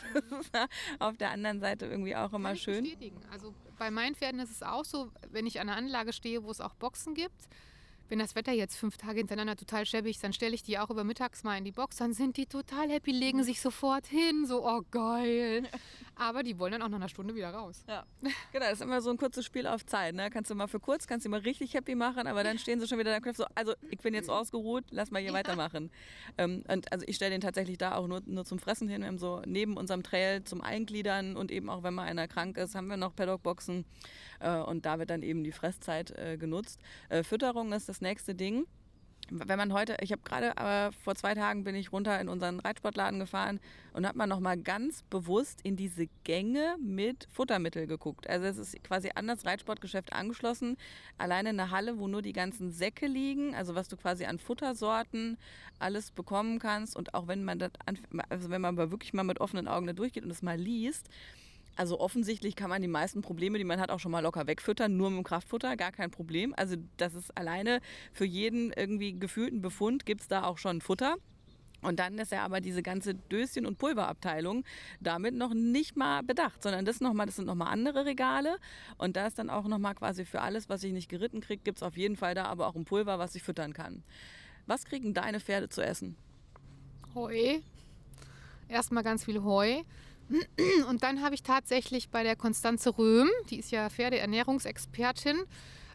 auf 0.99 1.17
der 1.17 1.31
anderen 1.31 1.61
Seite 1.61 1.87
irgendwie 1.87 2.17
auch 2.17 2.33
immer 2.33 2.51
Kann 2.51 2.59
schön. 2.59 2.85
Bestätigen. 2.85 3.21
Also 3.31 3.55
bei 3.79 3.91
meinen 3.91 4.15
Pferden 4.15 4.41
ist 4.41 4.51
es 4.51 4.63
auch 4.63 4.85
so, 4.85 5.11
wenn 5.31 5.47
ich 5.47 5.61
an 5.61 5.69
einer 5.69 5.77
Anlage 5.79 6.13
stehe, 6.13 6.43
wo 6.43 6.51
es 6.51 6.61
auch 6.61 6.75
Boxen 6.75 7.15
gibt, 7.15 7.49
wenn 8.09 8.19
das 8.19 8.35
Wetter 8.35 8.53
jetzt 8.53 8.77
fünf 8.77 8.97
Tage 8.97 9.19
hintereinander 9.19 9.57
total 9.57 9.87
schäbig 9.87 10.17
ist, 10.17 10.25
dann 10.25 10.33
stelle 10.33 10.55
ich 10.55 10.63
die 10.63 10.79
auch 10.79 10.91
über 10.91 11.05
mittags 11.05 11.45
mal 11.45 11.57
in 11.57 11.65
die 11.65 11.73
Box, 11.73 11.97
dann 11.97 12.13
sind 12.13 12.37
die 12.37 12.47
total 12.47 12.91
happy, 12.91 13.13
legen 13.13 13.43
sich 13.43 13.61
sofort 13.61 14.07
hin, 14.07 14.47
so, 14.47 14.67
oh 14.67 14.83
geil. 14.91 15.69
Aber 16.19 16.43
die 16.43 16.59
wollen 16.59 16.73
dann 16.73 16.81
auch 16.81 16.89
nach 16.89 16.97
einer 16.97 17.11
Stunde 17.11 17.35
wieder 17.35 17.51
raus. 17.51 17.85
Ja, 17.87 18.07
genau, 18.53 18.65
das 18.65 18.75
ist 18.75 18.81
immer 18.81 19.03
so 19.03 19.11
ein 19.11 19.19
kurzes 19.19 19.45
Spiel 19.45 19.67
auf 19.67 19.85
Zeit. 19.85 20.15
Ne? 20.15 20.31
Kannst 20.31 20.51
du 20.51 20.55
mal 20.55 20.67
für 20.67 20.81
kurz, 20.81 21.07
kannst 21.07 21.27
du 21.27 21.31
mal 21.31 21.41
richtig 21.41 21.75
happy 21.75 21.95
machen, 21.95 22.27
aber 22.27 22.43
dann 22.43 22.59
stehen 22.59 22.81
sie 22.81 22.89
schon 22.89 22.99
wieder 22.99 23.21
da 23.21 23.33
so, 23.35 23.45
also 23.55 23.75
ich 23.91 23.99
bin 23.99 24.15
jetzt 24.15 24.31
ausgeruht, 24.31 24.85
lass 24.91 25.11
mal 25.11 25.21
hier 25.21 25.33
ja. 25.33 25.37
weitermachen. 25.37 25.91
Ähm, 26.39 26.65
und 26.69 26.91
also 26.91 27.05
ich 27.07 27.17
stelle 27.17 27.33
den 27.33 27.43
tatsächlich 27.43 27.77
da 27.77 27.95
auch 27.95 28.07
nur, 28.07 28.23
nur 28.25 28.47
zum 28.47 28.59
Fressen 28.59 28.89
hin. 28.89 29.03
Wir 29.03 29.09
haben 29.09 29.19
so 29.19 29.43
neben 29.45 29.77
unserem 29.77 30.03
Trail 30.03 30.43
zum 30.43 30.63
Eingliedern 30.63 31.37
und 31.37 31.51
eben 31.51 31.69
auch 31.69 31.83
wenn 31.83 31.93
mal 31.93 32.05
einer 32.05 32.29
krank 32.29 32.57
ist, 32.57 32.75
haben 32.75 32.87
wir 32.87 32.97
noch 32.97 33.15
Paddockboxen 33.15 33.85
äh, 34.41 34.57
und 34.57 34.87
da 34.87 34.99
wird 34.99 35.11
dann 35.11 35.23
eben 35.23 35.45
die 35.45 35.53
Fresszeit 35.53 36.13
äh, 36.13 36.39
genutzt. 36.39 36.81
Äh, 37.11 37.25
Fütterung 37.25 37.75
ist 37.75 37.91
das 37.91 38.01
nächste 38.01 38.35
Ding 38.35 38.67
wenn 39.31 39.59
man 39.59 39.73
heute, 39.73 39.97
ich 40.01 40.13
habe 40.13 40.23
gerade 40.23 40.57
äh, 40.57 40.93
vor 40.93 41.15
zwei 41.15 41.35
Tagen 41.35 41.65
bin 41.65 41.75
ich 41.75 41.93
runter 41.93 42.21
in 42.21 42.29
unseren 42.29 42.61
Reitsportladen 42.61 43.19
gefahren 43.19 43.61
und 43.93 44.07
habe 44.07 44.17
mal 44.19 44.27
noch 44.27 44.41
mal 44.41 44.57
ganz 44.57 45.03
bewusst 45.03 45.61
in 45.63 45.77
diese 45.77 46.07
Gänge 46.25 46.77
mit 46.81 47.27
Futtermittel 47.33 47.87
geguckt. 47.87 48.29
Also 48.29 48.47
es 48.47 48.59
ist 48.59 48.85
quasi 48.85 49.11
an 49.15 49.27
das 49.27 49.45
Reitsportgeschäft 49.45 50.13
angeschlossen, 50.13 50.77
alleine 51.19 51.49
eine 51.49 51.71
Halle, 51.71 51.99
wo 51.99 52.07
nur 52.09 52.23
die 52.23 52.33
ganzen 52.33 52.71
Säcke 52.71 53.07
liegen, 53.07 53.55
also 53.55 53.75
was 53.75 53.89
du 53.89 53.97
quasi 53.97 54.25
an 54.25 54.39
Futtersorten 54.39 55.39
alles 55.79 56.11
bekommen 56.11 56.59
kannst 56.59 56.97
und 56.97 57.15
auch 57.15 57.27
wenn 57.27 57.45
man 57.45 57.59
das, 57.59 57.73
also 58.29 58.51
wenn 58.51 58.61
man 58.61 58.77
wirklich 58.77 59.13
mal 59.13 59.25
mit 59.25 59.41
offenen 59.41 59.69
Augen 59.69 59.87
da 59.87 59.93
durchgeht 59.93 60.25
und 60.25 60.31
es 60.31 60.43
mal 60.43 60.59
liest, 60.59 61.11
also 61.77 62.01
offensichtlich 62.01 62.57
kann 62.57 62.71
man 62.71 62.83
die 62.83 62.89
meisten 62.89 63.21
Probleme, 63.21 63.59
die 63.59 63.65
man 63.65 63.81
hat, 63.81 63.91
auch 63.91 64.01
schon 64.01 64.11
mal 64.11 64.21
locker 64.21 64.47
wegfüttern, 64.47 64.97
nur 64.97 65.11
mit 65.11 65.19
dem 65.19 65.25
Kraftfutter, 65.25 65.77
gar 65.77 65.93
kein 65.93 66.11
Problem. 66.11 66.55
Also 66.57 66.77
das 66.97 67.15
ist 67.15 67.37
alleine 67.37 67.81
für 68.13 68.25
jeden 68.25 68.73
irgendwie 68.73 69.19
gefühlten 69.19 69.61
Befund 69.61 70.07
gibt 70.07 70.23
es 70.23 70.29
da 70.29 70.45
auch 70.45 70.59
schon 70.59 70.81
Futter. 70.81 71.17
Und 71.83 72.01
dann 72.01 72.19
ist 72.19 72.33
ja 72.33 72.43
aber 72.43 72.61
diese 72.61 72.83
ganze 72.83 73.15
Döschen- 73.15 73.67
und 73.67 73.79
Pulverabteilung 73.79 74.65
damit 75.01 75.35
noch 75.35 75.53
nicht 75.53 75.97
mal 75.97 76.23
bedacht, 76.23 76.63
sondern 76.63 76.85
das, 76.85 77.01
noch 77.01 77.13
mal, 77.13 77.27
das 77.27 77.37
sind 77.37 77.45
nochmal 77.45 77.73
andere 77.73 78.07
Regale. 78.07 78.57
Und 78.97 79.17
da 79.17 79.27
ist 79.27 79.39
dann 79.39 79.51
auch 79.51 79.69
nochmal 79.69 79.95
quasi 79.95 80.25
für 80.25 80.41
alles, 80.41 80.69
was 80.69 80.83
ich 80.83 80.93
nicht 80.93 81.09
geritten 81.09 81.41
kriege, 81.41 81.63
gibt 81.63 81.79
es 81.79 81.83
auf 81.83 81.97
jeden 81.97 82.17
Fall 82.17 82.35
da 82.35 82.47
aber 82.47 82.67
auch 82.67 82.75
ein 82.75 82.87
Pulver, 82.87 83.19
was 83.19 83.35
ich 83.35 83.43
füttern 83.43 83.75
kann. 83.75 84.03
Was 84.67 84.85
kriegen 84.85 85.15
deine 85.15 85.39
Pferde 85.39 85.69
zu 85.69 85.85
essen? 85.85 86.17
Heu. 87.15 87.61
Erstmal 88.69 89.05
ganz 89.05 89.25
viel 89.25 89.43
Heu. 89.43 89.83
Und 90.89 91.03
dann 91.03 91.23
habe 91.23 91.35
ich 91.35 91.43
tatsächlich 91.43 92.11
bei 92.11 92.23
der 92.23 92.37
Konstanze 92.37 92.97
Röhm, 92.99 93.29
die 93.51 93.59
ist 93.59 93.71
ja 93.71 93.89
Pferdeernährungsexpertin, 93.89 95.37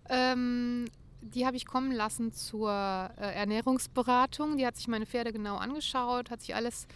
ähm, 0.09 0.86
die 1.21 1.45
habe 1.45 1.55
ich 1.55 1.65
kommen 1.65 1.91
lassen 1.91 2.32
zur 2.34 2.71
äh, 2.71 3.36
Ernährungsberatung. 3.36 4.57
Die 4.57 4.65
hat 4.65 4.75
sich 4.75 4.88
meine 4.88 5.05
Pferde 5.05 5.32
genau 5.32 5.57
angeschaut, 5.57 6.32
hat 6.32 6.41
sich 6.41 6.55
alles 6.55 6.88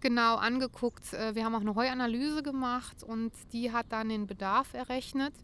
genau 0.00 0.36
angeguckt. 0.36 1.12
Äh, 1.12 1.34
wir 1.34 1.44
haben 1.44 1.54
auch 1.54 1.60
eine 1.60 1.74
Heuanalyse 1.74 2.42
gemacht 2.42 3.02
und 3.02 3.32
die 3.52 3.72
hat 3.72 3.86
dann 3.90 4.08
den 4.08 4.26
Bedarf 4.26 4.74
errechnet. 4.74 5.34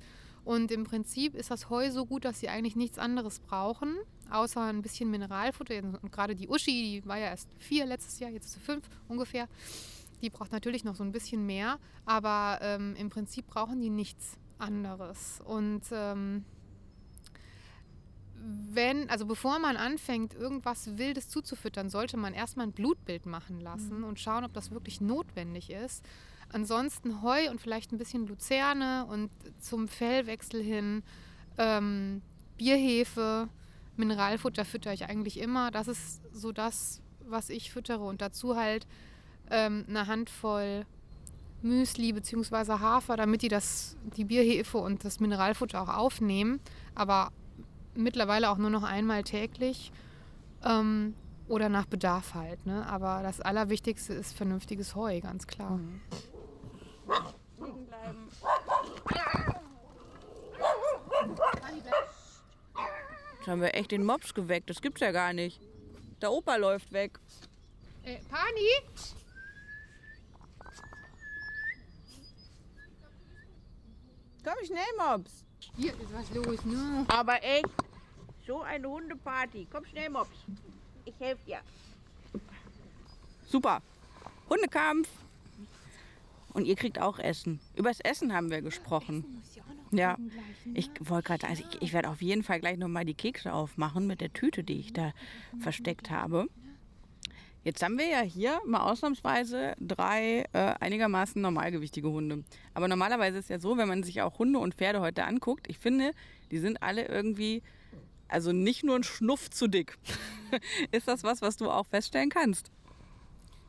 Und 0.45 0.71
im 0.71 0.85
Prinzip 0.85 1.35
ist 1.35 1.51
das 1.51 1.69
Heu 1.69 1.91
so 1.91 2.07
gut, 2.07 2.25
dass 2.25 2.41
sie 2.41 2.49
eigentlich 2.49 2.77
nichts 2.77 2.99
anderes 2.99 3.41
brauchen, 3.41 3.97
außer 4.31 4.63
ein 4.63 4.83
bisschen 4.83 5.11
Mineralfutter. 5.11 5.75
Und 6.01 6.11
gerade 6.13 6.35
die 6.35 6.49
Uschi, 6.49 7.01
die 7.03 7.07
war 7.07 7.19
ja 7.19 7.27
erst 7.27 7.51
vier 7.59 7.85
letztes 7.85 8.19
Jahr, 8.19 8.31
jetzt 8.31 8.47
ist 8.47 8.55
sie 8.55 8.61
fünf 8.61 8.89
ungefähr. 9.09 9.47
Die 10.23 10.31
braucht 10.31 10.53
natürlich 10.53 10.85
noch 10.85 10.97
so 10.97 11.05
ein 11.05 11.13
bisschen 11.13 11.47
mehr, 11.47 11.79
aber 12.05 12.59
ähm, 12.63 12.95
im 12.97 13.09
Prinzip 13.11 13.47
brauchen 13.47 13.81
die 13.81 13.91
nichts 13.91 14.37
anderes. 14.59 15.41
Und 15.45 15.83
ähm, 15.93 16.45
wenn, 18.41 19.09
also 19.11 19.27
bevor 19.27 19.59
man 19.59 19.77
anfängt, 19.77 20.35
irgendwas 20.35 20.99
Wildes 20.99 21.29
zuzufüttern, 21.29 21.91
sollte 21.91 22.17
man 22.17 22.35
erstmal 22.35 22.67
ein 22.67 22.73
Blutbild 22.73 23.27
machen 23.27 23.61
lassen 23.61 23.99
mhm. 23.99 24.05
und 24.05 24.21
schauen, 24.21 24.45
ob 24.45 24.53
das 24.53 24.71
wirklich 24.71 25.01
notwendig 25.01 25.71
ist. 25.71 26.05
Ansonsten 26.51 27.23
Heu 27.23 27.51
und 27.51 27.61
vielleicht 27.61 27.93
ein 27.93 27.99
bisschen 27.99 28.27
Luzerne 28.27 29.07
und 29.07 29.31
zum 29.59 29.87
Fellwechsel 29.87 30.63
hin 30.63 31.03
ähm, 31.59 32.23
Bierhefe, 32.57 33.49
Mineralfutter 33.97 34.65
fütter 34.65 34.93
ich 34.93 35.05
eigentlich 35.05 35.41
immer. 35.41 35.71
Das 35.71 35.89
ist 35.89 36.23
so 36.33 36.53
das, 36.53 37.03
was 37.27 37.51
ich 37.51 37.71
füttere. 37.71 38.05
Und 38.05 38.23
dazu 38.23 38.57
halt 38.57 38.87
ähm, 39.51 39.85
eine 39.89 40.07
Handvoll 40.07 40.85
Müsli 41.63 42.13
bzw. 42.13 42.79
Hafer, 42.79 43.17
damit 43.17 43.43
die 43.43 43.49
das, 43.49 43.97
die 44.17 44.25
Bierhefe 44.25 44.79
und 44.79 45.05
das 45.05 45.21
Mineralfutter 45.21 45.83
auch 45.83 45.89
aufnehmen. 45.89 46.61
Aber 46.95 47.33
mittlerweile 47.95 48.51
auch 48.51 48.59
nur 48.59 48.71
noch 48.71 48.85
einmal 48.85 49.25
täglich 49.25 49.93
ähm, 50.65 51.15
oder 51.49 51.69
nach 51.69 51.87
Bedarf 51.87 52.35
halt. 52.35 52.65
Ne? 52.67 52.87
Aber 52.87 53.23
das 53.23 53.41
Allerwichtigste 53.41 54.15
ist 54.15 54.37
vernünftiges 54.37 54.95
Heu, 54.95 55.21
ganz 55.21 55.47
klar. 55.47 55.73
Mhm. 55.73 56.01
Jetzt 63.39 63.49
haben 63.49 63.61
wir 63.61 63.75
echt 63.75 63.91
den 63.91 64.05
Mops 64.05 64.35
geweckt. 64.35 64.71
Das 64.71 64.81
gibt's 64.81 65.01
ja 65.01 65.11
gar 65.11 65.33
nicht. 65.33 65.61
Der 66.21 66.33
Opa 66.33 66.57
läuft 66.57 66.93
weg. 66.93 67.19
Äh, 68.03 68.19
Pani? 68.29 69.18
Komm 74.49 74.65
schnell, 74.65 74.85
Mops. 74.99 75.45
Hier 75.77 75.93
ist 75.93 76.13
was 76.13 76.31
los, 76.35 76.65
ne? 76.65 77.05
Aber 77.09 77.43
echt, 77.43 77.69
so 78.47 78.63
eine 78.63 78.89
Hundeparty. 78.89 79.67
Komm 79.71 79.85
schnell, 79.85 80.11
Mops. 80.11 80.37
Ich 81.05 81.15
helfe 81.19 81.45
dir. 81.47 81.61
Super. 83.47 83.83
Hundekampf. 84.49 85.09
Und 86.55 86.65
ihr 86.65 86.77
kriegt 86.77 86.99
auch 87.01 87.19
Essen. 87.19 87.61
Übers 87.77 88.01
Essen 88.01 88.33
haben 88.33 88.51
wir 88.51 88.63
gesprochen. 88.63 89.43
Ja, 89.91 90.19
ich 90.75 90.91
wollte 91.01 91.29
gerade, 91.29 91.49
also 91.49 91.63
ich, 91.71 91.83
ich 91.83 91.93
werde 91.93 92.11
auf 92.11 92.21
jeden 92.21 92.43
Fall 92.43 92.61
gleich 92.61 92.77
nochmal 92.77 93.05
die 93.05 93.15
Kekse 93.15 93.53
aufmachen 93.53 94.07
mit 94.07 94.21
der 94.21 94.33
Tüte, 94.33 94.65
die 94.65 94.81
ich 94.81 94.93
da 94.93 95.13
versteckt 95.61 96.11
habe. 96.11 96.49
Jetzt 97.69 97.83
haben 97.83 97.99
wir 97.99 98.07
ja 98.07 98.21
hier 98.21 98.63
mal 98.65 98.81
ausnahmsweise 98.81 99.75
drei 99.79 100.47
äh, 100.55 100.75
einigermaßen 100.81 101.43
normalgewichtige 101.43 102.09
Hunde. 102.09 102.43
Aber 102.73 102.89
normalerweise 102.89 103.37
ist 103.37 103.51
ja 103.51 103.61
so, 103.61 103.77
wenn 103.77 103.89
man 103.89 104.03
sich 104.03 104.23
auch 104.23 104.39
Hunde 104.39 104.59
und 104.59 104.75
Pferde 104.75 105.03
heute 105.03 105.25
anguckt, 105.25 105.69
ich 105.69 105.79
finde, 105.79 106.15
die 106.51 106.61
sind 106.61 106.83
alle 106.83 107.05
irgendwie, 107.05 107.63
also 108.27 108.53
nicht 108.53 108.85
nur 108.85 108.97
ein 108.97 109.03
Schnuff 109.03 109.51
zu 109.51 109.69
dick. 109.69 109.99
ist 110.93 111.09
das 111.09 111.25
was, 111.25 111.43
was 111.43 111.59
du 111.59 111.71
auch 111.71 111.85
feststellen 111.85 112.31
kannst? 112.31 112.71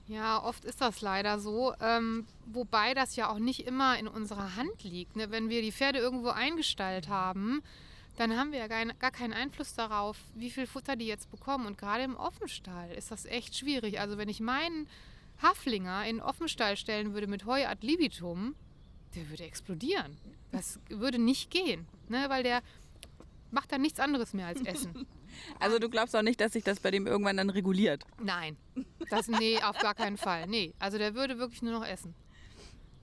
Ja, 0.08 0.42
oft 0.42 0.64
ist 0.64 0.80
das 0.80 1.02
leider 1.02 1.38
so. 1.38 1.74
Ähm, 1.82 2.26
wobei 2.46 2.94
das 2.94 3.18
ja 3.18 3.30
auch 3.30 3.40
nicht 3.40 3.68
immer 3.68 4.00
in 4.00 4.08
unserer 4.08 4.56
Hand 4.56 4.82
liegt. 4.82 5.18
Ne? 5.18 5.30
Wenn 5.30 5.50
wir 5.50 5.62
die 5.62 5.74
Pferde 5.74 6.00
irgendwo 6.00 6.30
eingestellt 6.30 7.10
haben, 7.10 7.62
dann 8.20 8.36
haben 8.36 8.52
wir 8.52 8.60
ja 8.60 8.68
gar, 8.68 8.86
gar 8.86 9.12
keinen 9.12 9.32
Einfluss 9.32 9.76
darauf, 9.76 10.18
wie 10.36 10.50
viel 10.50 10.68
Futter 10.68 10.98
die 10.98 11.08
jetzt 11.08 11.32
bekommen. 11.32 11.66
Und 11.66 11.78
gerade 11.78 12.04
im 12.04 12.18
Offenstall 12.18 12.92
ist 12.92 13.12
das 13.12 13.26
echt 13.26 13.56
schwierig. 13.56 14.02
Also 14.02 14.18
wenn 14.18 14.28
ich 14.28 14.42
meinen 14.42 14.88
Haflinger 15.42 16.06
in 16.06 16.18
den 16.18 16.22
Offenstall 16.22 16.76
stellen 16.76 17.14
würde 17.14 17.28
mit 17.28 17.46
Heu 17.46 17.66
ad 17.66 17.86
libitum, 17.86 18.56
der 19.16 19.30
würde 19.30 19.46
explodieren. 19.46 20.18
Das 20.52 20.82
würde 20.90 21.18
nicht 21.18 21.50
gehen, 21.50 21.88
ne? 22.10 22.26
weil 22.28 22.44
der 22.44 22.62
macht 23.52 23.72
dann 23.72 23.82
nichts 23.82 24.02
anderes 24.02 24.34
mehr 24.34 24.48
als 24.48 24.62
essen. 24.62 25.08
Also 25.60 25.78
du 25.78 25.90
glaubst 25.90 26.16
auch 26.16 26.24
nicht, 26.24 26.42
dass 26.42 26.54
sich 26.54 26.64
das 26.64 26.80
bei 26.80 26.90
dem 26.90 27.06
irgendwann 27.06 27.38
dann 27.38 27.52
reguliert? 27.52 28.04
Nein, 28.20 28.58
das 29.12 29.28
nee, 29.28 29.62
auf 29.62 29.78
gar 29.78 29.94
keinen 29.94 30.18
Fall. 30.18 30.48
Nee, 30.48 30.74
also 30.80 30.98
der 30.98 31.14
würde 31.14 31.38
wirklich 31.38 31.62
nur 31.62 31.72
noch 31.72 31.86
essen. 31.86 32.16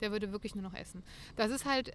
Der 0.01 0.11
würde 0.11 0.33
wirklich 0.33 0.53
nur 0.53 0.61
noch 0.61 0.73
essen. 0.73 1.03
Das 1.37 1.49
ist 1.49 1.63
halt, 1.63 1.93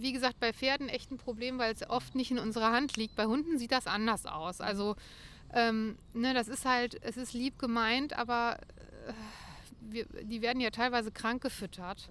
wie 0.00 0.12
gesagt, 0.12 0.40
bei 0.40 0.52
Pferden 0.52 0.88
echt 0.88 1.10
ein 1.10 1.18
Problem, 1.18 1.58
weil 1.58 1.72
es 1.72 1.88
oft 1.88 2.14
nicht 2.14 2.30
in 2.30 2.38
unserer 2.38 2.72
Hand 2.72 2.96
liegt. 2.96 3.16
Bei 3.16 3.26
Hunden 3.26 3.58
sieht 3.58 3.72
das 3.72 3.86
anders 3.86 4.26
aus. 4.26 4.60
Also 4.60 4.96
ähm, 5.52 5.96
ne, 6.12 6.34
das 6.34 6.48
ist 6.48 6.64
halt, 6.64 7.00
es 7.02 7.16
ist 7.16 7.32
lieb 7.32 7.58
gemeint, 7.58 8.12
aber 8.12 8.58
äh, 9.06 9.12
wir, 9.80 10.06
die 10.22 10.42
werden 10.42 10.60
ja 10.60 10.70
teilweise 10.70 11.12
krank 11.12 11.42
gefüttert. 11.42 12.08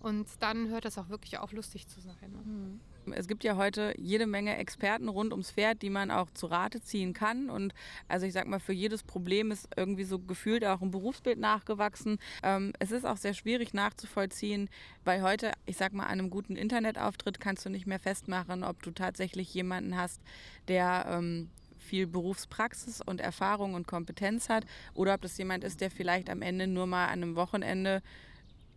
Und 0.00 0.28
dann 0.40 0.68
hört 0.68 0.84
das 0.84 0.98
auch 0.98 1.08
wirklich 1.08 1.38
auf, 1.38 1.52
lustig 1.52 1.88
zu 1.88 2.00
sein. 2.00 2.14
Ne? 2.20 2.42
Mhm. 2.44 2.80
Es 3.12 3.28
gibt 3.28 3.44
ja 3.44 3.56
heute 3.56 3.94
jede 3.98 4.26
Menge 4.26 4.56
Experten 4.56 5.08
rund 5.08 5.32
ums 5.32 5.50
Pferd, 5.50 5.82
die 5.82 5.90
man 5.90 6.10
auch 6.10 6.30
zu 6.30 6.46
Rate 6.46 6.80
ziehen 6.80 7.12
kann. 7.12 7.50
Und 7.50 7.74
also 8.08 8.26
ich 8.26 8.32
sag 8.32 8.46
mal, 8.46 8.60
für 8.60 8.72
jedes 8.72 9.02
Problem 9.02 9.50
ist 9.50 9.68
irgendwie 9.76 10.04
so 10.04 10.18
gefühlt 10.18 10.64
auch 10.64 10.82
ein 10.82 10.90
Berufsbild 10.90 11.38
nachgewachsen. 11.38 12.18
Ähm, 12.42 12.72
es 12.78 12.90
ist 12.90 13.04
auch 13.04 13.16
sehr 13.16 13.34
schwierig 13.34 13.74
nachzuvollziehen, 13.74 14.68
weil 15.04 15.22
heute, 15.22 15.52
ich 15.66 15.76
sag 15.76 15.92
mal, 15.92 16.04
an 16.04 16.18
einem 16.18 16.30
guten 16.30 16.56
Internetauftritt 16.56 17.40
kannst 17.40 17.64
du 17.64 17.70
nicht 17.70 17.86
mehr 17.86 17.98
festmachen, 17.98 18.64
ob 18.64 18.82
du 18.82 18.90
tatsächlich 18.90 19.52
jemanden 19.54 19.96
hast, 19.96 20.20
der 20.68 21.06
ähm, 21.08 21.50
viel 21.78 22.06
Berufspraxis 22.06 23.00
und 23.00 23.20
Erfahrung 23.20 23.74
und 23.74 23.86
Kompetenz 23.86 24.48
hat 24.48 24.66
oder 24.94 25.14
ob 25.14 25.22
das 25.22 25.38
jemand 25.38 25.64
ist, 25.64 25.80
der 25.80 25.90
vielleicht 25.90 26.28
am 26.28 26.42
Ende 26.42 26.66
nur 26.66 26.86
mal 26.86 27.06
an 27.06 27.22
einem 27.22 27.36
Wochenende 27.36 28.02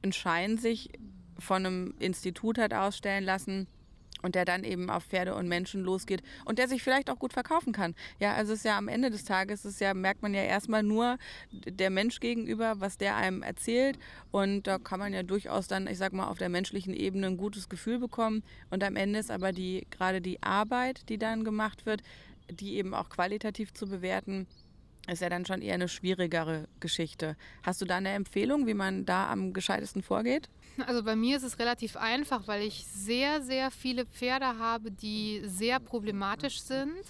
einen 0.03 0.13
Schein 0.13 0.57
sich 0.57 0.91
von 1.37 1.65
einem 1.65 1.93
Institut 1.99 2.57
hat 2.57 2.73
ausstellen 2.73 3.23
lassen 3.23 3.67
und 4.21 4.35
der 4.35 4.45
dann 4.45 4.63
eben 4.63 4.89
auf 4.89 5.05
Pferde 5.05 5.35
und 5.35 5.47
Menschen 5.47 5.81
losgeht 5.81 6.21
und 6.45 6.59
der 6.59 6.67
sich 6.67 6.83
vielleicht 6.83 7.09
auch 7.09 7.19
gut 7.19 7.33
verkaufen 7.33 7.73
kann. 7.73 7.95
Ja, 8.19 8.33
also 8.33 8.53
es 8.53 8.59
ist 8.59 8.65
ja 8.65 8.77
am 8.77 8.87
Ende 8.87 9.09
des 9.09 9.25
Tages, 9.25 9.65
ist 9.65 9.81
ja, 9.81 9.93
merkt 9.93 10.21
man 10.21 10.33
ja 10.33 10.43
erstmal 10.43 10.83
nur 10.83 11.17
der 11.51 11.89
Mensch 11.89 12.19
gegenüber, 12.19 12.79
was 12.79 12.97
der 12.97 13.15
einem 13.15 13.43
erzählt 13.43 13.97
und 14.31 14.67
da 14.67 14.77
kann 14.77 14.99
man 14.99 15.13
ja 15.13 15.23
durchaus 15.23 15.67
dann, 15.67 15.87
ich 15.87 15.97
sag 15.97 16.13
mal, 16.13 16.27
auf 16.27 16.37
der 16.37 16.49
menschlichen 16.49 16.93
Ebene 16.93 17.27
ein 17.27 17.37
gutes 17.37 17.69
Gefühl 17.69 17.99
bekommen 17.99 18.43
und 18.69 18.83
am 18.83 18.95
Ende 18.95 19.19
ist 19.19 19.31
aber 19.31 19.51
die, 19.51 19.87
gerade 19.91 20.21
die 20.21 20.41
Arbeit, 20.43 21.09
die 21.09 21.17
dann 21.17 21.43
gemacht 21.43 21.85
wird, 21.85 22.01
die 22.49 22.75
eben 22.75 22.93
auch 22.93 23.09
qualitativ 23.09 23.73
zu 23.73 23.87
bewerten, 23.87 24.47
ist 25.09 25.21
ja 25.21 25.29
dann 25.29 25.45
schon 25.45 25.61
eher 25.61 25.75
eine 25.75 25.87
schwierigere 25.87 26.67
Geschichte. 26.79 27.35
Hast 27.63 27.81
du 27.81 27.85
da 27.85 27.97
eine 27.97 28.09
Empfehlung, 28.09 28.67
wie 28.67 28.73
man 28.73 29.05
da 29.05 29.29
am 29.29 29.53
gescheitesten 29.53 30.01
vorgeht? 30.01 30.49
Also 30.87 31.03
bei 31.03 31.15
mir 31.15 31.37
ist 31.37 31.43
es 31.43 31.59
relativ 31.59 31.97
einfach, 31.97 32.47
weil 32.47 32.63
ich 32.63 32.85
sehr, 32.85 33.41
sehr 33.41 33.71
viele 33.71 34.05
Pferde 34.05 34.57
habe, 34.59 34.91
die 34.91 35.41
sehr 35.45 35.79
problematisch 35.79 36.61
sind. 36.61 37.03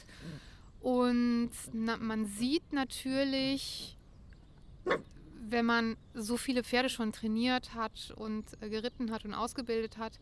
Und 0.81 1.51
man 1.73 2.25
sieht 2.25 2.73
natürlich, 2.73 3.97
wenn 5.41 5.65
man 5.65 5.97
so 6.13 6.37
viele 6.37 6.63
Pferde 6.63 6.89
schon 6.89 7.11
trainiert 7.11 7.73
hat 7.73 8.13
und 8.15 8.45
äh, 8.61 8.69
geritten 8.69 9.11
hat 9.11 9.25
und 9.25 9.33
ausgebildet 9.33 9.97
hat, 9.97 10.19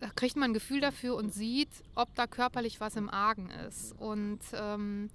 da 0.00 0.10
kriegt 0.10 0.36
man 0.36 0.50
ein 0.50 0.54
Gefühl 0.54 0.80
dafür 0.80 1.14
und 1.14 1.32
sieht, 1.32 1.70
ob 1.94 2.12
da 2.16 2.26
körperlich 2.26 2.80
was 2.80 2.96
im 2.96 3.08
Argen 3.08 3.50
ist. 3.68 3.92
Und 4.00 4.40
ähm, 4.52 5.10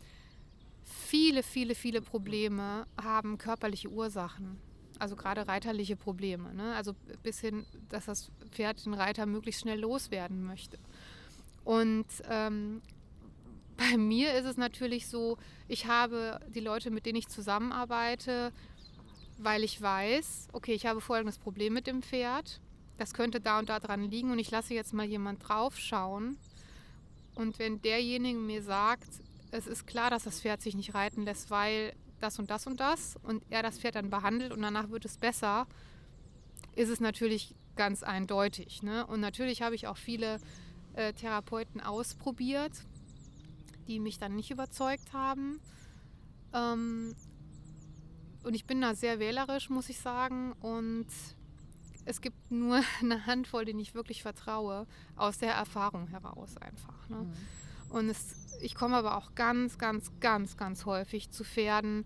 viele, 0.88 1.44
viele, 1.44 1.76
viele 1.76 2.02
Probleme 2.02 2.88
haben 3.02 3.38
körperliche 3.38 3.90
Ursachen. 3.90 4.58
Also 5.00 5.16
gerade 5.16 5.48
reiterliche 5.48 5.96
Probleme. 5.96 6.54
Ne? 6.54 6.74
Also 6.76 6.96
bis 7.22 7.40
hin, 7.40 7.66
dass 7.90 8.06
das 8.06 8.32
Pferd 8.52 8.84
den 8.86 8.94
Reiter 8.94 9.26
möglichst 9.26 9.62
schnell 9.62 9.80
loswerden 9.80 10.44
möchte. 10.44 10.80
Und 11.64 12.08
ähm, 12.30 12.82
bei 13.78 13.98
mir 13.98 14.34
ist 14.34 14.46
es 14.46 14.58
natürlich 14.58 15.08
so, 15.08 15.38
ich 15.68 15.86
habe 15.86 16.40
die 16.48 16.62
Leute, 16.62 16.90
mit 16.90 17.06
denen 17.06 17.20
ich 17.20 17.28
zusammenarbeite, 17.28 18.52
weil 19.38 19.64
ich 19.64 19.80
weiß, 19.80 20.48
okay, 20.54 20.74
ich 20.74 20.88
habe 20.88 21.02
folgendes 21.02 21.38
Problem 21.38 21.74
mit 21.74 21.86
dem 21.86 22.02
Pferd. 22.02 22.60
Das 22.98 23.14
könnte 23.14 23.40
da 23.40 23.60
und 23.60 23.70
da 23.70 23.80
dran 23.80 24.10
liegen 24.10 24.32
und 24.32 24.40
ich 24.40 24.50
lasse 24.50 24.74
jetzt 24.74 24.94
mal 24.94 25.06
jemand 25.06 25.48
drauf 25.48 25.78
schauen. 25.78 26.38
Und 27.36 27.60
wenn 27.60 27.80
derjenige 27.84 28.40
mir 28.40 28.64
sagt, 28.64 29.22
es 29.52 29.68
ist 29.68 29.88
klar, 29.88 30.10
dass 30.10 30.24
das 30.24 30.42
Pferd 30.42 30.62
sich 30.62 30.76
nicht 30.76 30.94
reiten 30.94 31.24
lässt, 31.24 31.50
weil 31.50 31.94
das 32.20 32.40
und 32.40 32.50
das 32.50 32.68
und 32.68 32.80
das 32.80 33.16
und 33.24 33.44
er 33.50 33.64
das 33.64 33.80
Pferd 33.80 33.96
dann 33.96 34.10
behandelt 34.10 34.52
und 34.52 34.62
danach 34.62 34.90
wird 34.90 35.06
es 35.06 35.18
besser, 35.18 35.68
ist 36.76 36.90
es 36.90 37.00
natürlich 37.00 37.56
ganz 37.76 38.04
eindeutig. 38.04 38.84
Ne? 38.84 39.06
Und 39.06 39.20
natürlich 39.20 39.62
habe 39.62 39.76
ich 39.76 39.88
auch 39.88 39.98
viele 39.98 40.40
äh, 40.94 41.14
Therapeuten 41.14 41.80
ausprobiert, 41.80 42.74
die 43.88 44.00
mich 44.00 44.18
dann 44.18 44.36
nicht 44.36 44.52
überzeugt 44.52 45.14
haben. 45.14 45.62
Ähm, 46.54 47.16
und 48.44 48.54
ich 48.54 48.66
bin 48.66 48.82
da 48.82 48.96
sehr 48.96 49.20
wählerisch, 49.20 49.70
muss 49.70 49.90
ich 49.90 50.00
sagen. 50.00 50.54
Und 50.54 51.08
es 52.06 52.22
gibt 52.22 52.52
nur 52.52 52.82
eine 53.02 53.26
Handvoll, 53.26 53.66
denen 53.66 53.80
ich 53.80 53.94
wirklich 53.94 54.22
vertraue, 54.24 54.88
aus 55.16 55.38
der 55.38 55.54
Erfahrung 55.54 56.08
heraus 56.08 56.58
einfach. 56.58 57.08
Ne? 57.10 57.18
Mhm. 57.18 57.34
Und 57.90 58.10
es 58.10 58.48
ich 58.62 58.76
komme 58.76 58.96
aber 58.96 59.18
auch 59.18 59.36
ganz, 59.36 59.78
ganz, 59.78 60.12
ganz, 60.20 60.58
ganz 60.58 60.86
häufig 60.86 61.30
zu 61.32 61.44
Pferden, 61.44 62.06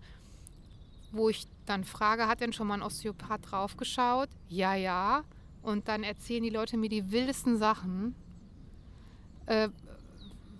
wo 1.10 1.28
ich 1.28 1.46
dann 1.66 1.84
frage, 1.84 2.26
hat 2.26 2.40
denn 2.40 2.52
schon 2.52 2.66
mal 2.66 2.74
ein 2.74 2.82
Osteopath 2.82 3.50
draufgeschaut? 3.50 4.28
Ja, 4.48 4.74
ja. 4.74 5.24
Und 5.62 5.88
dann 5.88 6.02
erzählen 6.02 6.42
die 6.42 6.50
Leute 6.50 6.76
mir 6.76 6.88
die 6.88 7.12
wildesten 7.12 7.56
Sachen, 7.56 8.14
äh, 9.46 9.68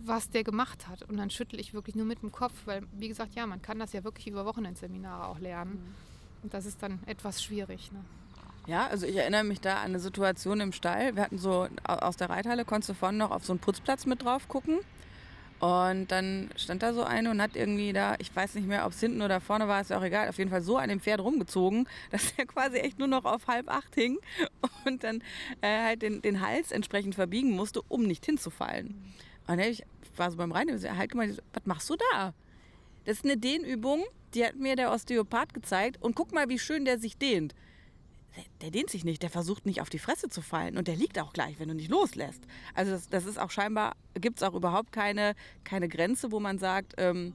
was 0.05 0.31
der 0.31 0.45
gemacht 0.45 0.89
hat. 0.89 1.03
Und 1.09 1.17
dann 1.17 1.31
schüttel 1.31 1.59
ich 1.59 1.75
wirklich 1.75 1.97
nur 1.97 2.05
mit 2.05 2.23
dem 2.23 2.33
Kopf, 2.33 2.55
weil, 2.67 2.83
wie 2.93 3.09
gesagt, 3.09 3.35
ja, 3.35 3.47
man 3.47 3.63
kann 3.63 3.79
das 3.79 3.93
ja 3.93 4.05
wirklich 4.05 4.27
über 4.27 4.45
Wochenendseminare 4.45 5.27
auch 5.27 5.39
lernen. 5.39 5.73
Mhm. 5.73 5.95
Und 6.45 6.55
das 6.55 6.67
ist 6.67 6.83
dann 6.83 7.01
etwas 7.07 7.43
schwierig. 7.43 7.91
Ne? 7.93 8.01
Ja, 8.67 8.87
also 8.87 9.07
ich 9.07 9.17
erinnere 9.17 9.45
mich 9.45 9.61
da 9.61 9.77
an 9.77 9.87
eine 9.87 10.01
Situation 10.01 10.61
im 10.61 10.73
Stall. 10.73 11.17
Wir 11.17 11.23
hatten 11.23 11.39
so 11.39 11.69
aus 11.85 12.17
der 12.17 12.31
Reithalle, 12.31 12.65
konntest 12.65 12.91
du 12.91 12.95
vorne 12.95 13.19
noch 13.19 13.31
auf 13.31 13.45
so 13.45 13.53
einen 13.53 13.61
Putzplatz 13.61 14.07
mit 14.07 14.23
drauf 14.23 14.49
gucken. 14.49 14.81
Und 15.63 16.11
dann 16.11 16.51
stand 16.57 16.83
da 16.83 16.93
so 16.93 17.05
eine 17.05 17.31
und 17.31 17.41
hat 17.41 17.55
irgendwie 17.55 17.93
da, 17.93 18.17
ich 18.19 18.35
weiß 18.35 18.57
nicht 18.57 18.67
mehr, 18.67 18.85
ob 18.85 18.91
es 18.91 18.99
hinten 18.99 19.23
oder 19.23 19.41
vorne 19.41 19.69
war, 19.69 19.81
ist 19.81 19.91
ja 19.91 19.99
auch 19.99 20.03
egal, 20.03 20.29
auf 20.29 20.37
jeden 20.39 20.51
Fall 20.51 20.61
so 20.61 20.77
an 20.77 20.89
dem 20.89 20.99
Pferd 20.99 21.21
rumgezogen, 21.21 21.89
dass 22.11 22.35
er 22.37 22.47
quasi 22.47 22.79
echt 22.79 22.99
nur 22.99 23.07
noch 23.07 23.25
auf 23.25 23.47
halb 23.47 23.69
acht 23.71 23.95
hing 23.95 24.19
und 24.85 25.05
dann 25.05 25.23
äh, 25.61 25.85
halt 25.85 26.03
den, 26.03 26.21
den 26.21 26.41
Hals 26.41 26.73
entsprechend 26.73 27.15
verbiegen 27.15 27.53
musste, 27.53 27.81
um 27.83 28.03
nicht 28.03 28.27
hinzufallen. 28.27 29.15
Und 29.47 29.61
ich 29.61 29.85
war 30.17 30.33
so 30.33 30.37
beim 30.37 30.51
Rein, 30.51 30.69
halt 30.69 31.13
gemeint, 31.13 31.41
was 31.53 31.65
machst 31.65 31.89
du 31.91 31.95
da? 32.11 32.35
Das 33.05 33.19
ist 33.19 33.25
eine 33.25 33.37
Dehnübung, 33.37 34.03
die 34.35 34.45
hat 34.45 34.57
mir 34.57 34.75
der 34.75 34.91
Osteopath 34.91 35.55
gezeigt 35.55 36.03
und 36.03 36.17
guck 36.17 36.33
mal, 36.33 36.49
wie 36.49 36.59
schön 36.59 36.85
der 36.85 36.99
sich 36.99 37.19
dehnt 37.19 37.55
der, 38.61 38.71
dehnt 38.71 38.91
sich 38.91 39.05
nicht, 39.05 39.23
der 39.23 39.31
versucht 39.31 39.67
nicht 39.67 39.81
auf 39.81 39.91
die 39.91 39.99
Fresse 39.99 40.29
zu 40.29 40.43
fallen 40.43 40.77
und 40.77 40.89
der 40.89 40.97
liegt 40.97 41.19
auch 41.19 41.33
gleich, 41.33 41.59
wenn 41.59 41.69
du 41.69 41.75
nicht 41.75 41.91
loslässt. 41.91 42.43
Also 42.75 42.93
das, 42.93 43.09
das 43.09 43.27
ist 43.27 43.39
auch 43.39 43.51
scheinbar, 43.51 43.97
gibt 44.15 44.39
es 44.39 44.43
auch 44.43 44.55
überhaupt 44.55 44.93
keine, 44.93 45.35
keine 45.65 45.89
Grenze, 45.89 46.33
wo 46.33 46.41
man 46.41 46.59
sagt, 46.59 46.95
ähm, 46.97 47.35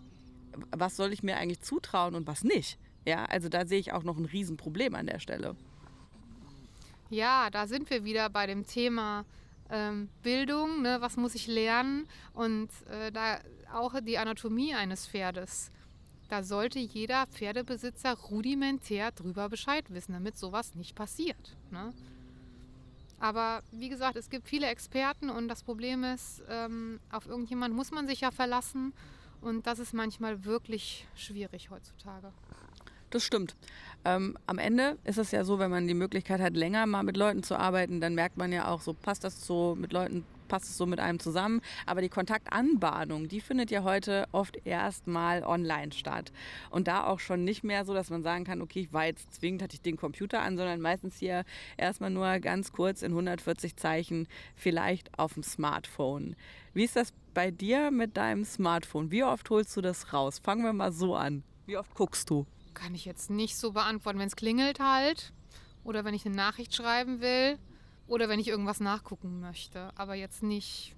was 0.72 0.96
soll 0.96 1.14
ich 1.14 1.24
mir 1.24 1.38
eigentlich 1.38 1.62
zutrauen 1.62 2.16
und 2.16 2.28
was 2.28 2.44
nicht. 2.44 2.78
Ja, 3.06 3.26
also 3.26 3.48
da 3.48 3.66
sehe 3.66 3.80
ich 3.80 3.94
auch 3.94 4.04
noch 4.04 4.18
ein 4.18 4.26
Riesenproblem 4.26 4.96
an 4.96 5.06
der 5.08 5.20
Stelle. 5.20 5.56
Ja, 7.10 7.50
da 7.50 7.68
sind 7.68 7.90
wir 7.90 8.04
wieder 8.04 8.30
bei 8.30 8.48
dem 8.48 8.66
Thema 8.66 9.24
ähm, 9.70 10.10
Bildung, 10.24 10.82
ne, 10.82 10.98
was 11.00 11.16
muss 11.16 11.36
ich 11.36 11.48
lernen 11.48 12.08
und 12.34 12.70
äh, 12.90 13.12
da 13.12 13.40
auch 13.74 13.94
die 14.02 14.18
Anatomie 14.18 14.74
eines 14.74 15.08
Pferdes. 15.08 15.72
Da 16.30 16.44
sollte 16.44 16.80
jeder 16.80 17.26
Pferdebesitzer 17.28 18.14
rudimentär 18.14 19.12
drüber 19.12 19.50
Bescheid 19.50 19.86
wissen, 19.90 20.14
damit 20.14 20.38
sowas 20.38 20.76
nicht 20.76 20.96
passiert. 20.96 21.56
Ne? 21.72 21.94
Aber 23.20 23.64
wie 23.72 23.90
gesagt, 23.90 24.16
es 24.16 24.30
gibt 24.30 24.48
viele 24.48 24.68
Experten 24.68 25.30
und 25.30 25.48
das 25.48 25.64
Problem 25.64 26.04
ist, 26.04 26.44
ähm, 26.50 27.00
auf 27.12 27.26
irgendjemand 27.26 27.74
muss 27.74 27.92
man 27.92 28.08
sich 28.08 28.22
ja 28.22 28.32
verlassen 28.32 28.94
und 29.42 29.66
das 29.66 29.80
ist 29.80 29.94
manchmal 29.94 30.46
wirklich 30.46 31.08
schwierig 31.16 31.70
heutzutage. 31.70 32.32
Das 33.10 33.24
stimmt. 33.24 33.56
Ähm, 34.04 34.38
am 34.46 34.58
Ende 34.58 34.98
ist 35.06 35.18
es 35.18 35.32
ja 35.32 35.46
so, 35.46 35.60
wenn 35.60 35.72
man 35.72 35.88
die 35.88 35.94
Möglichkeit 35.94 36.42
hat, 36.42 36.56
länger 36.56 36.86
mal 36.86 37.04
mit 37.04 37.16
Leuten 37.16 37.42
zu 37.42 37.56
arbeiten, 37.58 38.02
dann 38.02 38.16
merkt 38.16 38.38
man 38.38 38.52
ja 38.52 38.68
auch 38.68 38.82
so, 38.82 38.94
passt 38.94 39.24
das 39.24 39.46
so 39.46 39.76
mit 39.76 39.94
Leuten, 39.94 40.26
passt 40.48 40.66
es 40.66 40.78
so 40.78 40.86
mit 40.86 41.00
einem 41.00 41.20
zusammen. 41.20 41.62
Aber 41.86 42.02
die 42.02 42.10
Kontaktanbahnung, 42.10 43.28
die 43.28 43.42
findet 43.42 43.72
ja 43.72 43.84
heute 43.84 44.28
oft 44.32 44.58
erst 44.66 45.08
mal 45.08 45.44
online 45.44 45.92
statt. 45.92 46.32
Und 46.70 46.88
da 46.88 47.06
auch 47.06 47.20
schon 47.20 47.44
nicht 47.44 47.64
mehr 47.64 47.86
so, 47.86 47.94
dass 47.94 48.10
man 48.10 48.24
sagen 48.24 48.44
kann, 48.44 48.62
okay, 48.62 48.82
ich 48.82 48.94
war 48.94 49.06
jetzt 49.06 49.34
zwingend, 49.34 49.62
hatte 49.62 49.76
ich 49.76 49.82
den 49.82 49.98
Computer 49.98 50.42
an, 50.42 50.58
sondern 50.58 50.82
meistens 50.82 51.18
hier 51.18 51.44
erstmal 51.78 52.10
nur 52.10 52.40
ganz 52.40 52.72
kurz 52.72 53.02
in 53.02 53.12
140 53.12 53.76
Zeichen, 53.76 54.28
vielleicht 54.56 55.18
auf 55.18 55.34
dem 55.34 55.44
Smartphone. 55.44 56.36
Wie 56.74 56.84
ist 56.84 56.96
das 56.96 57.14
bei 57.34 57.52
dir 57.52 57.92
mit 57.92 58.18
deinem 58.18 58.46
Smartphone? 58.46 59.12
Wie 59.12 59.24
oft 59.24 59.50
holst 59.50 59.76
du 59.76 59.82
das 59.82 60.14
raus? 60.14 60.40
Fangen 60.40 60.64
wir 60.64 60.74
mal 60.74 60.92
so 60.92 61.16
an. 61.16 61.44
Wie 61.66 61.78
oft 61.78 61.94
guckst 61.96 62.30
du? 62.30 62.46
Kann 62.74 62.96
ich 62.96 63.06
jetzt 63.06 63.30
nicht 63.30 63.58
so 63.58 63.72
beantworten. 63.72 64.20
Wenn 64.20 64.28
es 64.28 64.36
klingelt 64.36 64.80
halt 64.80 65.34
oder 65.84 66.06
wenn 66.06 66.14
ich 66.14 66.26
eine 66.26 66.36
Nachricht 66.36 66.76
schreiben 66.76 67.22
will 67.22 67.58
oder 68.08 68.30
wenn 68.30 68.40
ich 68.40 68.48
irgendwas 68.48 68.80
nachgucken 68.80 69.40
möchte, 69.40 69.92
aber 69.96 70.16
jetzt 70.16 70.44
nicht 70.44 70.96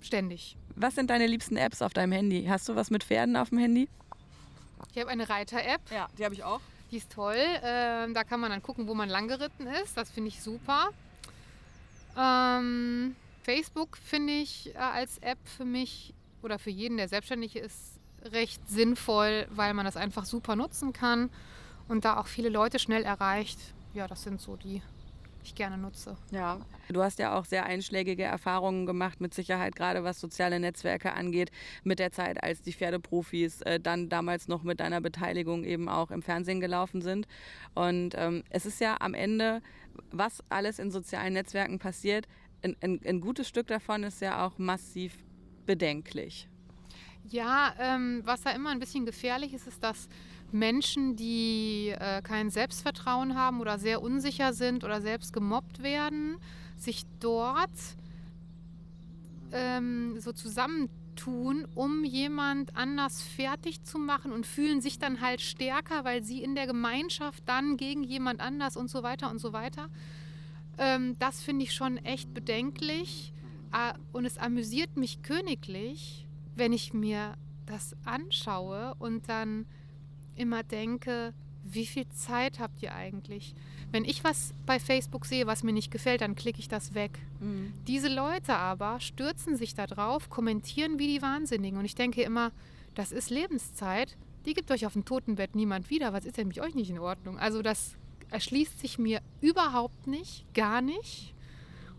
ständig. 0.00 0.56
Was 0.76 0.94
sind 0.94 1.10
deine 1.10 1.26
liebsten 1.26 1.56
Apps 1.56 1.82
auf 1.82 1.92
deinem 1.92 2.12
Handy? 2.12 2.44
Hast 2.44 2.68
du 2.68 2.76
was 2.76 2.90
mit 2.90 3.04
Pferden 3.04 3.36
auf 3.36 3.50
dem 3.50 3.58
Handy? 3.58 3.88
Ich 4.92 4.98
habe 4.98 5.10
eine 5.10 5.28
Reiter-App. 5.28 5.80
Ja, 5.90 6.08
die 6.16 6.24
habe 6.24 6.34
ich 6.34 6.44
auch. 6.44 6.60
Die 6.90 6.96
ist 6.96 7.10
toll. 7.10 7.36
Ähm, 7.62 8.14
da 8.14 8.24
kann 8.24 8.40
man 8.40 8.50
dann 8.50 8.62
gucken, 8.62 8.88
wo 8.88 8.94
man 8.94 9.08
lang 9.08 9.28
geritten 9.28 9.66
ist. 9.66 9.96
Das 9.96 10.10
finde 10.10 10.28
ich 10.28 10.42
super. 10.42 10.90
Ähm, 12.16 13.14
Facebook 13.42 13.96
finde 13.96 14.32
ich 14.34 14.74
äh, 14.74 14.78
als 14.78 15.18
App 15.18 15.38
für 15.44 15.64
mich 15.64 16.14
oder 16.42 16.58
für 16.58 16.70
jeden, 16.70 16.96
der 16.96 17.08
selbstständig 17.08 17.56
ist, 17.56 17.98
recht 18.24 18.68
sinnvoll, 18.68 19.46
weil 19.50 19.74
man 19.74 19.84
das 19.84 19.96
einfach 19.96 20.24
super 20.24 20.56
nutzen 20.56 20.92
kann 20.92 21.30
und 21.88 22.04
da 22.04 22.18
auch 22.18 22.26
viele 22.26 22.48
Leute 22.48 22.78
schnell 22.78 23.04
erreicht. 23.04 23.58
Ja, 23.94 24.06
das 24.06 24.22
sind 24.22 24.40
so 24.40 24.56
die 24.56 24.82
ich 25.42 25.54
gerne 25.54 25.78
nutze. 25.78 26.16
Ja, 26.30 26.60
du 26.88 27.02
hast 27.02 27.18
ja 27.18 27.38
auch 27.38 27.44
sehr 27.44 27.66
einschlägige 27.66 28.24
Erfahrungen 28.24 28.86
gemacht, 28.86 29.20
mit 29.20 29.34
Sicherheit 29.34 29.76
gerade 29.76 30.04
was 30.04 30.20
soziale 30.20 30.60
Netzwerke 30.60 31.12
angeht, 31.12 31.50
mit 31.84 31.98
der 31.98 32.12
Zeit, 32.12 32.42
als 32.42 32.62
die 32.62 32.72
Pferdeprofis 32.72 33.62
äh, 33.62 33.80
dann 33.80 34.08
damals 34.08 34.48
noch 34.48 34.62
mit 34.62 34.80
deiner 34.80 35.00
Beteiligung 35.00 35.64
eben 35.64 35.88
auch 35.88 36.10
im 36.10 36.22
Fernsehen 36.22 36.60
gelaufen 36.60 37.02
sind. 37.02 37.26
Und 37.74 38.14
ähm, 38.16 38.44
es 38.50 38.66
ist 38.66 38.80
ja 38.80 38.96
am 39.00 39.14
Ende, 39.14 39.62
was 40.10 40.42
alles 40.48 40.78
in 40.78 40.90
sozialen 40.90 41.34
Netzwerken 41.34 41.78
passiert, 41.78 42.26
ein, 42.62 42.76
ein, 42.80 43.00
ein 43.06 43.20
gutes 43.20 43.48
Stück 43.48 43.66
davon 43.68 44.02
ist 44.02 44.20
ja 44.20 44.44
auch 44.44 44.58
massiv 44.58 45.14
bedenklich. 45.66 46.48
Ja, 47.28 47.74
ähm, 47.78 48.22
was 48.24 48.42
da 48.42 48.50
immer 48.50 48.70
ein 48.70 48.78
bisschen 48.78 49.04
gefährlich 49.04 49.52
ist, 49.52 49.66
ist, 49.66 49.82
dass 49.82 50.08
Menschen, 50.52 51.16
die 51.16 51.94
äh, 51.98 52.22
kein 52.22 52.50
Selbstvertrauen 52.50 53.34
haben 53.34 53.60
oder 53.60 53.78
sehr 53.78 54.02
unsicher 54.02 54.52
sind 54.52 54.84
oder 54.84 55.00
selbst 55.00 55.32
gemobbt 55.32 55.82
werden, 55.82 56.36
sich 56.76 57.04
dort 57.20 57.70
ähm, 59.52 60.18
so 60.20 60.32
zusammentun, 60.32 61.66
um 61.74 62.04
jemand 62.04 62.76
anders 62.76 63.22
fertig 63.22 63.82
zu 63.82 63.98
machen 63.98 64.32
und 64.32 64.46
fühlen 64.46 64.80
sich 64.80 64.98
dann 64.98 65.20
halt 65.20 65.40
stärker, 65.40 66.04
weil 66.04 66.22
sie 66.22 66.42
in 66.42 66.54
der 66.54 66.66
Gemeinschaft 66.66 67.42
dann 67.46 67.76
gegen 67.76 68.02
jemand 68.02 68.40
anders 68.40 68.76
und 68.76 68.88
so 68.88 69.02
weiter 69.02 69.30
und 69.30 69.38
so 69.38 69.52
weiter. 69.52 69.88
Ähm, 70.78 71.16
das 71.18 71.42
finde 71.42 71.64
ich 71.64 71.74
schon 71.74 71.98
echt 71.98 72.32
bedenklich 72.34 73.32
und 74.12 74.24
es 74.24 74.38
amüsiert 74.38 74.96
mich 74.96 75.20
königlich, 75.20 76.26
wenn 76.54 76.72
ich 76.72 76.94
mir 76.94 77.34
das 77.66 77.94
anschaue 78.04 78.94
und 78.98 79.28
dann 79.28 79.66
immer 80.38 80.62
denke, 80.62 81.34
wie 81.64 81.86
viel 81.86 82.08
Zeit 82.10 82.58
habt 82.60 82.82
ihr 82.82 82.94
eigentlich? 82.94 83.54
Wenn 83.90 84.04
ich 84.04 84.24
was 84.24 84.54
bei 84.66 84.78
Facebook 84.78 85.26
sehe, 85.26 85.46
was 85.46 85.62
mir 85.62 85.72
nicht 85.72 85.90
gefällt, 85.90 86.20
dann 86.20 86.34
klicke 86.34 86.60
ich 86.60 86.68
das 86.68 86.94
weg. 86.94 87.18
Mhm. 87.40 87.72
Diese 87.86 88.08
Leute 88.08 88.54
aber 88.54 89.00
stürzen 89.00 89.56
sich 89.56 89.74
da 89.74 89.86
drauf, 89.86 90.30
kommentieren 90.30 90.98
wie 90.98 91.06
die 91.06 91.22
Wahnsinnigen. 91.22 91.78
Und 91.78 91.84
ich 91.84 91.94
denke 91.94 92.22
immer, 92.22 92.52
das 92.94 93.12
ist 93.12 93.30
Lebenszeit. 93.30 94.16
Die 94.46 94.54
gibt 94.54 94.70
euch 94.70 94.86
auf 94.86 94.94
dem 94.94 95.04
Totenbett 95.04 95.54
niemand 95.54 95.90
wieder. 95.90 96.12
Was 96.12 96.24
ist 96.24 96.36
denn 96.36 96.48
mit 96.48 96.58
euch 96.58 96.74
nicht 96.74 96.90
in 96.90 96.98
Ordnung? 96.98 97.38
Also 97.38 97.62
das 97.62 97.96
erschließt 98.30 98.80
sich 98.80 98.98
mir 98.98 99.20
überhaupt 99.40 100.06
nicht, 100.06 100.44
gar 100.54 100.80
nicht. 100.80 101.34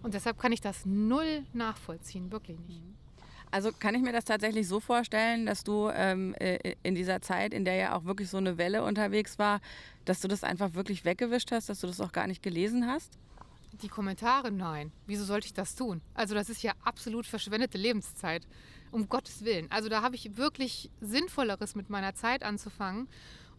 Und 0.03 0.13
deshalb 0.13 0.39
kann 0.39 0.51
ich 0.51 0.61
das 0.61 0.85
null 0.85 1.43
nachvollziehen, 1.53 2.31
wirklich 2.31 2.59
nicht. 2.67 2.81
Mhm. 2.81 2.98
Also 3.51 3.71
kann 3.71 3.95
ich 3.95 4.01
mir 4.01 4.11
das 4.11 4.25
tatsächlich 4.25 4.67
so 4.67 4.79
vorstellen, 4.79 5.45
dass 5.45 5.63
du 5.63 5.89
ähm, 5.89 6.35
äh, 6.35 6.75
in 6.83 6.93
dieser 6.93 7.21
Zeit, 7.21 7.53
in 7.53 7.65
der 7.65 7.75
ja 7.75 7.95
auch 7.95 8.05
wirklich 8.05 8.29
so 8.29 8.37
eine 8.37 8.57
Welle 8.57 8.83
unterwegs 8.83 9.39
war, 9.39 9.59
dass 10.05 10.21
du 10.21 10.27
das 10.27 10.43
einfach 10.43 10.75
wirklich 10.75 11.03
weggewischt 11.03 11.51
hast, 11.51 11.69
dass 11.69 11.79
du 11.79 11.87
das 11.87 11.99
auch 11.99 12.11
gar 12.11 12.27
nicht 12.27 12.43
gelesen 12.43 12.85
hast? 12.87 13.17
Die 13.81 13.87
Kommentare, 13.87 14.51
nein. 14.51 14.91
Wieso 15.07 15.23
sollte 15.23 15.47
ich 15.47 15.53
das 15.53 15.75
tun? 15.75 16.01
Also 16.13 16.35
das 16.35 16.49
ist 16.49 16.61
ja 16.61 16.73
absolut 16.83 17.25
verschwendete 17.25 17.77
Lebenszeit. 17.77 18.45
Um 18.91 19.07
Gottes 19.07 19.45
Willen. 19.45 19.69
Also 19.71 19.87
da 19.87 20.01
habe 20.01 20.15
ich 20.15 20.37
wirklich 20.37 20.89
Sinnvolleres 20.99 21.75
mit 21.75 21.89
meiner 21.89 22.15
Zeit 22.15 22.43
anzufangen. 22.43 23.07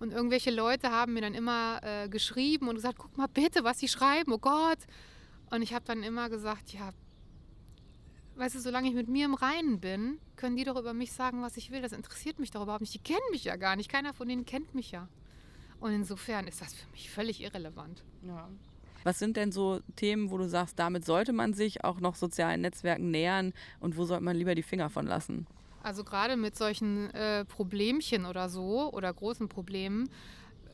Und 0.01 0.13
irgendwelche 0.13 0.51
Leute 0.51 0.91
haben 0.91 1.13
mir 1.13 1.21
dann 1.21 1.35
immer 1.35 1.81
äh, 1.83 2.09
geschrieben 2.09 2.69
und 2.69 2.77
gesagt, 2.77 2.99
guck 2.99 3.17
mal 3.17 3.29
bitte, 3.29 3.65
was 3.65 3.79
sie 3.79 3.89
schreiben, 3.89 4.33
oh 4.33 4.39
Gott. 4.39 4.79
Und 5.51 5.63
ich 5.63 5.75
habe 5.75 5.85
dann 5.85 6.03
immer 6.03 6.31
gesagt, 6.31 6.73
ja, 6.73 6.91
weißt 8.41 8.55
du, 8.55 8.61
solange 8.61 8.89
ich 8.89 8.95
mit 8.95 9.09
mir 9.09 9.27
im 9.27 9.35
Reinen 9.35 9.81
bin, 9.81 10.19
können 10.37 10.57
die 10.57 10.65
doch 10.65 10.77
über 10.77 10.95
mich 10.95 11.13
sagen, 11.13 11.43
was 11.43 11.57
ich 11.57 11.71
will. 11.71 11.83
Das 11.83 11.93
interessiert 11.93 12.39
mich 12.39 12.51
doch 12.51 12.63
überhaupt 12.63 12.81
nicht. 12.81 12.95
Die 12.95 12.99
kennen 12.99 13.21
mich 13.31 13.45
ja 13.45 13.57
gar 13.57 13.77
nicht. 13.77 13.91
Keiner 13.91 14.15
von 14.15 14.27
denen 14.29 14.47
kennt 14.47 14.75
mich 14.75 14.91
ja. 14.91 15.09
Und 15.79 15.93
insofern 15.93 16.47
ist 16.47 16.61
das 16.61 16.75
für 16.75 16.91
mich 16.91 17.11
völlig 17.11 17.43
irrelevant. 17.43 18.03
Ja. 18.27 18.49
Was 19.05 19.19
sind 19.19 19.37
denn 19.37 19.53
so 19.53 19.81
Themen, 19.97 20.31
wo 20.31 20.39
du 20.39 20.49
sagst, 20.49 20.79
damit 20.79 21.05
sollte 21.05 21.33
man 21.33 21.55
sich 21.55 21.85
auch 21.85 22.01
noch 22.01 22.15
sozialen 22.15 22.61
Netzwerken 22.61 23.11
nähern 23.11 23.53
und 23.79 23.97
wo 23.97 24.05
sollte 24.05 24.25
man 24.25 24.37
lieber 24.37 24.55
die 24.55 24.63
Finger 24.63 24.91
von 24.91 25.07
lassen? 25.07 25.47
Also 25.83 26.05
gerade 26.05 26.37
mit 26.37 26.57
solchen 26.57 27.11
äh, 27.15 27.47
Problemchen 27.47 28.27
oder 28.27 28.51
so 28.51 28.93
oder 28.93 29.13
großen 29.13 29.49
Problemen, 29.49 30.11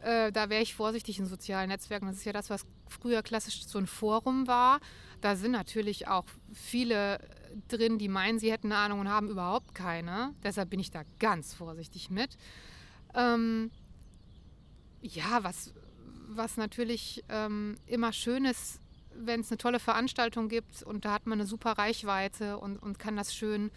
äh, 0.07 0.31
da 0.31 0.49
wäre 0.51 0.63
ich 0.63 0.75
vorsichtig 0.75 1.19
in 1.19 1.27
sozialen 1.27 1.69
Netzwerken. 1.69 2.07
Das 2.07 2.17
ist 2.17 2.25
ja 2.25 2.33
das, 2.33 2.49
was 2.49 2.65
früher 2.89 3.23
klassisch 3.23 3.67
so 3.67 3.79
ein 3.79 3.89
Forum 3.89 4.47
war. 4.47 4.79
Da 5.21 5.35
sind 5.35 5.51
natürlich 5.51 6.07
auch 6.07 6.25
viele 6.53 7.19
drin, 7.67 7.99
die 7.99 8.09
meinen, 8.09 8.39
sie 8.39 8.53
hätten 8.53 8.71
eine 8.71 8.81
Ahnung 8.81 9.01
und 9.01 9.09
haben 9.09 9.29
überhaupt 9.29 9.75
keine. 9.75 10.33
Deshalb 10.45 10.71
bin 10.71 10.79
ich 10.79 10.93
da 10.93 11.03
ganz 11.19 11.55
vorsichtig 11.55 12.09
mit. 12.09 12.39
Ähm, 13.15 13.73
ja, 15.01 15.43
was, 15.43 15.75
was 16.29 16.57
natürlich 16.57 17.25
ähm, 17.29 17.75
immer 17.87 18.13
schön 18.13 18.45
ist, 18.45 18.81
wenn 19.13 19.41
es 19.41 19.51
eine 19.51 19.59
tolle 19.59 19.81
Veranstaltung 19.81 20.49
gibt 20.49 20.85
und 20.85 21.05
da 21.05 21.15
hat 21.15 21.27
man 21.27 21.41
eine 21.41 21.49
super 21.49 21.73
Reichweite 21.73 22.59
und, 22.59 22.77
und 22.77 23.01
kann 23.01 23.17
das 23.17 23.35
schön 23.35 23.73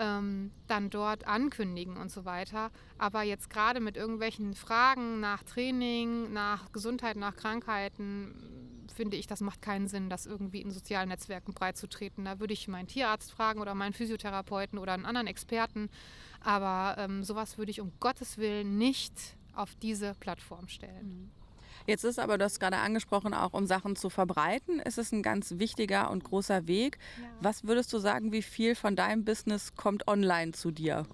ähm, 0.00 0.50
dann 0.66 0.88
dort 0.88 1.26
ankündigen 1.26 1.96
und 1.98 2.10
so 2.10 2.24
weiter. 2.24 2.70
Aber 2.98 3.22
jetzt 3.22 3.50
gerade 3.50 3.80
mit 3.80 3.96
irgendwelchen 3.96 4.54
Fragen 4.54 5.20
nach 5.20 5.44
Training, 5.44 6.32
nach 6.32 6.72
Gesundheit, 6.72 7.16
nach 7.16 7.36
Krankheiten, 7.36 8.88
finde 8.94 9.18
ich, 9.18 9.26
das 9.26 9.40
macht 9.42 9.60
keinen 9.62 9.88
Sinn, 9.88 10.08
das 10.08 10.26
irgendwie 10.26 10.62
in 10.62 10.70
sozialen 10.70 11.10
Netzwerken 11.10 11.52
breitzutreten. 11.52 12.24
Da 12.24 12.40
würde 12.40 12.54
ich 12.54 12.66
meinen 12.66 12.88
Tierarzt 12.88 13.30
fragen 13.30 13.60
oder 13.60 13.74
meinen 13.74 13.92
Physiotherapeuten 13.92 14.78
oder 14.78 14.94
einen 14.94 15.06
anderen 15.06 15.26
Experten. 15.26 15.90
Aber 16.40 16.96
ähm, 16.98 17.22
sowas 17.22 17.58
würde 17.58 17.70
ich 17.70 17.80
um 17.80 17.92
Gottes 18.00 18.38
Willen 18.38 18.78
nicht 18.78 19.36
auf 19.54 19.74
diese 19.76 20.14
Plattform 20.14 20.68
stellen. 20.68 21.30
Mhm. 21.34 21.39
Jetzt 21.86 22.04
ist 22.04 22.18
aber, 22.18 22.38
du 22.38 22.44
hast 22.44 22.60
gerade 22.60 22.78
angesprochen, 22.78 23.34
auch 23.34 23.52
um 23.52 23.66
Sachen 23.66 23.96
zu 23.96 24.10
verbreiten, 24.10 24.80
ist 24.80 24.98
es 24.98 25.12
ein 25.12 25.22
ganz 25.22 25.58
wichtiger 25.58 26.10
und 26.10 26.24
großer 26.24 26.66
Weg. 26.66 26.98
Ja. 27.20 27.28
Was 27.40 27.64
würdest 27.64 27.92
du 27.92 27.98
sagen, 27.98 28.32
wie 28.32 28.42
viel 28.42 28.74
von 28.74 28.96
deinem 28.96 29.24
Business 29.24 29.74
kommt 29.74 30.08
online 30.08 30.52
zu 30.52 30.70
dir? 30.70 31.06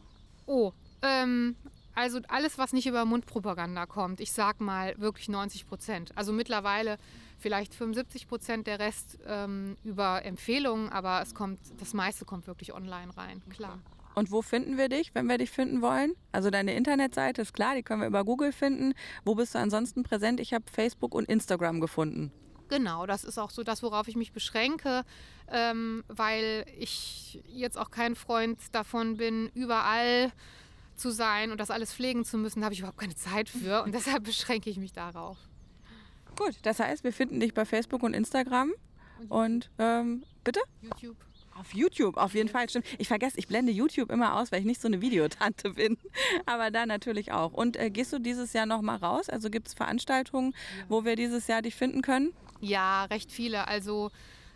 Oh, 0.47 0.73
ähm, 1.03 1.57
also 1.95 2.21
alles, 2.29 2.59
was 2.59 2.73
nicht 2.73 2.87
über 2.87 3.05
Mundpropaganda 3.05 3.87
kommt, 3.87 4.21
ich 4.21 4.33
sag 4.33 4.61
mal 4.61 4.95
wirklich 4.99 5.29
90 5.29 5.67
Prozent. 5.67 6.13
Also 6.17 6.33
mittlerweile 6.33 6.99
vielleicht 7.39 7.75
75 7.75 8.29
Prozent, 8.29 8.67
der 8.67 8.79
Rest 8.79 9.19
ähm, 9.27 9.77
über 9.83 10.25
Empfehlungen, 10.25 10.91
aber 10.91 11.23
es 11.23 11.35
kommt, 11.35 11.59
das 11.79 11.95
meiste 11.95 12.25
kommt 12.25 12.47
wirklich 12.47 12.75
online 12.75 13.17
rein, 13.17 13.43
klar. 13.49 13.79
Und 14.17 14.33
wo 14.33 14.41
finden 14.41 14.79
wir 14.79 14.89
dich, 14.89 15.15
wenn 15.15 15.27
wir 15.27 15.37
dich 15.37 15.51
finden 15.51 15.83
wollen? 15.83 16.15
Also 16.33 16.49
deine 16.49 16.75
Internetseite 16.75 17.43
ist 17.43 17.53
klar, 17.53 17.75
die 17.75 17.83
können 17.83 18.01
wir 18.01 18.09
über 18.09 18.25
Google 18.25 18.51
finden. 18.51 18.95
Wo 19.27 19.35
bist 19.35 19.55
du 19.55 19.59
ansonsten 19.59 20.05
präsent? 20.05 20.41
Ich 20.41 20.55
habe 20.55 20.65
Facebook 20.73 21.15
und 21.15 21.29
Instagram 21.29 21.81
gefunden. 21.81 22.33
Genau, 22.71 23.05
das 23.05 23.25
ist 23.25 23.37
auch 23.37 23.51
so 23.51 23.63
das, 23.63 23.83
worauf 23.83 24.09
ich 24.09 24.17
mich 24.17 24.33
beschränke, 24.33 25.05
ähm, 25.53 26.03
weil 26.09 26.65
ich 26.79 27.45
jetzt 27.47 27.77
auch 27.77 27.91
kein 27.91 28.17
Freund 28.17 28.59
davon 28.73 29.19
bin, 29.19 29.51
überall 29.53 30.33
zu 30.95 31.11
sein 31.11 31.51
und 31.53 31.61
das 31.61 31.71
alles 31.71 31.93
pflegen 31.93 32.25
zu 32.25 32.39
müssen. 32.39 32.61
Da 32.61 32.65
habe 32.65 32.73
ich 32.73 32.81
überhaupt 32.81 32.99
keine 32.99 33.17
Zeit 33.17 33.51
für 33.51 33.83
und 33.83 33.93
deshalb 33.95 34.25
beschränke 34.25 34.71
ich 34.71 34.79
mich 34.79 34.95
darauf. 34.95 35.37
Gut, 36.39 36.55
das 36.63 36.81
heißt, 36.81 37.05
wir 37.05 37.13
finden 37.13 37.39
dich 37.39 37.53
bei 37.53 37.67
Facebook 37.67 38.03
und 38.03 38.15
Instagram. 38.15 38.73
Und 39.29 39.71
ähm, 39.79 40.25
bitte? 40.43 40.61
YouTube. 40.81 41.17
Auf 41.59 41.73
YouTube, 41.73 42.17
auf 42.17 42.35
jeden 42.35 42.49
Fall, 42.49 42.69
stimmt. 42.69 42.87
Ich 42.99 43.09
vergesse, 43.09 43.39
ich 43.39 43.49
blende 43.49 43.73
YouTube 43.73 44.11
immer 44.11 44.35
aus, 44.35 44.53
weil 44.53 44.61
ich 44.61 44.67
nicht 44.67 44.81
so 44.81 44.89
eine 44.89 45.01
Videotante 45.01 45.71
bin. 45.75 45.97
Aber 46.45 46.71
da 46.71 46.85
natürlich 46.85 47.33
auch. 47.33 47.53
Und 47.53 47.77
äh, 47.77 47.91
gehst 47.91 48.13
du 48.13 48.19
dieses 48.19 48.53
Jahr 48.53 48.67
nochmal 48.67 48.99
raus? 48.99 49.29
Also 49.31 49.49
gibt 49.49 49.69
es 49.69 49.75
Veranstaltungen, 49.75 50.55
wo 50.89 51.05
wir 51.05 51.17
dieses 51.17 51.47
Jahr 51.47 51.63
dich 51.63 51.75
finden 51.75 52.03
können? 52.03 52.33
Ja, 52.61 53.05
recht 53.05 53.33
viele. 53.33 53.69
Also 53.69 54.11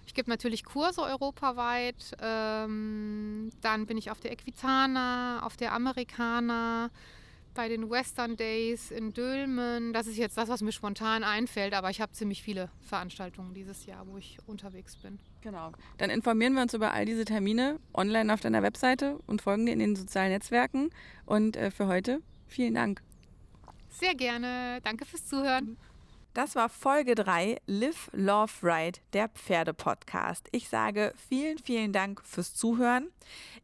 ich 0.07 0.14
gebe 0.14 0.28
natürlich 0.28 0.64
Kurse 0.64 1.03
europaweit. 1.03 2.16
Ähm, 2.20 3.51
dann 3.62 3.86
bin 3.86 3.96
ich 3.96 4.11
auf 4.11 4.20
der 4.20 4.32
Equitana, 4.32 5.42
auf 5.44 5.57
der 5.57 5.72
Americana 5.72 6.90
bei 7.55 7.68
den 7.68 7.90
Western 7.90 8.36
Days 8.36 8.90
in 8.90 9.12
Dülmen. 9.12 9.92
Das 9.92 10.07
ist 10.07 10.16
jetzt 10.16 10.36
das, 10.36 10.48
was 10.48 10.62
mir 10.62 10.72
spontan 10.72 11.24
einfällt, 11.24 11.74
aber 11.74 11.90
ich 11.90 12.01
habe 12.01 12.12
ziemlich 12.12 12.42
viele 12.42 12.70
Veranstaltungen 12.80 13.55
dieses 13.55 13.86
Jahr, 13.86 14.07
wo 14.07 14.18
ich 14.18 14.38
unterwegs 14.46 14.96
bin. 14.96 15.18
Genau. 15.40 15.72
Dann 15.98 16.11
informieren 16.11 16.55
wir 16.55 16.62
uns 16.62 16.74
über 16.74 16.92
all 16.92 17.05
diese 17.05 17.24
Termine 17.24 17.78
online 17.94 18.32
auf 18.32 18.40
deiner 18.40 18.62
Webseite 18.62 19.18
und 19.26 19.42
folgen 19.42 19.66
dir 19.66 19.72
in 19.72 19.78
den 19.78 19.96
sozialen 19.96 20.30
Netzwerken. 20.30 20.90
Und 21.26 21.57
äh, 21.57 21.70
für 21.70 21.86
heute 21.86 22.20
vielen 22.46 22.74
Dank. 22.74 23.03
Sehr 23.88 24.14
gerne. 24.14 24.80
Danke 24.82 25.05
fürs 25.05 25.26
Zuhören. 25.26 25.76
Das 26.32 26.54
war 26.54 26.68
Folge 26.68 27.16
3 27.16 27.56
Live, 27.66 28.08
Love, 28.12 28.52
Ride, 28.62 29.00
der 29.12 29.30
Pferde-Podcast. 29.30 30.48
Ich 30.52 30.68
sage 30.68 31.12
vielen, 31.28 31.58
vielen 31.58 31.92
Dank 31.92 32.24
fürs 32.24 32.54
Zuhören. 32.54 33.08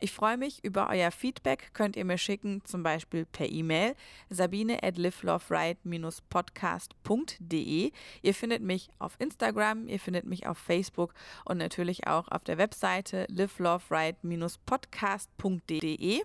Ich 0.01 0.11
freue 0.11 0.37
mich 0.37 0.65
über 0.65 0.91
euer 0.91 1.13
Feedback. 1.13 1.71
Könnt 1.75 1.95
ihr 1.95 2.05
mir 2.05 2.19
schicken, 2.19 2.65
zum 2.65 2.83
Beispiel 2.83 3.25
per 3.25 3.49
E-Mail 3.49 3.95
sabine 4.31 4.83
at 4.83 4.99
liveloveride-podcast.de. 4.99 7.93
Ihr 8.23 8.35
findet 8.35 8.63
mich 8.63 8.89
auf 8.99 9.15
Instagram, 9.21 9.87
ihr 9.87 10.01
findet 10.01 10.27
mich 10.27 10.49
auf 10.49 10.59
Facebook 10.59 11.15
und 11.45 11.59
natürlich 11.59 12.09
auch 12.09 12.27
auf 12.33 12.43
der 12.43 12.59
Webseite 12.59 13.27
liveloveride-podcast.de. 13.29 16.23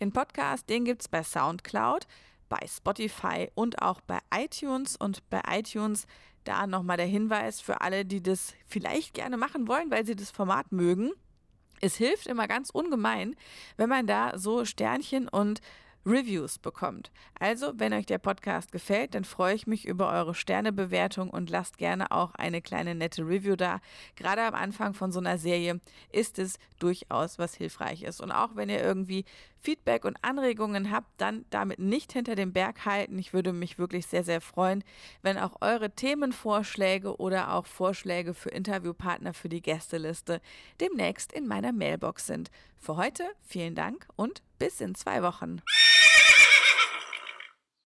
Den 0.00 0.12
Podcast, 0.12 0.68
den 0.68 0.84
gibt 0.84 1.00
es 1.00 1.08
bei 1.08 1.22
Soundcloud 1.22 2.06
bei 2.52 2.66
Spotify 2.66 3.50
und 3.54 3.80
auch 3.80 4.02
bei 4.02 4.18
iTunes. 4.34 4.96
Und 4.96 5.28
bei 5.30 5.40
iTunes 5.48 6.06
da 6.44 6.66
nochmal 6.66 6.98
der 6.98 7.06
Hinweis 7.06 7.62
für 7.62 7.80
alle, 7.80 8.04
die 8.04 8.22
das 8.22 8.52
vielleicht 8.66 9.14
gerne 9.14 9.38
machen 9.38 9.68
wollen, 9.68 9.90
weil 9.90 10.04
sie 10.04 10.16
das 10.16 10.30
Format 10.30 10.70
mögen. 10.70 11.12
Es 11.80 11.96
hilft 11.96 12.26
immer 12.26 12.46
ganz 12.48 12.68
ungemein, 12.68 13.36
wenn 13.78 13.88
man 13.88 14.06
da 14.06 14.38
so 14.38 14.66
Sternchen 14.66 15.28
und 15.28 15.62
Reviews 16.04 16.58
bekommt. 16.58 17.10
Also, 17.38 17.72
wenn 17.76 17.92
euch 17.92 18.06
der 18.06 18.18
Podcast 18.18 18.72
gefällt, 18.72 19.14
dann 19.14 19.24
freue 19.24 19.54
ich 19.54 19.66
mich 19.66 19.86
über 19.86 20.10
eure 20.10 20.34
Sternebewertung 20.34 21.30
und 21.30 21.50
lasst 21.50 21.78
gerne 21.78 22.10
auch 22.10 22.34
eine 22.34 22.60
kleine 22.60 22.94
nette 22.94 23.22
Review 23.22 23.56
da. 23.56 23.80
Gerade 24.16 24.42
am 24.42 24.54
Anfang 24.54 24.94
von 24.94 25.12
so 25.12 25.20
einer 25.20 25.38
Serie 25.38 25.80
ist 26.10 26.38
es 26.38 26.58
durchaus 26.78 27.38
was 27.38 27.54
Hilfreiches. 27.54 28.20
Und 28.20 28.32
auch 28.32 28.56
wenn 28.56 28.68
ihr 28.68 28.82
irgendwie 28.82 29.24
Feedback 29.60 30.04
und 30.04 30.18
Anregungen 30.22 30.90
habt, 30.90 31.08
dann 31.18 31.44
damit 31.50 31.78
nicht 31.78 32.12
hinter 32.12 32.34
dem 32.34 32.52
Berg 32.52 32.84
halten. 32.84 33.18
Ich 33.18 33.32
würde 33.32 33.52
mich 33.52 33.78
wirklich 33.78 34.06
sehr, 34.06 34.24
sehr 34.24 34.40
freuen, 34.40 34.82
wenn 35.22 35.38
auch 35.38 35.56
eure 35.60 35.90
Themenvorschläge 35.90 37.16
oder 37.18 37.52
auch 37.54 37.66
Vorschläge 37.66 38.34
für 38.34 38.50
Interviewpartner 38.50 39.34
für 39.34 39.48
die 39.48 39.62
Gästeliste 39.62 40.40
demnächst 40.80 41.32
in 41.32 41.46
meiner 41.46 41.72
Mailbox 41.72 42.26
sind. 42.26 42.50
Für 42.76 42.96
heute 42.96 43.24
vielen 43.46 43.76
Dank 43.76 44.08
und 44.16 44.42
bis 44.58 44.80
in 44.80 44.96
zwei 44.96 45.22
Wochen. 45.22 45.62